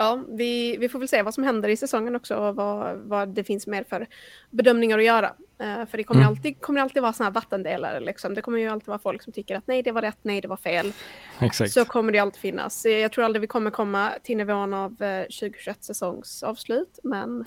ja, 0.02 0.24
vi, 0.28 0.78
vi 0.78 0.90
får 0.90 1.00
väl 1.00 1.08
se 1.08 1.22
vad 1.22 1.34
som 1.34 1.44
händer 1.44 1.70
i 1.70 1.78
säsongen 1.78 2.16
också 2.16 2.36
och 2.36 2.56
vad, 2.56 2.98
vad 2.98 3.30
det 3.30 3.44
finns 3.44 3.68
mer 3.68 3.84
för 3.84 4.08
bedömningar 4.50 4.98
att 4.98 5.06
göra. 5.06 5.34
Uh, 5.64 5.86
för 5.86 5.98
det 5.98 6.04
kommer, 6.04 6.22
mm. 6.22 6.30
alltid, 6.30 6.62
kommer 6.62 6.82
alltid 6.82 7.02
vara 7.02 7.14
sådana 7.14 7.30
här 7.30 7.34
vattendelare. 7.34 8.00
Liksom. 8.00 8.34
Det 8.34 8.42
kommer 8.42 8.60
ju 8.60 8.68
alltid 8.68 8.88
vara 8.88 9.00
folk 9.00 9.24
som 9.24 9.34
tycker 9.34 9.56
att 9.56 9.68
nej, 9.68 9.84
det 9.84 9.92
var 9.92 10.02
rätt, 10.02 10.18
nej, 10.22 10.42
det 10.42 10.48
var 10.48 10.58
fel. 10.58 10.94
Exakt. 11.40 11.72
Så 11.72 11.86
kommer 11.86 12.12
det 12.12 12.20
alltid 12.20 12.42
finnas. 12.42 12.86
Jag 12.86 13.12
tror 13.12 13.26
aldrig 13.26 13.42
vi 13.42 13.48
kommer 13.48 13.72
komma 13.72 14.12
till 14.24 14.38
nivån 14.38 14.74
av 14.74 15.02
uh, 15.02 15.08
eh, 15.08 15.24
2021 15.24 15.84
säsongs 15.84 16.44
avslut, 16.44 17.00
men 17.04 17.40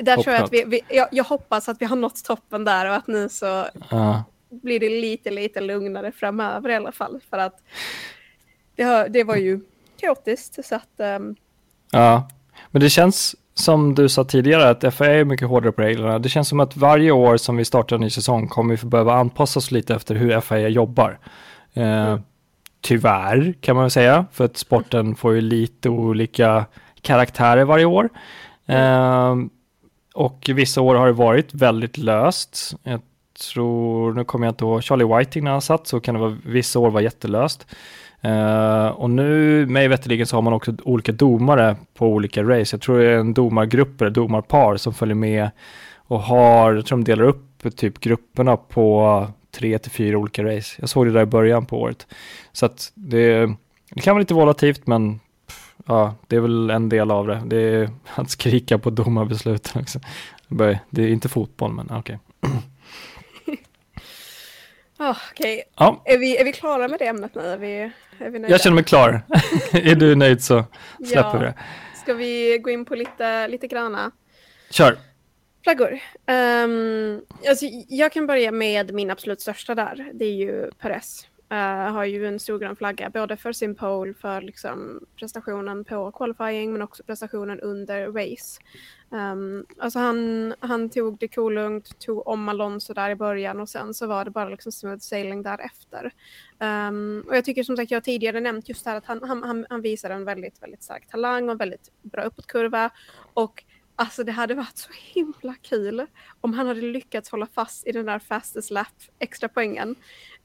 där 0.00 0.22
tror 0.22 0.34
jag 0.34 0.44
att 0.44 0.52
vi, 0.52 0.64
vi 0.64 0.80
jag, 0.88 1.08
jag, 1.10 1.24
hoppas 1.24 1.68
att 1.68 1.82
vi 1.82 1.86
har 1.86 1.96
nått 1.96 2.24
toppen 2.24 2.64
där 2.64 2.88
och 2.88 2.94
att 2.94 3.06
nu 3.06 3.28
så 3.28 3.60
uh. 3.92 4.20
blir 4.48 4.80
det 4.80 4.88
lite, 4.88 5.30
lite 5.30 5.60
lugnare 5.60 6.12
framöver 6.12 6.68
i 6.68 6.74
alla 6.74 6.92
fall. 6.92 7.20
För 7.30 7.38
att 7.38 7.62
det, 8.76 9.08
det 9.08 9.24
var 9.24 9.36
ju 9.36 9.60
kaotiskt 10.00 10.64
så 10.64 10.74
att... 10.74 11.20
Um... 11.20 11.36
Ja, 11.90 12.28
men 12.70 12.82
det 12.82 12.90
känns 12.90 13.36
som 13.54 13.94
du 13.94 14.08
sa 14.08 14.24
tidigare 14.24 14.70
att 14.70 14.94
FA 14.94 15.06
är 15.06 15.24
mycket 15.24 15.48
hårdare 15.48 15.72
på 15.72 15.82
reglerna. 15.82 16.18
Det 16.18 16.28
känns 16.28 16.48
som 16.48 16.60
att 16.60 16.76
varje 16.76 17.10
år 17.10 17.36
som 17.36 17.56
vi 17.56 17.64
startar 17.64 17.96
en 17.96 18.02
ny 18.02 18.10
säsong 18.10 18.48
kommer 18.48 18.76
vi 18.76 18.86
behöva 18.86 19.14
anpassa 19.14 19.58
oss 19.58 19.70
lite 19.70 19.94
efter 19.94 20.14
hur 20.14 20.40
FA 20.40 20.58
jobbar. 20.58 21.18
Eh, 21.74 22.06
mm. 22.06 22.20
Tyvärr 22.80 23.54
kan 23.60 23.76
man 23.76 23.90
säga, 23.90 24.26
för 24.32 24.44
att 24.44 24.56
sporten 24.56 25.14
får 25.14 25.34
ju 25.34 25.40
lite 25.40 25.88
olika 25.88 26.66
karaktärer 27.02 27.64
varje 27.64 27.84
år. 27.84 28.08
Eh, 28.66 29.34
och 30.14 30.50
vissa 30.54 30.80
år 30.80 30.94
har 30.94 31.06
det 31.06 31.12
varit 31.12 31.54
väldigt 31.54 31.98
löst. 31.98 32.74
Jag 32.82 33.00
tror, 33.52 34.12
nu 34.12 34.24
kommer 34.24 34.46
jag 34.46 34.52
inte 34.52 34.64
ihåg, 34.64 34.84
Charlie 34.84 35.18
Whiting 35.18 35.44
när 35.44 35.50
han 35.50 35.62
satt 35.62 35.86
så 35.86 36.00
kan 36.00 36.14
det 36.14 36.20
vara, 36.20 36.36
vissa 36.44 36.78
år 36.78 36.90
var 36.90 37.00
jättelöst. 37.00 37.66
Uh, 38.24 38.86
och 38.86 39.10
nu, 39.10 39.66
mig 39.66 39.88
veterligen 39.88 40.26
så 40.26 40.36
har 40.36 40.42
man 40.42 40.52
också 40.52 40.72
olika 40.84 41.12
domare 41.12 41.76
på 41.94 42.08
olika 42.08 42.42
race. 42.42 42.76
Jag 42.76 42.80
tror 42.80 42.98
det 42.98 43.10
är 43.10 43.18
en 43.18 43.34
domargrupp 43.34 44.00
eller 44.00 44.10
domarpar 44.10 44.76
som 44.76 44.94
följer 44.94 45.14
med 45.14 45.50
och 45.96 46.20
har, 46.20 46.74
jag 46.74 46.86
tror 46.86 46.98
de 46.98 47.04
delar 47.04 47.24
upp 47.24 47.76
typ 47.76 48.00
grupperna 48.00 48.56
på 48.56 49.26
tre 49.50 49.78
till 49.78 49.90
fyra 49.90 50.18
olika 50.18 50.44
race. 50.44 50.76
Jag 50.80 50.88
såg 50.88 51.06
det 51.06 51.12
där 51.12 51.22
i 51.22 51.26
början 51.26 51.66
på 51.66 51.80
året. 51.80 52.06
Så 52.52 52.66
att 52.66 52.92
det, 52.94 53.46
det 53.90 54.00
kan 54.00 54.14
vara 54.14 54.20
lite 54.20 54.34
volatilt 54.34 54.86
men 54.86 55.20
ja, 55.86 56.14
det 56.26 56.36
är 56.36 56.40
väl 56.40 56.70
en 56.70 56.88
del 56.88 57.10
av 57.10 57.26
det. 57.26 57.42
Det 57.46 57.56
är 57.56 57.90
att 58.14 58.30
skrika 58.30 58.78
på 58.78 58.90
domarbesluten 58.90 59.82
också. 59.82 60.00
Det 60.90 61.02
är 61.02 61.08
inte 61.08 61.28
fotboll 61.28 61.72
men 61.72 61.90
okej. 61.90 62.18
Okay. 62.40 62.58
Oh, 64.98 65.16
Okej, 65.30 65.54
okay. 65.54 65.62
ja. 65.76 66.02
är, 66.04 66.18
vi, 66.18 66.36
är 66.36 66.44
vi 66.44 66.52
klara 66.52 66.88
med 66.88 66.98
det 66.98 67.06
ämnet 67.06 67.34
nu? 67.34 67.40
Är 67.40 67.56
vi, 67.56 67.92
är 68.18 68.30
vi 68.30 68.38
jag 68.48 68.60
känner 68.60 68.74
mig 68.74 68.84
klar. 68.84 69.22
är 69.72 69.94
du 69.94 70.14
nöjd 70.14 70.42
så 70.42 70.64
släpper 70.96 71.34
ja. 71.34 71.38
vi 71.38 71.44
det. 71.44 71.54
Ska 72.02 72.14
vi 72.14 72.58
gå 72.58 72.70
in 72.70 72.84
på 72.84 72.94
lite, 72.94 73.48
lite 73.48 73.66
gröna? 73.66 74.10
Kör. 74.70 74.98
Flaggor. 75.64 75.98
Um, 76.26 77.22
alltså, 77.48 77.66
jag 77.88 78.12
kan 78.12 78.26
börja 78.26 78.52
med 78.52 78.94
min 78.94 79.10
absolut 79.10 79.40
största 79.40 79.74
där. 79.74 80.10
Det 80.14 80.24
är 80.24 80.32
ju 80.32 80.70
Perez. 80.78 81.26
Uh, 81.52 81.92
har 81.92 82.04
ju 82.04 82.26
en 82.26 82.38
stor 82.38 82.58
grön 82.58 82.76
flagga 82.76 83.10
både 83.10 83.36
för 83.36 83.52
sin 83.52 83.74
pole, 83.74 84.14
för 84.14 84.40
liksom 84.40 85.06
prestationen 85.16 85.84
på 85.84 86.12
qualifying 86.12 86.72
men 86.72 86.82
också 86.82 87.02
prestationen 87.02 87.60
under 87.60 88.12
race. 88.12 88.60
Um, 89.10 89.66
alltså 89.78 89.98
han, 89.98 90.54
han 90.60 90.90
tog 90.90 91.18
det 91.18 91.28
kolugnt, 91.28 91.98
tog 91.98 92.26
om 92.26 92.48
Alonso 92.48 92.94
där 92.94 93.10
i 93.10 93.14
början 93.14 93.60
och 93.60 93.68
sen 93.68 93.94
så 93.94 94.06
var 94.06 94.24
det 94.24 94.30
bara 94.30 94.48
liksom 94.48 94.72
smooth 94.72 94.98
sailing 94.98 95.42
därefter. 95.42 96.12
Um, 96.58 97.24
och 97.28 97.36
jag 97.36 97.44
tycker 97.44 97.62
som 97.62 97.76
sagt, 97.76 97.90
jag 97.90 97.96
har 97.96 98.02
tidigare 98.02 98.40
nämnt 98.40 98.68
just 98.68 98.84
det 98.84 98.90
här 98.90 98.96
att 98.96 99.06
han, 99.06 99.22
han, 99.22 99.42
han, 99.42 99.66
han 99.70 99.82
visar 99.82 100.10
en 100.10 100.24
väldigt, 100.24 100.62
väldigt 100.62 100.82
stark 100.82 101.08
talang 101.10 101.44
och 101.44 101.52
en 101.52 101.58
väldigt 101.58 101.90
bra 102.02 102.22
uppåtkurva. 102.22 102.90
Och 103.34 103.64
alltså 103.96 104.24
det 104.24 104.32
hade 104.32 104.54
varit 104.54 104.76
så 104.76 104.90
himla 104.92 105.54
kul 105.62 106.06
om 106.40 106.54
han 106.54 106.66
hade 106.66 106.80
lyckats 106.80 107.30
hålla 107.30 107.46
fast 107.46 107.86
i 107.86 107.92
den 107.92 108.06
där 108.06 108.18
fastest 108.18 108.70
lap 108.70 108.88
extra 109.18 109.48
poängen. 109.48 109.96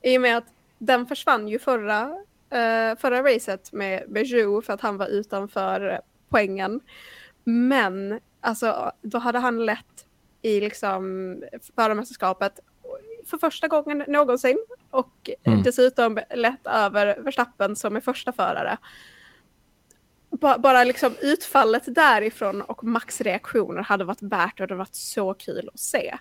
I 0.01 0.17
och 0.17 0.21
med 0.21 0.37
att 0.37 0.53
den 0.79 1.05
försvann 1.05 1.47
ju 1.47 1.59
förra, 1.59 2.03
uh, 2.05 2.97
förra 2.97 3.23
racet 3.23 3.73
med, 3.73 4.03
med 4.09 4.27
för 4.65 4.73
att 4.73 4.81
han 4.81 4.97
var 4.97 5.07
utanför 5.07 6.01
poängen. 6.29 6.81
Men 7.43 8.19
alltså, 8.41 8.91
då 9.01 9.17
hade 9.17 9.39
han 9.39 9.65
lett 9.65 10.05
i 10.41 10.59
liksom 10.61 11.43
förarmästerskapet 11.75 12.59
för 13.25 13.37
första 13.37 13.67
gången 13.67 14.03
någonsin 14.07 14.57
och 14.89 15.29
mm. 15.43 15.63
dessutom 15.63 16.19
lett 16.35 16.67
över 16.67 17.19
Verstappen 17.19 17.75
som 17.75 17.95
är 17.95 18.01
första 18.01 18.31
förare. 18.31 18.77
Bara 20.39 20.83
liksom 20.83 21.15
utfallet 21.21 21.95
därifrån 21.95 22.61
och 22.61 22.83
Max 22.83 23.21
reaktioner 23.21 23.81
hade 23.81 24.03
varit 24.03 24.21
värt 24.21 24.59
och 24.59 24.67
det 24.67 24.73
hade 24.73 24.75
varit 24.75 24.95
så 24.95 25.33
kul 25.33 25.69
att 25.73 25.79
se. 25.79 26.17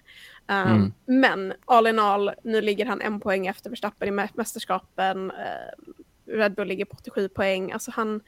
Um, 0.46 0.56
mm. 0.56 0.92
Men 1.06 1.52
all 1.64 1.86
in 1.86 1.98
all, 1.98 2.30
nu 2.44 2.60
ligger 2.60 2.86
han 2.86 3.00
en 3.00 3.20
poäng 3.20 3.46
efter 3.46 3.70
Verstappen 3.70 4.08
i 4.08 4.28
mästerskapen. 4.34 5.30
Uh, 5.30 6.36
Red 6.36 6.54
Bull 6.54 6.68
ligger 6.68 6.84
på 6.84 6.96
87 6.96 7.28
poäng. 7.28 7.72
Alltså 7.72 7.90
han, 7.90 8.20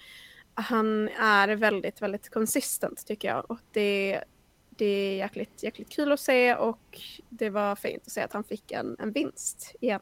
han 0.54 1.08
är 1.08 1.48
väldigt, 1.48 2.02
väldigt 2.02 2.30
konsistent 2.30 3.06
tycker 3.06 3.28
jag. 3.28 3.50
Och 3.50 3.60
det, 3.72 4.24
det 4.68 4.84
är 4.84 5.16
jäkligt, 5.16 5.62
jäkligt 5.62 5.90
kul 5.90 6.12
att 6.12 6.20
se 6.20 6.54
och 6.54 7.00
det 7.28 7.50
var 7.50 7.76
fint 7.76 8.02
att 8.06 8.12
se 8.12 8.20
att 8.20 8.32
han 8.32 8.44
fick 8.44 8.72
en, 8.72 8.96
en 8.98 9.12
vinst 9.12 9.74
igen. 9.80 10.00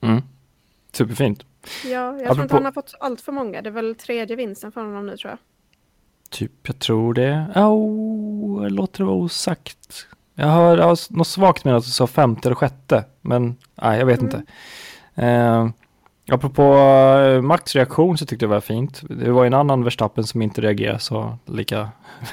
Mm. 0.00 0.22
Superfint. 0.96 1.44
Ja, 1.84 1.90
jag 1.90 2.12
Apropå... 2.14 2.34
tror 2.34 2.42
inte 2.42 2.54
han 2.54 2.64
har 2.64 2.72
fått 2.72 2.94
allt 3.00 3.20
för 3.20 3.32
många. 3.32 3.62
Det 3.62 3.68
är 3.68 3.72
väl 3.72 3.94
tredje 3.94 4.36
vinsten 4.36 4.72
för 4.72 4.80
honom 4.80 5.06
nu 5.06 5.16
tror 5.16 5.30
jag. 5.30 5.38
Typ, 6.30 6.52
jag 6.62 6.78
tror 6.78 7.14
det. 7.14 7.46
Oh, 7.54 8.70
låter 8.70 8.98
det 8.98 9.04
vara 9.04 9.16
osagt. 9.16 10.06
Jag 10.34 10.46
hör 10.46 10.78
jag 10.78 10.84
har 10.84 11.16
något 11.16 11.26
svagt 11.26 11.64
med 11.64 11.76
att 11.76 11.84
du 11.84 11.90
sa 11.90 12.06
femte 12.06 12.48
eller 12.48 12.56
sjätte, 12.56 13.04
men 13.20 13.56
nej, 13.74 13.98
jag 13.98 14.06
vet 14.06 14.20
mm. 14.20 14.26
inte. 14.26 14.52
Eh, 15.22 15.68
apropå 16.28 16.62
eh, 17.18 17.42
Max 17.42 17.74
reaktion 17.74 18.18
så 18.18 18.26
tyckte 18.26 18.44
jag 18.44 18.50
det 18.50 18.54
var 18.54 18.60
fint. 18.60 19.02
Det 19.10 19.30
var 19.30 19.46
en 19.46 19.54
annan 19.54 19.84
Verstappen 19.84 20.24
som 20.24 20.42
inte 20.42 20.60
reagerade 20.60 20.98
så 20.98 21.38
lika, 21.46 21.88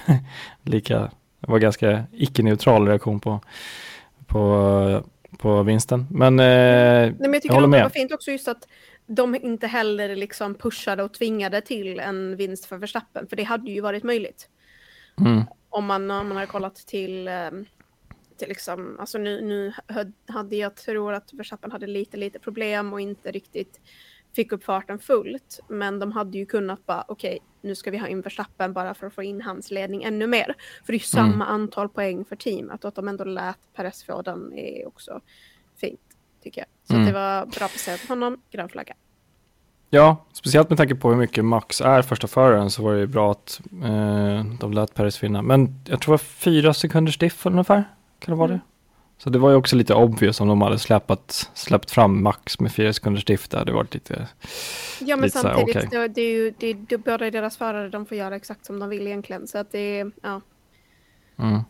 lika, 0.63 0.99
det 1.39 1.51
var 1.51 1.59
ganska 1.59 2.03
icke-neutral 2.11 2.87
reaktion 2.87 3.19
på, 3.19 3.39
på, 4.27 5.03
på 5.43 5.63
vinsten. 5.63 6.07
Men, 6.09 6.39
eh, 6.39 6.45
Nej, 6.45 7.15
men 7.19 7.33
jag 7.33 7.41
tycker 7.41 7.55
jag 7.55 7.61
håller 7.61 7.67
med. 7.67 7.79
det 7.79 7.83
var 7.83 7.89
fint 7.89 8.13
också 8.13 8.31
just 8.31 8.47
att 8.47 8.67
de 9.05 9.35
inte 9.35 9.67
heller 9.67 10.15
liksom 10.15 10.55
pushade 10.55 11.03
och 11.03 11.13
tvingade 11.13 11.61
till 11.61 11.99
en 11.99 12.35
vinst 12.35 12.65
för 12.65 12.77
Verstappen, 12.77 13.27
för 13.27 13.35
det 13.35 13.43
hade 13.43 13.71
ju 13.71 13.81
varit 13.81 14.03
möjligt. 14.03 14.49
Mm. 15.19 15.43
Om, 15.69 15.85
man, 15.85 16.11
om 16.11 16.27
man 16.27 16.37
hade 16.37 16.47
kollat 16.47 16.75
till, 16.75 17.27
ehm, 17.27 17.65
till 18.37 18.47
liksom, 18.47 18.99
alltså 18.99 19.17
nu, 19.17 19.41
nu 19.41 19.73
hade 20.27 20.55
jag 20.55 20.75
tror 20.75 21.13
att 21.13 21.33
Verstappen 21.33 21.71
hade 21.71 21.87
lite, 21.87 22.17
lite 22.17 22.39
problem 22.39 22.93
och 22.93 23.01
inte 23.01 23.31
riktigt 23.31 23.79
fick 24.35 24.51
upp 24.51 24.63
farten 24.63 24.99
fullt. 24.99 25.59
Men 25.67 25.99
de 25.99 26.11
hade 26.11 26.37
ju 26.37 26.45
kunnat 26.45 26.85
bara, 26.85 27.05
okej, 27.07 27.35
okay, 27.35 27.39
nu 27.61 27.75
ska 27.75 27.91
vi 27.91 27.97
ha 27.97 28.07
in 28.07 28.21
Verstappen 28.21 28.73
bara 28.73 28.93
för 28.93 29.07
att 29.07 29.13
få 29.13 29.23
in 29.23 29.41
hans 29.41 29.71
ledning 29.71 30.03
ännu 30.03 30.27
mer. 30.27 30.55
För 30.85 30.93
det 30.93 30.97
är 30.97 31.15
ju 31.15 31.19
mm. 31.19 31.31
samma 31.31 31.45
antal 31.45 31.89
poäng 31.89 32.25
för 32.25 32.35
teamet 32.35 32.83
och 32.83 32.87
att 32.87 32.95
de 32.95 33.07
ändå 33.07 33.23
lät 33.23 33.59
Perez 33.75 34.03
få 34.03 34.21
den 34.21 34.53
är 34.53 34.87
också 34.87 35.21
fint 35.75 35.99
tycker 36.43 36.61
jag. 36.61 36.67
Så 36.87 36.93
mm. 36.93 37.05
det 37.05 37.13
var 37.13 37.45
bra 37.45 37.67
placerat 37.67 37.99
för 37.99 38.07
honom, 38.07 38.41
grön 38.51 38.69
flagga. 38.69 38.93
Ja, 39.89 40.25
speciellt 40.33 40.69
med 40.69 40.77
tanke 40.77 40.95
på 40.95 41.09
hur 41.09 41.17
mycket 41.17 41.45
Max 41.45 41.81
är 41.81 42.01
första 42.01 42.27
föraren 42.27 42.71
så 42.71 42.83
var 42.83 42.93
det 42.93 42.99
ju 42.99 43.07
bra 43.07 43.31
att 43.31 43.61
eh, 43.83 44.45
de 44.59 44.73
lät 44.73 44.93
Paris 44.93 45.23
vinna. 45.23 45.41
Men 45.41 45.83
jag 45.87 46.01
tror 46.01 46.11
det 46.11 46.13
var 46.13 46.17
fyra 46.17 46.73
sekunders 46.73 47.17
diff 47.17 47.45
ungefär. 47.45 47.83
Kan 48.19 48.33
det 48.33 48.39
vara 48.39 48.49
mm. 48.49 48.57
det? 48.57 48.72
Så 49.23 49.29
det 49.29 49.39
var 49.39 49.49
ju 49.49 49.55
också 49.55 49.75
lite 49.75 49.93
obvious 49.93 50.41
om 50.41 50.47
de 50.47 50.61
hade 50.61 50.79
släppt, 50.79 51.49
släppt 51.53 51.91
fram 51.91 52.23
Max 52.23 52.59
med 52.59 52.71
fyra 52.71 52.93
sekunders 52.93 53.25
där. 53.25 53.65
Det 53.65 53.71
var 53.71 53.87
lite 53.91 54.27
Ja, 54.99 55.15
men 55.15 55.25
lite 55.25 55.37
samtidigt, 55.37 55.75
här, 55.75 55.85
okay. 55.85 55.99
det, 55.99 56.07
det, 56.07 56.21
är 56.21 56.29
ju 56.29 56.53
det, 56.57 56.73
det, 56.73 56.97
båda 56.97 57.31
deras 57.31 57.57
förare, 57.57 57.89
de 57.89 58.05
får 58.05 58.17
göra 58.17 58.35
exakt 58.35 58.65
som 58.65 58.79
de 58.79 58.89
vill 58.89 59.07
egentligen. 59.07 59.47
Så 59.47 59.57
att 59.57 59.71
det 59.71 59.99
är, 59.99 60.11
ja. 60.21 60.41
Mm. 61.39 61.61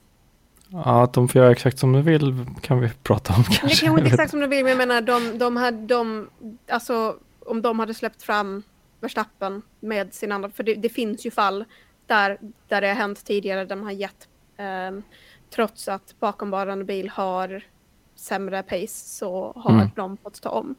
Ja, 0.70 1.04
att 1.04 1.14
de 1.14 1.28
får 1.28 1.42
göra 1.42 1.52
exakt 1.52 1.80
som 1.80 1.94
de 1.94 2.02
vill 2.02 2.46
kan 2.62 2.80
vi 2.80 2.90
prata 3.04 3.34
om 3.34 3.44
kanske. 3.44 3.68
Det 3.68 3.76
kanske 3.76 4.02
inte 4.02 4.14
exakt 4.14 4.32
som 4.32 4.40
de 4.40 4.48
vill, 4.48 4.64
men 4.64 4.70
jag 4.70 4.88
menar 4.88 5.02
de, 5.02 5.38
de 5.38 5.58
hade, 5.58 5.88
de, 5.88 6.30
alltså 6.68 7.16
om 7.40 7.62
de 7.62 7.80
hade 7.80 7.94
släppt 7.94 8.24
fram 8.24 8.64
Verstappen 9.00 9.62
med 9.80 10.14
sin 10.14 10.32
andra, 10.32 10.50
för 10.50 10.64
det, 10.64 10.76
det, 10.76 10.90
finns 10.90 11.26
ju 11.26 11.32
fall 11.32 11.66
där, 12.08 12.38
där 12.68 12.82
det 12.82 12.88
har 12.88 12.96
hänt 12.96 13.26
tidigare, 13.26 13.66
de 13.66 13.84
har 13.84 13.92
gett, 13.92 14.28
eh, 14.58 15.04
trots 15.56 15.88
att 15.88 16.16
bakomvarande 16.20 16.86
bil 16.86 17.10
har 17.10 17.64
sämre 18.16 18.64
pace 18.64 18.88
så 18.88 19.54
har 19.56 19.74
mm. 19.74 19.90
de 19.96 20.18
fått 20.18 20.42
ta 20.42 20.50
om. 20.50 20.76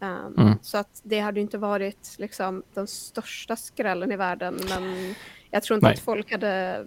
Um, 0.00 0.34
mm. 0.38 0.58
Så 0.62 0.78
att 0.78 1.00
det 1.02 1.20
hade 1.20 1.40
inte 1.40 1.58
varit 1.58 2.14
liksom 2.18 2.62
den 2.74 2.86
största 2.86 3.56
skrällen 3.56 4.12
i 4.12 4.16
världen, 4.16 4.60
men 4.68 5.14
jag 5.50 5.62
tror 5.62 5.74
inte 5.76 5.86
Nej. 5.86 5.94
att 5.94 6.00
folk 6.00 6.32
hade 6.32 6.86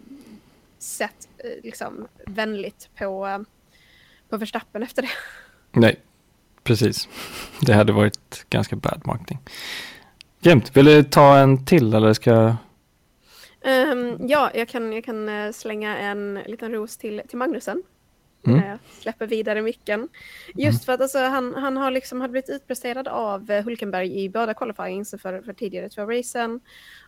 sett 0.80 1.28
eh, 1.38 1.64
liksom, 1.64 2.08
vänligt 2.26 2.90
på, 2.96 3.46
på 4.30 4.38
Verstappen 4.38 4.84
efter 4.84 5.02
det. 5.02 5.10
Nej, 5.72 5.96
precis. 6.64 7.10
Det 7.62 7.74
hade 7.74 7.94
varit 7.94 8.46
ganska 8.50 8.76
bad 8.76 9.02
marketing. 9.06 9.40
Grymt. 10.42 10.78
Vill 10.78 10.86
du 10.86 11.04
ta 11.04 11.38
en 11.38 11.66
till 11.66 11.94
eller 11.94 12.14
ska 12.14 12.56
Um, 13.66 14.28
ja, 14.28 14.52
jag 14.54 14.68
kan, 14.68 14.94
jag 14.94 15.04
kan 15.04 15.30
eh, 15.30 15.52
slänga 15.52 15.98
en 15.98 16.40
liten 16.46 16.72
ros 16.72 16.98
till, 16.98 17.22
till 17.28 17.38
Magnusen. 17.38 17.84
Mm. 18.48 18.68
Jag 18.70 18.80
släpper 19.00 19.28
vidare 19.28 19.62
micken. 19.62 20.10
Just 20.56 20.80
mm. 20.80 20.86
för 20.86 20.94
att 20.94 21.02
alltså, 21.02 21.20
han, 21.20 21.56
han 21.56 21.78
har 21.78 21.92
liksom 21.92 22.22
hade 22.22 22.32
blivit 22.32 22.50
utpresterad 22.50 23.08
av 23.08 23.52
Hulkenberg 23.52 24.24
i 24.24 24.30
båda 24.30 24.54
qualifyings 24.54 25.16
för, 25.22 25.42
för 25.42 25.54
tidigare 25.54 25.90
två 25.90 26.06
racen. 26.06 26.60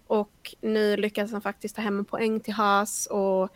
Och 0.07 0.55
nu 0.61 0.97
lyckas 0.97 1.31
han 1.31 1.41
faktiskt 1.41 1.75
ta 1.75 1.81
hem 1.81 1.99
en 1.99 2.05
poäng 2.05 2.39
till 2.39 2.53
Haas 2.53 3.05
och 3.05 3.49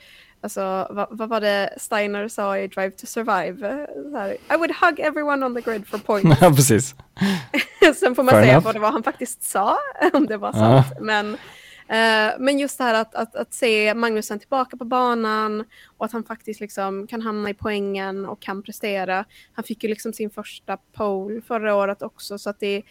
Alltså, 0.43 0.87
vad, 0.89 1.07
vad, 1.11 1.29
var 1.29 1.41
det 1.41 1.73
Steiner 1.77 2.27
sa 2.27 2.57
i 2.57 2.67
Drive 2.67 2.91
to 2.91 3.05
Survive? 3.05 3.87
Här, 4.13 4.31
I 4.31 4.57
would 4.57 4.71
hug 4.81 4.99
everyone 4.99 5.45
on 5.45 5.55
the 5.55 5.61
grid 5.61 5.87
for 5.87 5.97
points. 5.97 6.37
Ja, 6.41 6.49
precis. 6.49 6.95
Sen 7.99 8.15
får 8.15 8.23
man 8.23 8.33
Fair 8.33 8.41
säga 8.41 8.51
enough. 8.51 8.65
vad 8.65 8.75
det 8.75 8.79
var 8.79 8.91
han 8.91 9.03
faktiskt 9.03 9.43
sa, 9.43 9.77
om 10.13 10.25
det 10.25 10.37
var 10.37 10.51
sant. 10.51 10.85
Ja. 10.95 11.01
Men, 11.01 11.37
uh, 11.91 12.39
men 12.39 12.59
just 12.59 12.77
det 12.77 12.83
här 12.83 13.01
att, 13.01 13.15
att, 13.15 13.35
att 13.35 13.53
se 13.53 13.93
Magnusen 13.93 14.39
tillbaka 14.39 14.77
på 14.77 14.85
banan 14.85 15.65
och 15.97 16.05
att 16.05 16.11
han 16.11 16.23
faktiskt 16.23 16.59
liksom 16.59 17.07
kan 17.07 17.21
hamna 17.21 17.49
i 17.49 17.53
poängen 17.53 18.25
och 18.25 18.41
kan 18.41 18.63
prestera. 18.63 19.25
Han 19.53 19.63
fick 19.63 19.83
ju 19.83 19.89
liksom 19.89 20.13
sin 20.13 20.29
första 20.29 20.77
pole 20.77 21.41
förra 21.41 21.75
året 21.75 22.01
också, 22.01 22.37
så 22.37 22.49
att 22.49 22.59
det, 22.59 22.83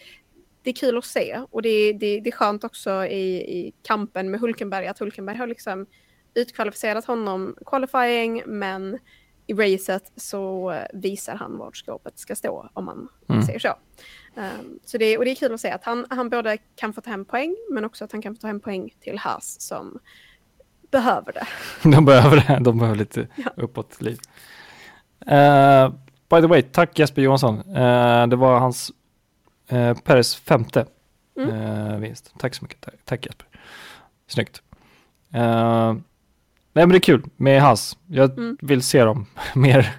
det 0.62 0.70
är 0.70 0.74
kul 0.74 0.98
att 0.98 1.04
se. 1.04 1.40
Och 1.50 1.62
det, 1.62 1.92
det, 1.92 2.20
det 2.20 2.30
är 2.30 2.32
skönt 2.32 2.64
också 2.64 3.04
i, 3.06 3.36
i 3.58 3.72
kampen 3.82 4.30
med 4.30 4.40
Hulkenberg, 4.40 4.86
att 4.86 4.98
Hulkenberg 4.98 5.36
har 5.36 5.46
liksom 5.46 5.86
utkvalificerat 6.34 7.04
honom 7.04 7.56
qualifying, 7.66 8.42
men 8.46 8.98
i 9.46 9.54
racet 9.54 10.12
så 10.16 10.74
visar 10.92 11.34
han 11.34 11.58
var 11.58 11.72
skåpet 11.72 12.18
ska 12.18 12.36
stå, 12.36 12.68
om 12.72 12.84
man 12.84 13.08
mm. 13.28 13.42
säger 13.42 13.58
så. 13.58 13.74
Um, 14.34 14.78
så 14.84 14.98
det, 14.98 15.18
och 15.18 15.24
det 15.24 15.30
är 15.30 15.34
kul 15.34 15.54
att 15.54 15.60
se 15.60 15.70
att 15.70 15.84
han, 15.84 16.06
han 16.10 16.28
både 16.28 16.58
kan 16.76 16.92
få 16.92 17.00
ta 17.00 17.10
hem 17.10 17.24
poäng, 17.24 17.56
men 17.70 17.84
också 17.84 18.04
att 18.04 18.12
han 18.12 18.22
kan 18.22 18.34
få 18.34 18.40
ta 18.40 18.46
hem 18.46 18.60
poäng 18.60 18.94
till 19.00 19.18
Haas 19.18 19.60
som 19.60 19.98
behöver 20.90 21.32
det. 21.32 21.46
De 21.90 22.04
behöver 22.04 22.36
det, 22.36 22.64
de 22.64 22.78
behöver 22.78 22.98
lite 22.98 23.28
ja. 23.36 23.50
uppåt 23.56 24.02
liv. 24.02 24.18
Uh, 25.26 25.92
by 26.30 26.40
the 26.40 26.46
way, 26.46 26.62
tack 26.62 26.98
Jesper 26.98 27.22
Johansson. 27.22 27.58
Uh, 27.58 28.26
det 28.26 28.36
var 28.36 28.58
hans 28.58 28.92
uh, 29.72 29.94
Peres 29.94 30.36
femte 30.36 30.86
mm. 31.38 31.50
uh, 31.50 31.98
vinst. 31.98 32.34
Tack 32.38 32.54
så 32.54 32.64
mycket. 32.64 32.80
Tack, 32.80 32.94
tack 33.04 33.26
Jesper. 33.26 33.46
Snyggt. 34.26 34.62
Nej 36.72 36.86
men 36.86 36.88
det 36.88 36.96
är 36.96 37.00
kul 37.00 37.22
med 37.36 37.62
Haas. 37.62 37.98
Jag 38.06 38.38
mm. 38.38 38.56
vill 38.60 38.82
se 38.82 39.04
dem 39.04 39.26
mer. 39.54 39.96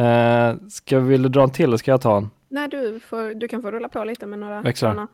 Uh, 0.00 0.68
ska, 0.68 0.98
vill 0.98 1.22
du 1.22 1.28
dra 1.28 1.42
en 1.42 1.50
till 1.50 1.64
eller 1.64 1.76
ska 1.76 1.90
jag 1.90 2.00
ta 2.00 2.16
en? 2.16 2.30
Nej, 2.48 2.68
du, 2.68 3.00
får, 3.00 3.34
du 3.34 3.48
kan 3.48 3.62
få 3.62 3.70
rulla 3.70 3.88
på 3.88 4.04
lite 4.04 4.26
med 4.26 4.38
några 4.38 4.62
Växlar. 4.62 5.06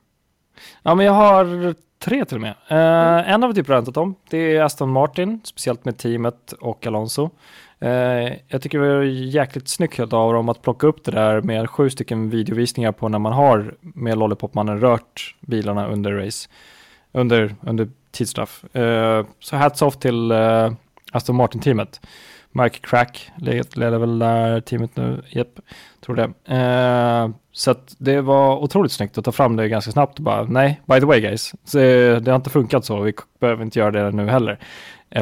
Ja, 0.82 0.94
men 0.94 1.06
jag 1.06 1.12
har 1.12 1.74
tre 1.98 2.24
till 2.24 2.36
och 2.36 2.40
med. 2.40 2.54
Uh, 2.70 2.78
mm. 2.78 3.24
En 3.34 3.42
har 3.42 3.48
vi 3.48 3.54
typ 3.54 3.70
räntat 3.70 3.96
om. 3.96 4.14
Det 4.30 4.56
är 4.56 4.62
Aston 4.62 4.90
Martin, 4.90 5.40
speciellt 5.44 5.84
med 5.84 5.98
teamet 5.98 6.52
och 6.52 6.86
Alonso. 6.86 7.30
Uh, 7.82 7.90
jag 8.48 8.62
tycker 8.62 8.78
det 8.78 8.96
var 8.96 9.02
jäkligt 9.02 9.68
snyggt 9.68 10.00
av 10.00 10.32
dem 10.32 10.48
att 10.48 10.62
plocka 10.62 10.86
upp 10.86 11.04
det 11.04 11.10
där 11.10 11.40
med 11.40 11.70
sju 11.70 11.90
stycken 11.90 12.30
videovisningar 12.30 12.92
på 12.92 13.08
när 13.08 13.18
man 13.18 13.32
har 13.32 13.74
med 13.80 14.18
Lollipopmannen 14.18 14.80
rört 14.80 15.36
bilarna 15.40 15.86
under 15.86 16.12
race. 16.12 16.48
Under, 17.12 17.54
under 17.60 17.88
tidsstraff. 18.10 18.64
Uh, 18.76 19.26
så 19.40 19.56
hats 19.56 19.82
off 19.82 19.96
till 19.98 20.32
Aston 21.12 21.36
Martin-teamet. 21.36 22.00
Mike 22.54 22.78
Crack 22.82 23.30
leder 23.36 23.98
väl 23.98 24.18
där 24.18 24.60
teamet 24.60 24.96
nu, 24.96 25.22
Japp, 25.28 25.60
tror 26.00 26.16
det. 26.16 26.24
Uh, 26.54 27.34
så 27.52 27.70
att 27.70 27.94
det 27.98 28.20
var 28.20 28.56
otroligt 28.56 28.92
snyggt 28.92 29.18
att 29.18 29.24
ta 29.24 29.32
fram 29.32 29.56
det 29.56 29.68
ganska 29.68 29.90
snabbt 29.90 30.18
och 30.18 30.24
bara, 30.24 30.42
nej, 30.44 30.80
by 30.86 31.00
the 31.00 31.06
way 31.06 31.20
guys, 31.20 31.54
så 31.64 31.78
det 31.78 32.26
har 32.26 32.36
inte 32.36 32.50
funkat 32.50 32.84
så, 32.84 33.00
vi 33.00 33.12
behöver 33.40 33.64
inte 33.64 33.78
göra 33.78 33.90
det 33.90 34.10
nu 34.10 34.28
heller, 34.28 34.58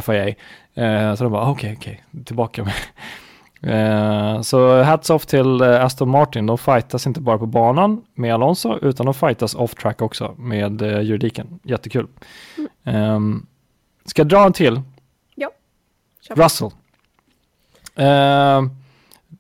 FIA. 0.02 0.28
Uh, 0.28 1.14
så 1.14 1.24
de 1.24 1.32
bara, 1.32 1.50
okej, 1.50 1.52
okay, 1.52 1.76
okej, 1.76 2.04
okay, 2.12 2.24
tillbaka 2.24 2.64
med 2.64 2.74
Eh, 3.62 4.40
så 4.40 4.82
hats 4.82 5.10
off 5.10 5.26
till 5.26 5.60
eh, 5.60 5.84
Aston 5.84 6.08
Martin. 6.08 6.46
De 6.46 6.58
fightas 6.58 7.06
inte 7.06 7.20
bara 7.20 7.38
på 7.38 7.46
banan 7.46 8.04
med 8.14 8.34
Alonso 8.34 8.78
utan 8.82 9.06
de 9.06 9.14
fightas 9.14 9.54
off 9.54 9.74
track 9.74 10.02
också 10.02 10.34
med 10.38 10.82
uh, 10.82 11.02
juridiken. 11.02 11.60
Jättekul. 11.62 12.06
Mm. 12.84 13.12
Um, 13.12 13.46
ska 14.04 14.20
jag 14.20 14.28
dra 14.28 14.46
en 14.46 14.52
till? 14.52 14.80
Ja. 15.34 15.50
Russell. 16.30 16.70
Uh, 17.98 18.70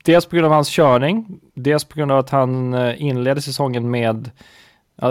dels 0.04 0.26
på 0.26 0.36
grund 0.36 0.46
av 0.46 0.52
hans 0.52 0.68
körning, 0.68 1.40
dels 1.54 1.84
på 1.84 1.96
grund 1.96 2.12
av 2.12 2.18
att 2.18 2.30
han 2.30 2.74
inledde 2.96 3.42
säsongen 3.42 3.90
med 3.90 4.30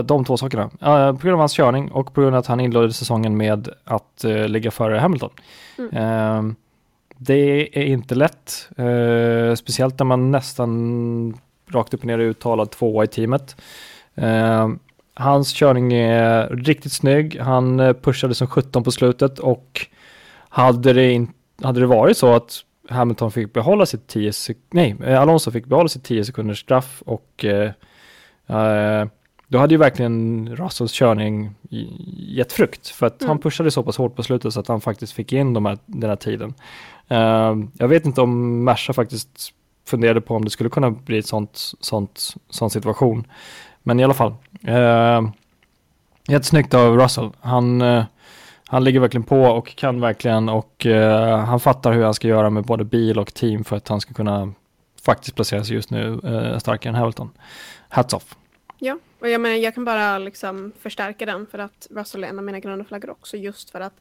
de 0.04 0.26
två 0.26 0.38
sakerna. 0.38 0.64
Uh, 0.64 1.18
på 1.18 1.22
grund 1.22 1.34
av 1.34 1.39
hans 1.39 1.54
körning 1.54 1.92
och 1.92 2.14
på 2.14 2.22
grund 2.22 2.36
av 2.36 2.39
att 2.39 2.48
han 2.48 2.60
inledde 2.60 2.94
säsongen 2.94 3.38
med 3.38 3.70
att 3.84 4.26
uh, 4.26 4.48
ligga 4.48 4.72
före 4.72 4.98
Hamilton. 5.00 5.30
Mm. 5.92 6.56
Det 7.24 7.80
är 7.80 7.84
inte 7.84 8.16
lätt, 8.16 8.70
eh, 8.78 9.56
speciellt 9.56 10.00
när 10.00 10.06
man 10.06 10.32
nästan 10.32 11.38
rakt 11.68 11.94
upp 11.94 12.00
och 12.00 12.06
ner 12.06 12.20
är 12.20 12.24
uttalad 12.24 12.72
tvåa 12.72 13.04
i 13.04 13.08
teamet. 13.08 13.56
Hans 15.14 15.54
körning 15.54 15.94
är 15.94 16.48
riktigt 16.48 16.92
snygg. 16.92 17.39
Han 17.39 17.96
pushade 18.02 18.36
som 18.36 18.48
17 18.48 18.84
på 18.84 18.92
slutet 18.92 19.39
och 19.39 19.88
hade 20.50 20.94
det, 20.94 21.12
in, 21.12 21.34
hade 21.64 21.80
det 21.80 21.86
varit 21.86 22.18
så 22.18 22.34
att 22.34 22.60
Hamilton 22.92 23.32
fick 23.32 23.54
behålla 23.54 23.86
sitt 23.86 24.08
10 24.08 24.32
nej, 24.72 25.16
Alonso 25.16 25.52
fick 25.52 25.66
behålla 25.66 25.89
sitt 25.89 26.04
10 26.04 26.26
sekunders 26.26 26.62
straff 26.62 27.04
och 27.06 27.46
uh, 27.46 29.06
då 29.48 29.58
hade 29.58 29.74
ju 29.74 29.78
verkligen 29.78 30.50
Russells 30.56 30.92
körning 30.92 31.56
gett 32.18 32.52
frukt 32.52 32.88
för 32.88 33.06
att 33.06 33.22
mm. 33.22 33.30
han 33.30 33.39
pushade 33.39 33.72
så 33.72 33.84
pass 33.84 33.98
hårt 33.98 34.16
på 34.16 34.24
slutet 34.24 34.54
så 34.54 34.60
att 34.60 34.68
han 34.68 34.82
faktiskt 34.82 35.14
fick 35.14 35.34
in 35.34 35.54
de 35.54 35.66
här, 35.66 35.78
den 35.86 36.10
här 36.10 36.16
tiden. 36.16 36.54
Uh, 37.12 37.66
jag 37.78 37.88
vet 37.88 38.06
inte 38.06 38.22
om 38.22 38.64
Merca 38.64 38.94
faktiskt 38.94 39.54
funderade 39.86 40.22
på 40.22 40.36
om 40.36 40.46
det 40.46 40.50
skulle 40.50 40.70
kunna 40.70 40.92
bli 40.92 41.18
ett 41.18 41.28
sånt, 41.28 41.60
sånt, 41.80 42.36
sån 42.50 42.70
situation. 42.70 43.28
Men 43.84 44.00
i 44.00 44.04
alla 44.04 44.14
fall. 44.14 44.36
Uh, 44.68 45.32
jättesnyggt 46.28 46.74
av 46.74 46.98
Russell. 46.98 47.30
Han, 47.39 47.82
uh, 47.82 48.04
han 48.72 48.84
ligger 48.84 48.99
verkligen 48.99 49.24
på 49.24 49.41
och 49.41 49.76
kan 49.76 50.01
verkligen 50.01 50.49
och 50.49 50.86
uh, 50.86 51.36
han 51.36 51.59
fattar 51.59 51.93
hur 51.93 52.03
han 52.03 52.13
ska 52.13 52.28
göra 52.28 52.49
med 52.49 52.63
både 52.63 52.84
bil 52.84 53.19
och 53.19 53.34
team 53.34 53.63
för 53.63 53.76
att 53.76 53.88
han 53.88 54.01
ska 54.01 54.13
kunna 54.13 54.53
faktiskt 55.01 55.36
placera 55.36 55.63
sig 55.63 55.76
just 55.76 55.89
nu 55.89 56.19
uh, 56.24 56.57
starkare 56.57 56.89
än 56.89 56.95
Hamilton. 56.95 57.32
Hats 57.89 58.13
off. 58.13 58.36
Ja, 58.80 58.97
och 59.19 59.30
jag 59.30 59.41
menar 59.41 59.55
jag 59.55 59.74
kan 59.74 59.86
bara 59.86 60.17
liksom 60.17 60.72
förstärka 60.80 61.26
den 61.26 61.47
för 61.47 61.59
att 61.59 61.88
Russell 61.89 62.24
är 62.24 62.28
en 62.28 62.39
av 62.39 62.45
mina 62.45 62.59
gröna 62.59 62.84
flaggor 62.84 63.09
också 63.09 63.38
just 63.38 63.69
för 63.69 63.82
att 63.82 63.93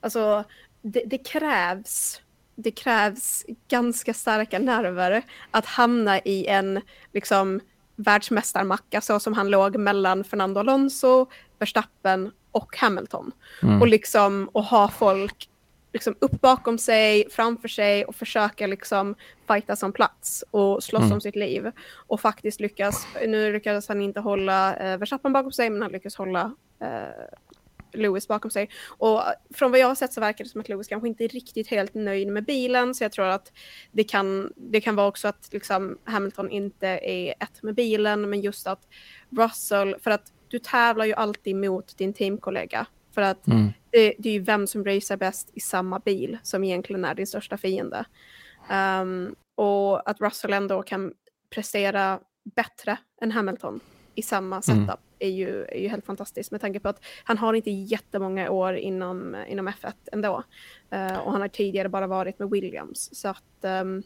alltså 0.00 0.44
det, 0.82 1.02
det 1.06 1.18
krävs 1.18 2.20
det 2.54 2.70
krävs 2.70 3.44
ganska 3.68 4.14
starka 4.14 4.58
nerver 4.58 5.22
att 5.50 5.66
hamna 5.66 6.18
i 6.20 6.46
en 6.46 6.80
liksom 7.12 7.60
världsmästarmacka 7.96 9.00
så 9.00 9.20
som 9.20 9.32
han 9.32 9.48
låg 9.48 9.76
mellan 9.76 10.24
Fernando 10.24 10.60
Alonso, 10.60 11.26
Verstappen 11.58 12.32
och 12.56 12.76
Hamilton. 12.76 13.32
Mm. 13.62 13.80
Och 13.80 13.88
liksom 13.88 14.50
och 14.52 14.64
ha 14.64 14.88
folk 14.88 15.48
liksom 15.92 16.14
upp 16.18 16.40
bakom 16.40 16.78
sig, 16.78 17.28
framför 17.30 17.68
sig 17.68 18.04
och 18.04 18.14
försöka 18.14 18.66
liksom 18.66 19.14
fighta 19.46 19.76
som 19.76 19.92
plats 19.92 20.44
och 20.50 20.82
slåss 20.82 21.02
mm. 21.02 21.12
om 21.12 21.20
sitt 21.20 21.36
liv. 21.36 21.70
Och 22.06 22.20
faktiskt 22.20 22.60
lyckas, 22.60 23.06
nu 23.26 23.52
lyckades 23.52 23.88
han 23.88 24.02
inte 24.02 24.20
hålla 24.20 24.76
eh, 24.76 24.98
Verstappen 24.98 25.32
bakom 25.32 25.52
sig 25.52 25.70
men 25.70 25.82
han 25.82 25.92
lyckas 25.92 26.16
hålla 26.16 26.54
eh, 26.80 27.24
Lewis 27.92 28.28
bakom 28.28 28.50
sig. 28.50 28.68
Och 28.86 29.22
från 29.54 29.70
vad 29.70 29.80
jag 29.80 29.86
har 29.86 29.94
sett 29.94 30.12
så 30.12 30.20
verkar 30.20 30.44
det 30.44 30.50
som 30.50 30.60
att 30.60 30.68
Lewis 30.68 30.88
kanske 30.88 31.08
inte 31.08 31.24
är 31.24 31.28
riktigt 31.28 31.68
helt 31.68 31.94
nöjd 31.94 32.28
med 32.28 32.44
bilen. 32.44 32.94
Så 32.94 33.04
jag 33.04 33.12
tror 33.12 33.26
att 33.26 33.52
det 33.92 34.04
kan, 34.04 34.52
det 34.56 34.80
kan 34.80 34.96
vara 34.96 35.06
också 35.06 35.28
att 35.28 35.48
liksom 35.52 35.98
Hamilton 36.04 36.50
inte 36.50 36.88
är 36.88 37.34
ett 37.40 37.62
med 37.62 37.74
bilen. 37.74 38.30
Men 38.30 38.40
just 38.40 38.66
att 38.66 38.88
Russell, 39.30 39.96
för 40.02 40.10
att 40.10 40.32
du 40.48 40.58
tävlar 40.58 41.04
ju 41.04 41.12
alltid 41.12 41.56
mot 41.56 41.98
din 41.98 42.12
teamkollega. 42.12 42.86
För 43.14 43.22
att 43.22 43.46
mm. 43.46 43.72
det, 43.90 44.14
det, 44.18 44.28
är 44.28 44.32
ju 44.32 44.40
vem 44.40 44.66
som 44.66 44.84
racear 44.84 45.16
bäst 45.16 45.50
i 45.54 45.60
samma 45.60 45.98
bil 45.98 46.38
som 46.42 46.64
egentligen 46.64 47.04
är 47.04 47.14
din 47.14 47.26
största 47.26 47.56
fiende. 47.56 48.04
Um, 48.70 49.34
och 49.54 50.10
att 50.10 50.20
Russell 50.20 50.52
ändå 50.52 50.82
kan 50.82 51.12
prestera 51.50 52.20
bättre 52.54 52.98
än 53.20 53.32
Hamilton 53.32 53.80
i 54.14 54.22
samma 54.22 54.56
mm. 54.56 54.62
setup 54.62 54.80
mm. 54.80 54.98
är, 55.18 55.28
ju, 55.28 55.64
är 55.64 55.78
ju 55.78 55.88
helt 55.88 56.06
fantastiskt 56.06 56.50
med 56.50 56.60
tanke 56.60 56.80
på 56.80 56.88
att 56.88 57.04
han 57.24 57.38
har 57.38 57.54
inte 57.54 57.70
jättemånga 57.70 58.50
år 58.50 58.76
inom, 58.76 59.36
inom 59.48 59.68
F1 59.68 59.92
ändå. 60.12 60.42
Uh, 60.94 61.18
och 61.18 61.32
han 61.32 61.40
har 61.40 61.48
tidigare 61.48 61.88
bara 61.88 62.06
varit 62.06 62.38
med 62.38 62.50
Williams. 62.50 63.10
Så 63.12 63.28
att 63.28 63.64
um, 63.82 64.02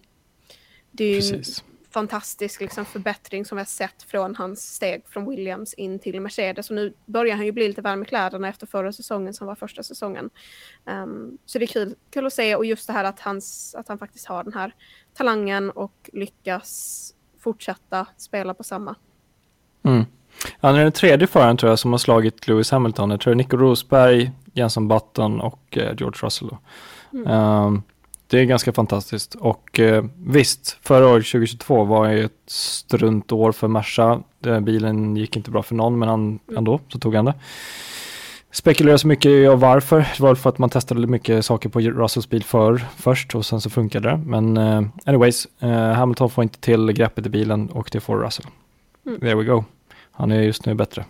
det 0.91 1.05
är 1.05 1.21
ju 1.21 1.43
fantastisk 1.91 2.61
liksom, 2.61 2.85
förbättring 2.85 3.45
som 3.45 3.57
vi 3.57 3.61
har 3.61 3.67
sett 3.67 4.03
från 4.03 4.37
hans 4.37 4.75
steg 4.75 5.03
från 5.09 5.31
Williams 5.31 5.75
in 5.75 5.99
till 5.99 6.21
Mercedes. 6.21 6.71
Och 6.71 6.77
nu 6.77 6.93
börjar 7.07 7.37
han 7.37 7.47
ju 7.47 7.53
bli 7.53 7.69
lite 7.69 7.83
varm 7.83 8.03
i 8.03 8.07
kläderna 8.07 8.49
efter 8.49 8.67
förra 8.67 8.93
säsongen 8.93 9.35
som 9.35 9.47
var 9.47 9.55
första 9.55 9.83
säsongen. 9.83 10.31
Um, 10.85 11.39
så 11.47 11.59
det 11.59 11.65
är 11.65 11.67
kul, 11.67 11.95
kul 12.11 12.27
att 12.27 12.33
se 12.33 12.57
och 12.57 12.65
just 12.65 12.87
det 12.87 12.93
här 12.93 13.05
att, 13.05 13.21
hans, 13.21 13.75
att 13.75 13.89
han 13.89 13.99
faktiskt 13.99 14.27
har 14.27 14.45
den 14.45 14.53
här 14.53 14.75
talangen 15.15 15.71
och 15.71 16.11
lyckas 16.13 17.15
fortsätta 17.39 18.07
spela 18.17 18.55
på 18.55 18.65
samma 18.65 18.95
Mm. 19.83 20.07
Han 20.61 20.75
är 20.75 20.83
den 20.83 20.93
tredje 20.93 21.27
föraren 21.27 21.57
tror 21.57 21.71
jag 21.71 21.79
som 21.79 21.91
har 21.91 21.99
slagit 21.99 22.49
Lewis 22.49 22.71
Hamilton. 22.71 23.11
Jag 23.11 23.21
tror 23.21 23.35
Nico 23.35 23.57
Rosberg, 23.57 24.31
Jenson 24.53 24.89
Button 24.89 25.41
och 25.41 25.79
eh, 25.79 25.95
George 25.99 26.27
Russell. 26.27 26.57
Mm. 27.13 27.31
Um, 27.31 27.83
det 28.31 28.41
är 28.41 28.45
ganska 28.45 28.73
fantastiskt 28.73 29.35
och 29.35 29.81
eh, 29.81 30.05
visst, 30.27 30.79
förra 30.83 31.09
året 31.09 31.27
2022 31.27 31.85
var 31.85 32.09
ju 32.09 32.25
ett 32.25 32.33
strunt 32.47 33.33
år 33.33 33.53
för 33.53 33.69
Merca. 33.69 34.23
Bilen 34.63 35.17
gick 35.17 35.37
inte 35.37 35.51
bra 35.51 35.63
för 35.63 35.75
någon 35.75 35.99
men 35.99 36.09
han, 36.09 36.39
ändå 36.57 36.81
så 36.89 36.99
tog 36.99 37.15
han 37.15 37.25
det. 37.25 37.35
Spekuleras 38.53 39.05
mycket 39.05 39.51
av 39.51 39.61
varför. 39.61 39.99
Det 39.99 40.21
var 40.21 40.35
för 40.35 40.51
att 40.51 40.59
man 40.59 40.71
testade 40.71 41.07
mycket 41.07 41.45
saker 41.45 41.69
på 41.69 41.81
Russells 41.81 42.29
bil 42.29 42.45
för, 42.45 42.85
först 42.97 43.35
och 43.35 43.47
sen 43.47 43.61
så 43.61 43.71
funkade 43.71 44.11
det. 44.11 44.17
Men 44.17 44.57
uh, 44.57 44.89
anyways, 45.05 45.49
uh, 45.63 45.71
Hamilton 45.71 46.31
får 46.31 46.43
inte 46.43 46.61
till 46.61 46.93
greppet 46.93 47.27
i 47.27 47.29
bilen 47.29 47.69
och 47.69 47.89
det 47.93 48.01
får 48.01 48.19
Russell. 48.19 48.47
Mm. 49.07 49.21
There 49.21 49.35
we 49.35 49.45
go. 49.45 49.65
Han 50.13 50.31
är 50.31 50.43
just 50.43 50.67
nu 50.67 50.75
bättre. 50.75 51.05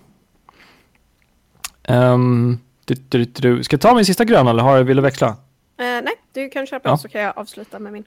Um, 1.88 2.58
du, 2.84 2.94
du, 3.08 3.24
du, 3.24 3.64
Ska 3.64 3.74
jag 3.74 3.80
ta 3.80 3.94
min 3.94 4.04
sista 4.04 4.24
gröna 4.24 4.50
eller 4.50 4.62
har, 4.62 4.82
vill 4.82 4.96
du 4.96 5.02
växla? 5.02 5.36
Uh, 5.80 5.86
nej, 5.86 6.14
du 6.32 6.48
kan 6.48 6.66
köra 6.66 6.80
på 6.80 6.88
ja. 6.88 6.96
så 6.96 7.08
kan 7.08 7.20
jag 7.20 7.38
avsluta 7.38 7.78
med 7.78 7.92
min. 7.92 8.04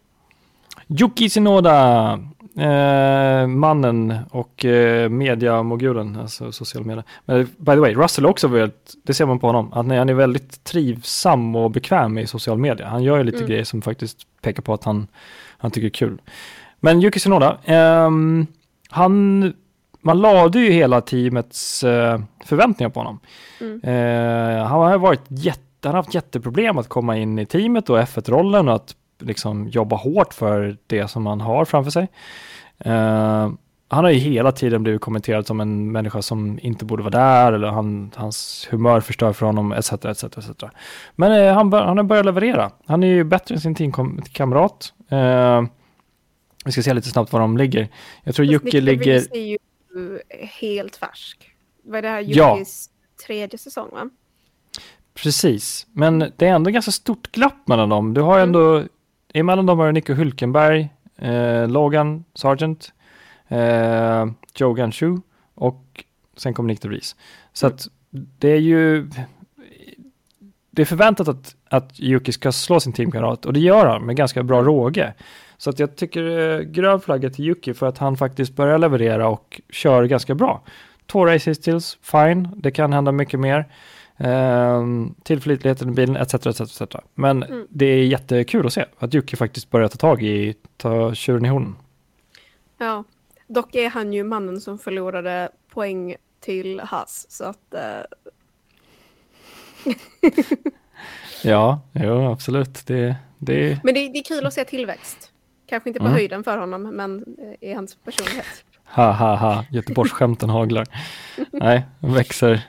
Yuki 0.88 1.30
Sinoda, 1.30 2.12
eh, 2.58 3.48
mannen 3.48 4.18
och 4.32 4.66
eh, 4.66 5.10
mediamogulen, 5.10 6.20
alltså 6.20 6.52
social 6.52 6.86
media. 6.86 7.04
Men 7.26 7.46
by 7.58 7.72
the 7.72 7.80
way, 7.80 7.94
Russell 7.94 8.26
också 8.26 8.48
väldigt, 8.48 8.94
det 9.04 9.14
ser 9.14 9.26
man 9.26 9.40
på 9.40 9.48
honom, 9.48 9.68
att 9.74 9.88
han 9.88 10.10
är 10.10 10.14
väldigt 10.14 10.64
trivsam 10.64 11.56
och 11.56 11.72
bekväm 11.72 12.18
i 12.18 12.28
social 12.28 12.58
media. 12.58 12.88
Han 12.88 13.04
gör 13.04 13.18
ju 13.18 13.24
lite 13.24 13.38
mm. 13.38 13.50
grejer 13.50 13.64
som 13.64 13.82
faktiskt 13.82 14.28
pekar 14.42 14.62
på 14.62 14.74
att 14.74 14.84
han, 14.84 15.08
han 15.58 15.72
tycker 15.72 15.86
är 15.86 15.90
kul. 15.90 16.22
Men 16.80 17.04
Yuki 17.04 17.20
Sinoda, 17.20 17.58
eh, 17.66 18.10
han 18.90 19.54
man 20.06 20.22
lade 20.22 20.60
ju 20.60 20.72
hela 20.72 21.02
teamets 21.02 21.84
eh, 21.84 22.20
förväntningar 22.46 22.90
på 22.90 23.00
honom. 23.00 23.20
Mm. 23.62 23.82
Eh, 23.84 24.66
han 24.66 24.82
har 24.82 24.98
varit 24.98 25.22
jätte, 25.28 25.62
han 25.86 25.96
har 25.96 26.04
haft 26.04 26.14
jätteproblem 26.14 26.78
att 26.78 26.90
komma 26.90 27.18
in 27.18 27.40
i 27.40 27.46
teamet 27.46 27.90
och 27.90 28.00
F1-rollen 28.00 28.68
och 28.68 28.76
att 28.76 28.96
liksom 29.20 29.68
jobba 29.68 29.96
hårt 29.96 30.34
för 30.34 30.78
det 30.88 31.08
som 31.08 31.26
han 31.26 31.42
har 31.42 31.66
framför 31.66 31.92
sig. 31.92 32.08
Eh, 32.78 33.52
han 33.88 34.04
har 34.04 34.12
ju 34.12 34.18
hela 34.18 34.52
tiden 34.52 34.84
blivit 34.84 35.02
kommenterad 35.02 35.48
som 35.48 35.60
en 35.60 35.92
människa 35.92 36.22
som 36.22 36.60
inte 36.62 36.86
borde 36.86 37.04
vara 37.04 37.12
där 37.12 37.54
eller 37.54 37.68
han, 37.68 38.12
hans 38.16 38.68
humör 38.72 39.02
förstör 39.02 39.34
för 39.34 39.46
honom 39.46 39.72
etc. 39.72 39.92
etc, 39.92 40.24
etc. 40.24 40.64
Men 41.16 41.32
eh, 41.32 41.54
han, 41.54 41.74
han 41.74 41.98
har 41.98 42.04
börjat 42.04 42.26
leverera. 42.26 42.72
Han 42.86 43.04
är 43.04 43.08
ju 43.08 43.24
bättre 43.24 43.56
än 43.56 43.62
sin 43.62 43.76
teamkamrat. 43.76 44.94
Eh, 45.10 45.64
vi 46.66 46.72
ska 46.72 46.82
se 46.82 46.94
lite 46.94 47.10
snabbt 47.10 47.34
var 47.34 47.40
de 47.40 47.58
ligger. 47.58 47.88
Jag 48.24 48.36
tror 48.36 48.48
Jocke 48.48 48.82
ligger 48.82 49.24
helt 50.60 50.96
färsk. 50.96 51.50
Var 51.84 52.02
det 52.02 52.08
här 52.08 52.22
Jukis 52.22 52.90
ja. 52.90 53.26
tredje 53.26 53.58
säsong 53.58 53.90
va? 53.92 54.10
Precis, 55.14 55.88
men 55.92 56.20
det 56.20 56.48
är 56.48 56.54
ändå 56.54 56.72
ganska 56.72 56.92
stort 56.92 57.32
glapp 57.32 57.68
mellan 57.68 57.90
dem. 57.90 58.14
Du 58.14 58.22
har 58.22 58.36
mm. 58.36 58.50
ändå, 58.50 58.84
emellan 59.34 59.66
dem 59.66 59.80
har 59.80 59.86
du 59.86 59.92
Nico 59.92 60.14
Hulkenberg, 60.14 60.90
eh, 61.18 61.68
Logan 61.68 62.24
Sargent, 62.34 62.94
eh, 63.48 64.26
Joe 64.56 64.74
Ganshu 64.74 65.18
och 65.56 66.04
sen 66.38 66.54
kommer 66.54 66.68
Nick 66.68 66.82
DeVries. 66.82 67.16
Så 67.54 67.66
mm. 67.66 67.76
att 67.76 67.88
det 68.40 68.50
är 68.50 68.60
ju, 68.60 69.10
det 70.72 70.82
är 70.82 70.86
förväntat 70.86 71.28
att, 71.28 71.56
att 71.70 72.00
Yuki 72.00 72.32
ska 72.32 72.52
slå 72.52 72.80
sin 72.80 72.94
teamkamrat 72.94 73.46
och 73.46 73.54
det 73.54 73.60
gör 73.60 73.86
han 73.86 74.06
med 74.06 74.16
ganska 74.16 74.44
bra 74.44 74.62
råge. 74.62 75.14
Så 75.58 75.70
att 75.70 75.80
jag 75.80 75.96
tycker 75.96 76.40
eh, 76.40 76.60
grön 76.60 77.02
flagga 77.02 77.30
till 77.30 77.46
Yuki 77.46 77.74
för 77.74 77.86
att 77.88 77.98
han 77.98 78.18
faktiskt 78.18 78.56
börjar 78.56 78.78
leverera 78.78 79.28
och 79.28 79.62
kör 79.70 80.04
ganska 80.04 80.36
bra. 80.36 80.64
Två 81.06 81.26
race 81.26 81.56
tills, 81.56 81.98
fine, 82.02 82.50
det 82.56 82.72
kan 82.72 82.94
hända 82.94 83.12
mycket 83.12 83.40
mer. 83.40 83.66
Um, 84.18 85.16
tillförlitligheten 85.24 85.90
i 85.90 85.92
bilen 85.92 86.16
etc. 86.16 86.34
etc, 86.34 86.62
etc. 86.62 86.96
Men 87.14 87.44
mm. 87.44 87.68
det 87.70 87.86
är 87.86 88.06
jättekul 88.06 88.66
att 88.66 88.74
se 88.74 88.86
att 89.00 89.16
Yuki 89.16 89.36
faktiskt 89.36 89.70
börjar 89.70 89.88
ta 89.88 89.98
tag 89.98 90.24
i, 90.24 90.56
ta 90.78 91.16
tjuren 91.16 91.46
i 91.46 91.50
hornen. 91.50 91.76
Ja, 92.78 93.04
dock 93.48 93.76
är 93.76 93.90
han 93.90 94.14
ju 94.14 94.24
mannen 94.24 94.62
som 94.62 94.80
förlorade 94.80 95.50
poäng 95.70 96.16
till 96.40 96.80
Haas 96.80 97.26
så 97.30 97.44
att 97.44 97.74
uh... 97.74 98.24
ja, 101.44 101.82
jo, 101.92 102.32
absolut. 102.32 102.86
Det, 102.86 103.16
det... 103.38 103.80
Men 103.84 103.94
det, 103.94 104.10
det, 104.10 104.20
är 104.20 104.24
kul 104.24 104.46
att 104.46 104.54
se 104.54 104.66
tillväxt. 104.66 105.32
Kanske 105.66 105.90
inte 105.90 106.00
på 106.00 106.06
mm. 106.06 106.16
höjden 106.16 106.44
för 106.44 106.58
honom, 106.58 106.82
men 106.82 107.26
i 107.62 107.74
hans 107.74 107.96
personlighet. 107.96 108.66
Ha, 108.86 109.12
ha, 109.12 109.36
ha. 109.36 109.66
Göteborgsskämten 109.72 110.50
haglar. 110.50 110.88
Nej, 111.52 111.86
växer. 112.00 112.62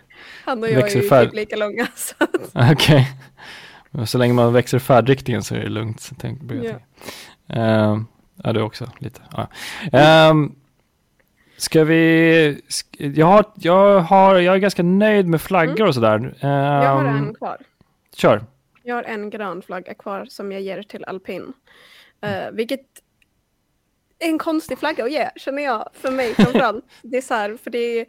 Han 0.45 0.63
och 0.63 0.71
jag 0.71 0.91
är 0.91 0.97
ju 0.97 1.09
färd... 1.09 1.27
typ 1.27 1.35
lika 1.35 1.57
långa. 1.57 1.87
Okej. 2.73 2.73
Okay. 3.93 4.07
Så 4.07 4.19
länge 4.19 4.35
man 4.35 4.53
växer 4.53 4.79
färdriktningen 4.79 5.43
så 5.43 5.55
är 5.55 5.61
det 5.61 5.69
lugnt. 5.69 6.01
Så 6.01 6.15
tänk, 6.19 6.53
yeah. 6.53 7.93
uh, 7.93 8.03
ja, 8.43 8.53
du 8.53 8.61
också 8.61 8.91
lite. 8.99 9.21
Ja. 9.33 10.31
Um, 10.31 10.55
Ska 11.57 11.85
vi... 11.85 12.63
Jag, 12.99 13.27
har, 13.27 13.45
jag, 13.55 14.01
har, 14.01 14.35
jag 14.35 14.55
är 14.55 14.59
ganska 14.59 14.83
nöjd 14.83 15.27
med 15.27 15.41
flaggor 15.41 15.77
mm. 15.77 15.89
och 15.89 15.95
sådär. 15.95 16.17
Um, 16.17 16.51
jag 16.51 16.95
har 16.95 17.05
en 17.05 17.17
ehm, 17.17 17.35
kvar. 17.35 17.59
Kör. 18.15 18.45
Jag 18.83 18.95
har 18.95 19.03
en 19.03 19.31
grön 19.31 19.63
flagga 19.63 19.95
kvar 19.95 20.25
som 20.25 20.53
jag 20.53 20.61
ger 20.61 20.83
till 20.83 21.05
alpin. 21.05 21.53
Uh, 22.27 22.51
vilket 22.53 22.81
är 24.19 24.29
en 24.29 24.39
konstig 24.39 24.79
flagga 24.79 25.05
att 25.05 25.13
ge, 25.13 25.31
känner 25.37 25.63
jag, 25.63 25.89
för 25.93 26.11
mig 26.11 26.35
framförallt. 26.35 26.85
det 27.03 27.17
är 27.17 27.23
så 27.23 27.35
här, 27.35 27.57
för 27.63 27.71
det 27.71 27.79
är... 27.79 28.07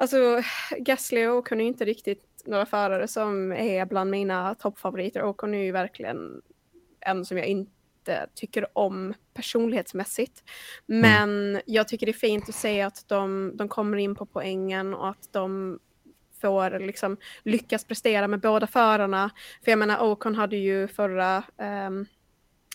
Alltså, 0.00 0.42
Gasly 0.78 1.26
och 1.26 1.36
Ocon 1.36 1.60
är 1.60 1.64
inte 1.64 1.84
riktigt 1.84 2.42
några 2.46 2.66
förare 2.66 3.08
som 3.08 3.52
är 3.52 3.86
bland 3.86 4.10
mina 4.10 4.54
toppfavoriter. 4.54 5.22
Ocon 5.22 5.54
är 5.54 5.64
ju 5.64 5.72
verkligen 5.72 6.42
en 7.00 7.24
som 7.24 7.38
jag 7.38 7.46
inte 7.46 8.26
tycker 8.34 8.78
om 8.78 9.14
personlighetsmässigt. 9.34 10.44
Mm. 10.88 11.00
Men 11.00 11.48
mm. 11.48 11.62
jag 11.66 11.88
tycker 11.88 12.06
det 12.06 12.10
är 12.10 12.28
fint 12.28 12.48
att 12.48 12.54
se 12.54 12.82
att 12.82 13.04
de, 13.08 13.52
de 13.54 13.68
kommer 13.68 13.96
in 13.96 14.14
på 14.14 14.26
poängen 14.26 14.94
och 14.94 15.08
att 15.08 15.32
de 15.32 15.78
får 16.40 16.86
liksom 16.86 17.16
lyckas 17.42 17.84
prestera 17.84 18.28
med 18.28 18.40
båda 18.40 18.66
förarna. 18.66 19.30
För 19.64 19.72
jag 19.72 19.78
menar, 19.78 20.00
Ocon 20.00 20.34
hade 20.34 20.56
ju 20.56 20.88
förra 20.88 21.42
um, 21.88 22.06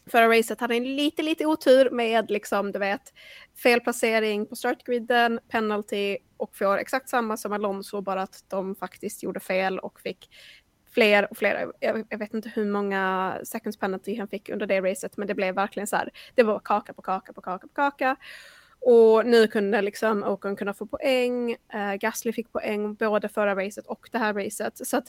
förra 0.06 0.38
racet 0.38 0.60
hade 0.60 0.76
en 0.76 0.96
lite, 0.96 1.22
lite 1.22 1.46
otur 1.46 1.90
med 1.90 2.32
liksom, 2.32 2.72
du 2.72 2.80
vet, 2.80 3.14
felplacering 3.56 4.46
på 4.46 4.56
startgriden, 4.56 5.40
penalty 5.48 6.18
och 6.38 6.56
får 6.56 6.78
exakt 6.78 7.10
samma 7.10 7.38
som 7.38 7.54
Alonso, 7.54 8.02
bara 8.02 8.22
att 8.22 8.44
de 8.48 8.76
faktiskt 8.76 9.24
gjorde 9.24 9.40
fel 9.40 9.80
och 9.80 10.00
fick 10.00 10.30
fler 10.94 11.32
och 11.32 11.38
fler. 11.38 11.72
Jag, 11.80 12.06
jag, 12.10 12.18
vet 12.18 12.34
inte 12.34 12.52
hur 12.56 12.66
många 12.66 13.36
seconds 13.44 13.78
penalty 13.78 14.20
han 14.20 14.28
fick 14.28 14.50
under 14.50 14.68
det 14.68 14.82
racet, 14.82 15.18
men 15.18 15.28
det 15.28 15.36
blev 15.36 15.56
verkligen 15.56 15.88
så 15.88 15.96
här. 15.96 16.10
Det 16.36 16.44
var 16.44 16.60
kaka 16.60 16.94
på 16.94 17.02
kaka 17.02 17.34
på 17.34 17.42
kaka 17.42 17.68
på 17.68 17.74
kaka. 17.74 18.16
Och 18.86 19.26
nu 19.26 19.48
kunde 19.48 19.82
liksom 19.82 20.24
Ocon 20.24 20.56
kunna 20.56 20.74
få 20.74 20.86
poäng. 20.86 21.52
eh, 21.74 21.94
Gasly 21.94 22.34
fick 22.34 22.52
poäng 22.52 22.94
både 22.94 23.30
förra 23.30 23.56
racet 23.56 23.88
och 23.88 24.10
det 24.12 24.18
här 24.18 24.34
racet. 24.34 24.88
Så 24.88 24.98
att 24.98 25.08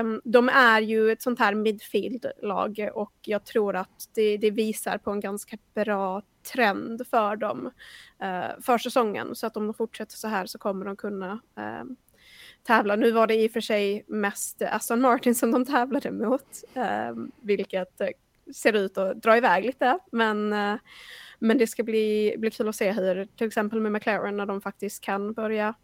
um, 0.00 0.20
de 0.24 0.48
är 0.48 0.80
ju 0.80 1.12
ett 1.12 1.22
sånt 1.22 1.38
här 1.38 1.54
midfield-lag 1.54 2.90
och 2.94 3.12
jag 3.22 3.44
tror 3.44 3.76
att 3.76 4.08
det, 4.14 4.36
det, 4.36 4.50
visar 4.50 4.98
på 4.98 5.10
en 5.10 5.20
ganska 5.20 5.56
bra 5.74 6.22
trend 6.52 7.06
för 7.10 7.36
dem 7.36 7.70
eh, 8.22 8.60
för 8.60 8.78
säsongen. 8.78 9.34
Så 9.34 9.46
att 9.46 9.56
om 9.56 9.66
de 9.66 9.74
fortsätter 9.74 10.16
så 10.16 10.28
här 10.28 10.46
så 10.46 10.58
kommer 10.58 10.84
de 10.84 10.96
kunna 10.96 11.40
ehm, 11.56 11.96
tävla. 12.62 12.96
Nu 12.96 13.10
var 13.10 13.26
det 13.26 13.34
i 13.34 13.48
och 13.48 13.52
för 13.52 13.60
sig 13.60 14.04
mest 14.06 14.62
Aston 14.62 15.00
Martin 15.00 15.34
som 15.34 15.50
de 15.50 15.64
tävlade 15.64 16.10
mot, 16.10 16.64
ehm, 16.74 17.32
vilket 17.40 18.00
eh, 18.00 18.08
ser 18.54 18.72
ut 18.72 18.98
att 18.98 19.22
dra 19.22 19.36
iväg 19.36 19.64
lite. 19.64 19.98
Men 20.12 20.52
eh, 20.52 20.74
men 21.42 21.58
det 21.58 21.66
ska 21.66 21.82
bli, 21.82 22.34
bli 22.38 22.50
kul 22.50 22.68
att 22.68 22.76
se 22.76 22.92
hur, 22.92 23.24
till 23.24 23.46
exempel 23.46 23.80
med 23.80 23.92
McLaren, 23.92 24.36
när 24.36 24.46
de 24.46 24.60
faktiskt 24.60 25.00
kan 25.04 25.32
börja 25.32 25.74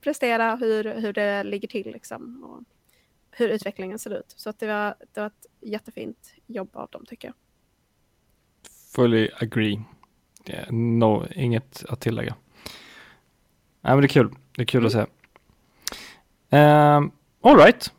prestera, 0.00 0.56
hur, 0.56 0.84
hur 0.84 1.12
det 1.12 1.44
ligger 1.44 1.68
till 1.68 1.92
liksom, 1.92 2.44
och 2.44 2.62
hur 3.30 3.48
utvecklingen 3.48 3.98
ser 3.98 4.18
ut. 4.18 4.34
Så 4.36 4.50
att 4.50 4.58
det, 4.58 4.66
var, 4.66 4.94
det 5.12 5.20
var 5.20 5.26
ett 5.26 5.46
jättefint 5.60 6.34
jobb 6.46 6.70
av 6.72 6.88
dem 6.90 7.04
tycker 7.06 7.28
jag. 7.28 7.34
Fully 8.94 9.30
agree. 9.40 9.80
Yeah, 10.46 10.72
no, 10.72 11.26
inget 11.34 11.84
att 11.88 12.00
tillägga. 12.00 12.34
Nej, 13.80 13.92
men 13.94 14.00
det 14.00 14.06
är 14.06 14.08
kul. 14.08 14.34
Det 14.56 14.62
är 14.62 14.66
kul 14.66 14.86
mm. 14.86 14.86
att 14.86 14.92
se. 14.92 16.56
Um, 16.56 17.12
all 17.40 17.56
right. 17.56 17.92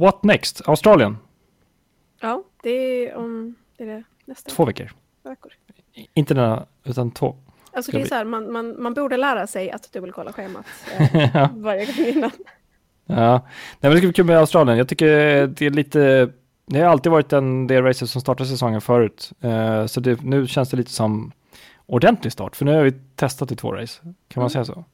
What 0.00 0.22
next? 0.22 0.68
Australien? 0.68 1.16
Ja, 2.20 2.44
det 2.62 2.70
är 2.70 3.14
om 3.14 3.54
det 3.76 3.84
är 3.84 3.88
det 3.88 4.04
nästa 4.24 4.50
Två 4.50 4.64
veckor. 4.64 4.92
veckor. 5.22 5.52
Inte 6.14 6.34
denna, 6.34 6.66
utan 6.84 7.10
två. 7.10 7.36
Alltså 7.72 7.92
det 7.92 8.00
är 8.00 8.06
så 8.06 8.14
här, 8.14 8.24
man, 8.24 8.52
man, 8.52 8.82
man 8.82 8.94
borde 8.94 9.16
lära 9.16 9.46
sig 9.46 9.70
att 9.70 9.92
dubbelkolla 9.92 10.32
schemat 10.32 10.66
eh, 10.98 11.48
varje 11.54 11.86
gång 11.86 12.06
innan. 12.06 12.30
Ja, 13.06 13.32
Nej, 13.32 13.40
men 13.80 13.90
det 13.90 13.96
ska 13.96 14.06
bli 14.06 14.12
kul 14.12 14.26
med 14.26 14.38
Australien. 14.38 14.78
Jag 14.78 14.88
tycker 14.88 15.06
det 15.46 15.66
är 15.66 15.70
lite, 15.70 16.30
det 16.66 16.80
har 16.80 16.86
alltid 16.86 17.12
varit 17.12 17.32
en 17.32 17.66
det 17.66 17.82
racet 17.82 18.10
som 18.10 18.20
startar 18.20 18.44
säsongen 18.44 18.80
förut. 18.80 19.32
Eh, 19.40 19.86
så 19.86 20.00
det, 20.00 20.22
nu 20.22 20.46
känns 20.46 20.70
det 20.70 20.76
lite 20.76 20.90
som 20.90 21.32
ordentlig 21.86 22.32
start, 22.32 22.56
för 22.56 22.64
nu 22.64 22.72
har 22.74 22.82
vi 22.82 22.92
testat 23.16 23.52
i 23.52 23.56
två 23.56 23.72
race. 23.72 24.00
Kan 24.02 24.12
man 24.34 24.42
mm. 24.42 24.50
säga 24.50 24.64
så? 24.64 24.84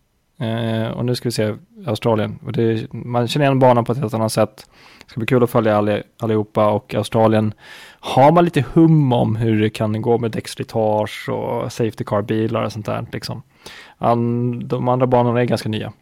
Eh, 0.40 0.88
och 0.90 1.04
nu 1.04 1.14
ska 1.14 1.28
vi 1.28 1.32
se 1.32 1.54
Australien. 1.86 2.38
Det, 2.52 2.92
man 2.92 3.28
känner 3.28 3.46
igen 3.46 3.58
banan 3.58 3.84
på 3.84 3.92
ett 3.92 3.98
helt 3.98 4.14
annat 4.14 4.32
sätt. 4.32 4.70
Det 5.04 5.10
ska 5.10 5.20
bli 5.20 5.26
kul 5.26 5.42
att 5.42 5.50
följa 5.50 5.76
all, 5.76 6.02
allihopa 6.18 6.70
och 6.70 6.94
Australien 6.94 7.54
har 8.00 8.32
man 8.32 8.44
lite 8.44 8.64
hum 8.74 9.12
om 9.12 9.36
hur 9.36 9.60
det 9.60 9.70
kan 9.70 10.02
gå 10.02 10.18
med 10.18 10.30
däckslitage 10.30 11.28
och 11.28 11.72
safety 11.72 12.04
car-bilar 12.04 12.62
och 12.62 12.72
sånt 12.72 12.86
där. 12.86 13.06
Liksom. 13.12 13.42
Um, 13.98 14.68
de 14.68 14.88
andra 14.88 15.06
banorna 15.06 15.40
är 15.40 15.44
ganska 15.44 15.68
nya. 15.68 15.92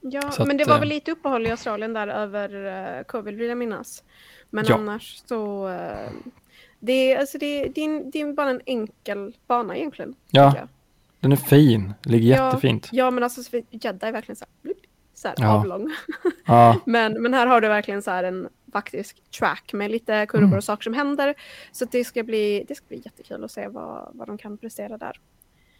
Ja, 0.00 0.30
så 0.30 0.46
men 0.46 0.56
det 0.56 0.64
var 0.64 0.78
väl 0.78 0.90
eh, 0.90 0.94
lite 0.94 1.10
uppehåll 1.10 1.46
i 1.46 1.50
Australien 1.50 1.92
där 1.92 2.08
över 2.08 2.66
uh, 2.66 3.04
covid 3.04 3.34
vill 3.34 3.48
jag 3.48 3.58
minnas. 3.58 4.04
Men 4.50 4.64
ja. 4.68 4.74
annars 4.74 5.22
så... 5.26 5.68
Uh, 5.68 5.74
det, 6.80 7.16
alltså 7.16 7.38
det, 7.38 7.68
det, 7.74 7.84
är, 7.84 8.10
det 8.12 8.20
är 8.20 8.32
bara 8.32 8.50
en 8.50 8.60
enkel 8.66 9.32
bana 9.46 9.76
egentligen. 9.76 10.14
Ja, 10.30 10.54
den 11.24 11.32
är 11.32 11.36
fin. 11.36 11.94
Ligger 12.02 12.36
ja, 12.36 12.46
jättefint. 12.46 12.88
Ja, 12.92 13.10
men 13.10 13.22
alltså 13.24 13.58
Jedda 13.70 14.08
är 14.08 14.12
verkligen 14.12 14.36
så 14.36 14.44
här, 14.64 14.74
så 15.14 15.28
här 15.28 15.34
ja. 15.38 15.58
avlång. 15.58 15.90
Ja. 16.46 16.80
men, 16.84 17.22
men 17.22 17.34
här 17.34 17.46
har 17.46 17.60
du 17.60 17.68
verkligen 17.68 18.02
så 18.02 18.10
här 18.10 18.24
en 18.24 18.48
faktisk 18.72 19.30
track 19.38 19.72
med 19.72 19.90
lite 19.90 20.26
kurvor 20.26 20.46
mm. 20.46 20.56
och 20.58 20.64
saker 20.64 20.82
som 20.82 20.94
händer. 20.94 21.34
Så 21.72 21.84
det 21.84 22.04
ska 22.04 22.22
bli, 22.22 22.64
det 22.68 22.74
ska 22.74 22.86
bli 22.88 23.02
jättekul 23.04 23.44
att 23.44 23.50
se 23.50 23.68
vad, 23.68 24.10
vad 24.14 24.28
de 24.28 24.38
kan 24.38 24.58
prestera 24.58 24.98
där. 24.98 25.20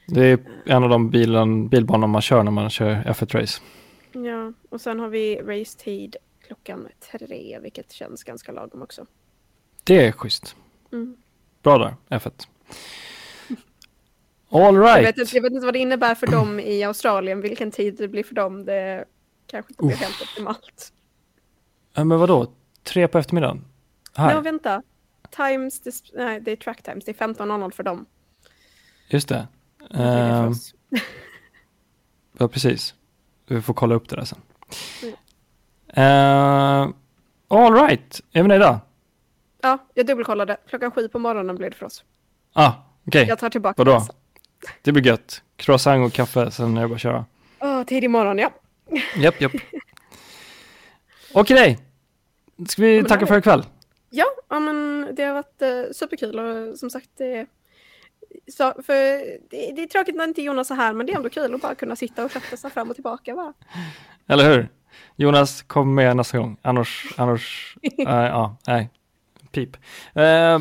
Det 0.06 0.26
är 0.26 0.38
en 0.66 0.82
av 0.82 0.88
de 0.88 1.10
bilen, 1.10 1.68
bilbanor 1.68 2.06
man 2.06 2.22
kör 2.22 2.42
när 2.42 2.50
man 2.50 2.70
kör 2.70 2.94
F1-race. 2.94 3.62
Ja, 4.12 4.52
och 4.68 4.80
sen 4.80 5.00
har 5.00 5.08
vi 5.08 5.36
race-tid 5.36 6.16
klockan 6.46 6.88
tre, 7.12 7.58
vilket 7.62 7.92
känns 7.92 8.24
ganska 8.24 8.52
lagom 8.52 8.82
också. 8.82 9.06
Det 9.84 10.06
är 10.06 10.12
schysst. 10.12 10.56
Mm. 10.92 11.16
Bra 11.62 11.78
där, 11.78 12.18
F1. 12.18 12.46
All 14.54 14.76
right. 14.76 14.96
Jag 14.96 15.02
vet, 15.02 15.18
inte, 15.18 15.36
jag 15.36 15.42
vet 15.42 15.52
inte 15.52 15.64
vad 15.64 15.74
det 15.74 15.78
innebär 15.78 16.14
för 16.14 16.26
dem 16.26 16.60
i 16.60 16.84
Australien, 16.84 17.40
vilken 17.40 17.70
tid 17.70 17.94
det 17.98 18.08
blir 18.08 18.24
för 18.24 18.34
dem. 18.34 18.64
Det 18.64 19.04
kanske 19.46 19.72
inte 19.72 19.84
blir 19.84 19.96
helt 19.96 20.22
optimalt. 20.22 20.92
Ja, 21.94 22.04
men 22.04 22.18
vadå? 22.18 22.52
Tre 22.82 23.08
på 23.08 23.18
eftermiddagen? 23.18 23.64
Här? 24.14 24.34
Nej, 24.34 24.42
vänta. 24.42 24.82
Times, 25.30 25.82
nej, 26.14 26.40
det 26.40 26.52
är 26.52 26.56
track 26.56 26.82
times. 26.82 27.04
Det 27.04 27.20
är 27.20 27.26
15.00 27.26 27.70
för 27.70 27.82
dem. 27.82 28.06
Just 29.08 29.28
det. 29.28 29.46
Uh, 29.94 30.52
ja, 32.38 32.48
precis. 32.48 32.94
Vi 33.46 33.62
får 33.62 33.74
kolla 33.74 33.94
upp 33.94 34.08
det 34.08 34.16
där 34.16 34.24
sen. 34.24 34.40
Mm. 35.02 36.88
Uh, 36.88 36.94
all 37.48 37.72
right. 37.72 38.20
Är 38.32 38.42
vi 38.42 38.48
nöjda? 38.48 38.80
Ja, 39.62 39.78
jag 39.94 40.06
dubbelkollade. 40.06 40.56
Klockan 40.68 40.90
sju 40.90 41.08
på 41.08 41.18
morgonen 41.18 41.56
blir 41.56 41.70
det 41.70 41.76
för 41.76 41.86
oss. 41.86 42.04
Ah, 42.52 42.68
okej. 42.68 43.20
Okay. 43.20 43.28
Jag 43.28 43.38
tar 43.38 43.50
tillbaka 43.50 43.84
Vadå? 43.84 43.98
det. 43.98 44.23
Det 44.82 44.92
blir 44.92 45.06
gött. 45.06 45.42
Croissant 45.56 46.06
och 46.06 46.12
kaffe, 46.12 46.50
sen 46.50 46.76
är 46.76 46.82
det 46.82 46.88
bara 46.88 46.94
att 46.94 47.00
köra. 47.00 47.24
Oh, 47.60 47.84
tidig 47.84 48.10
morgon, 48.10 48.38
ja. 48.38 48.50
Japp, 49.16 49.40
japp. 49.40 49.52
Okej. 51.32 51.78
Ska 52.68 52.82
vi 52.82 52.98
ja, 52.98 53.04
tacka 53.04 53.26
för 53.26 53.38
ikväll? 53.38 53.64
Ja, 54.10 54.26
ja, 54.48 54.60
men 54.60 55.08
det 55.16 55.24
har 55.24 55.34
varit 55.34 55.62
uh, 55.62 55.92
superkul 55.92 56.38
och 56.38 56.78
som 56.78 56.90
sagt 56.90 57.08
det, 57.18 57.46
så, 58.52 58.74
för 58.86 58.94
det, 59.50 59.72
det, 59.76 59.82
är 59.82 59.86
tråkigt 59.86 60.14
när 60.14 60.24
inte 60.24 60.42
Jonas 60.42 60.70
är 60.70 60.74
här 60.74 60.92
men 60.92 61.06
det 61.06 61.12
är 61.12 61.16
ändå 61.16 61.30
kul 61.30 61.54
att 61.54 61.60
bara 61.60 61.74
kunna 61.74 61.96
sitta 61.96 62.24
och 62.24 62.32
chatta 62.32 62.56
sig 62.56 62.70
fram 62.70 62.90
och 62.90 62.94
tillbaka 62.94 63.34
bara. 63.34 63.52
Eller 64.26 64.50
hur? 64.50 64.68
Jonas, 65.16 65.62
kom 65.62 65.94
med 65.94 66.16
nästa 66.16 66.38
gång. 66.38 66.56
Annars, 66.62 67.14
annars, 67.16 67.76
uh, 67.82 67.90
ja, 68.06 68.56
nej, 68.66 68.90
pip. 69.52 69.76
Uh, 70.16 70.60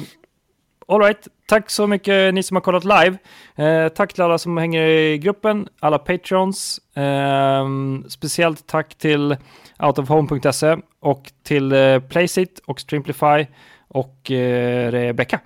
All 0.87 0.99
right. 0.99 1.27
Tack 1.53 1.69
så 1.69 1.87
mycket 1.87 2.33
ni 2.33 2.43
som 2.43 2.55
har 2.55 2.61
kollat 2.61 2.83
live. 2.83 3.17
Eh, 3.55 3.89
tack 3.89 4.13
till 4.13 4.23
alla 4.23 4.37
som 4.37 4.57
hänger 4.57 4.87
i 4.87 5.17
gruppen, 5.17 5.67
alla 5.79 5.99
patrons. 5.99 6.79
Eh, 6.97 7.67
speciellt 8.07 8.67
tack 8.67 8.95
till 8.95 9.37
outofhome.se 9.79 10.77
och 10.99 11.31
till 11.43 11.71
eh, 11.71 11.99
Playsit 11.99 12.59
och 12.65 12.79
Streamplify 12.79 13.47
och 13.87 14.31
eh, 14.31 14.91
Rebecka. 14.91 15.39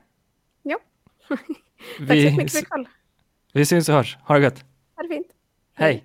Ja. 0.64 0.78
tack 1.28 1.38
så 1.98 2.14
mycket 2.14 2.52
för 2.52 2.60
ikväll. 2.60 2.88
Vi 3.54 3.66
syns 3.66 3.90
och 3.90 3.96
hörs. 3.96 4.18
Ha 4.24 4.36
det 4.36 4.44
gött. 4.44 4.66
Ha 4.96 5.04
det 5.04 5.10
fint. 5.10 5.28
Hej. 5.74 6.04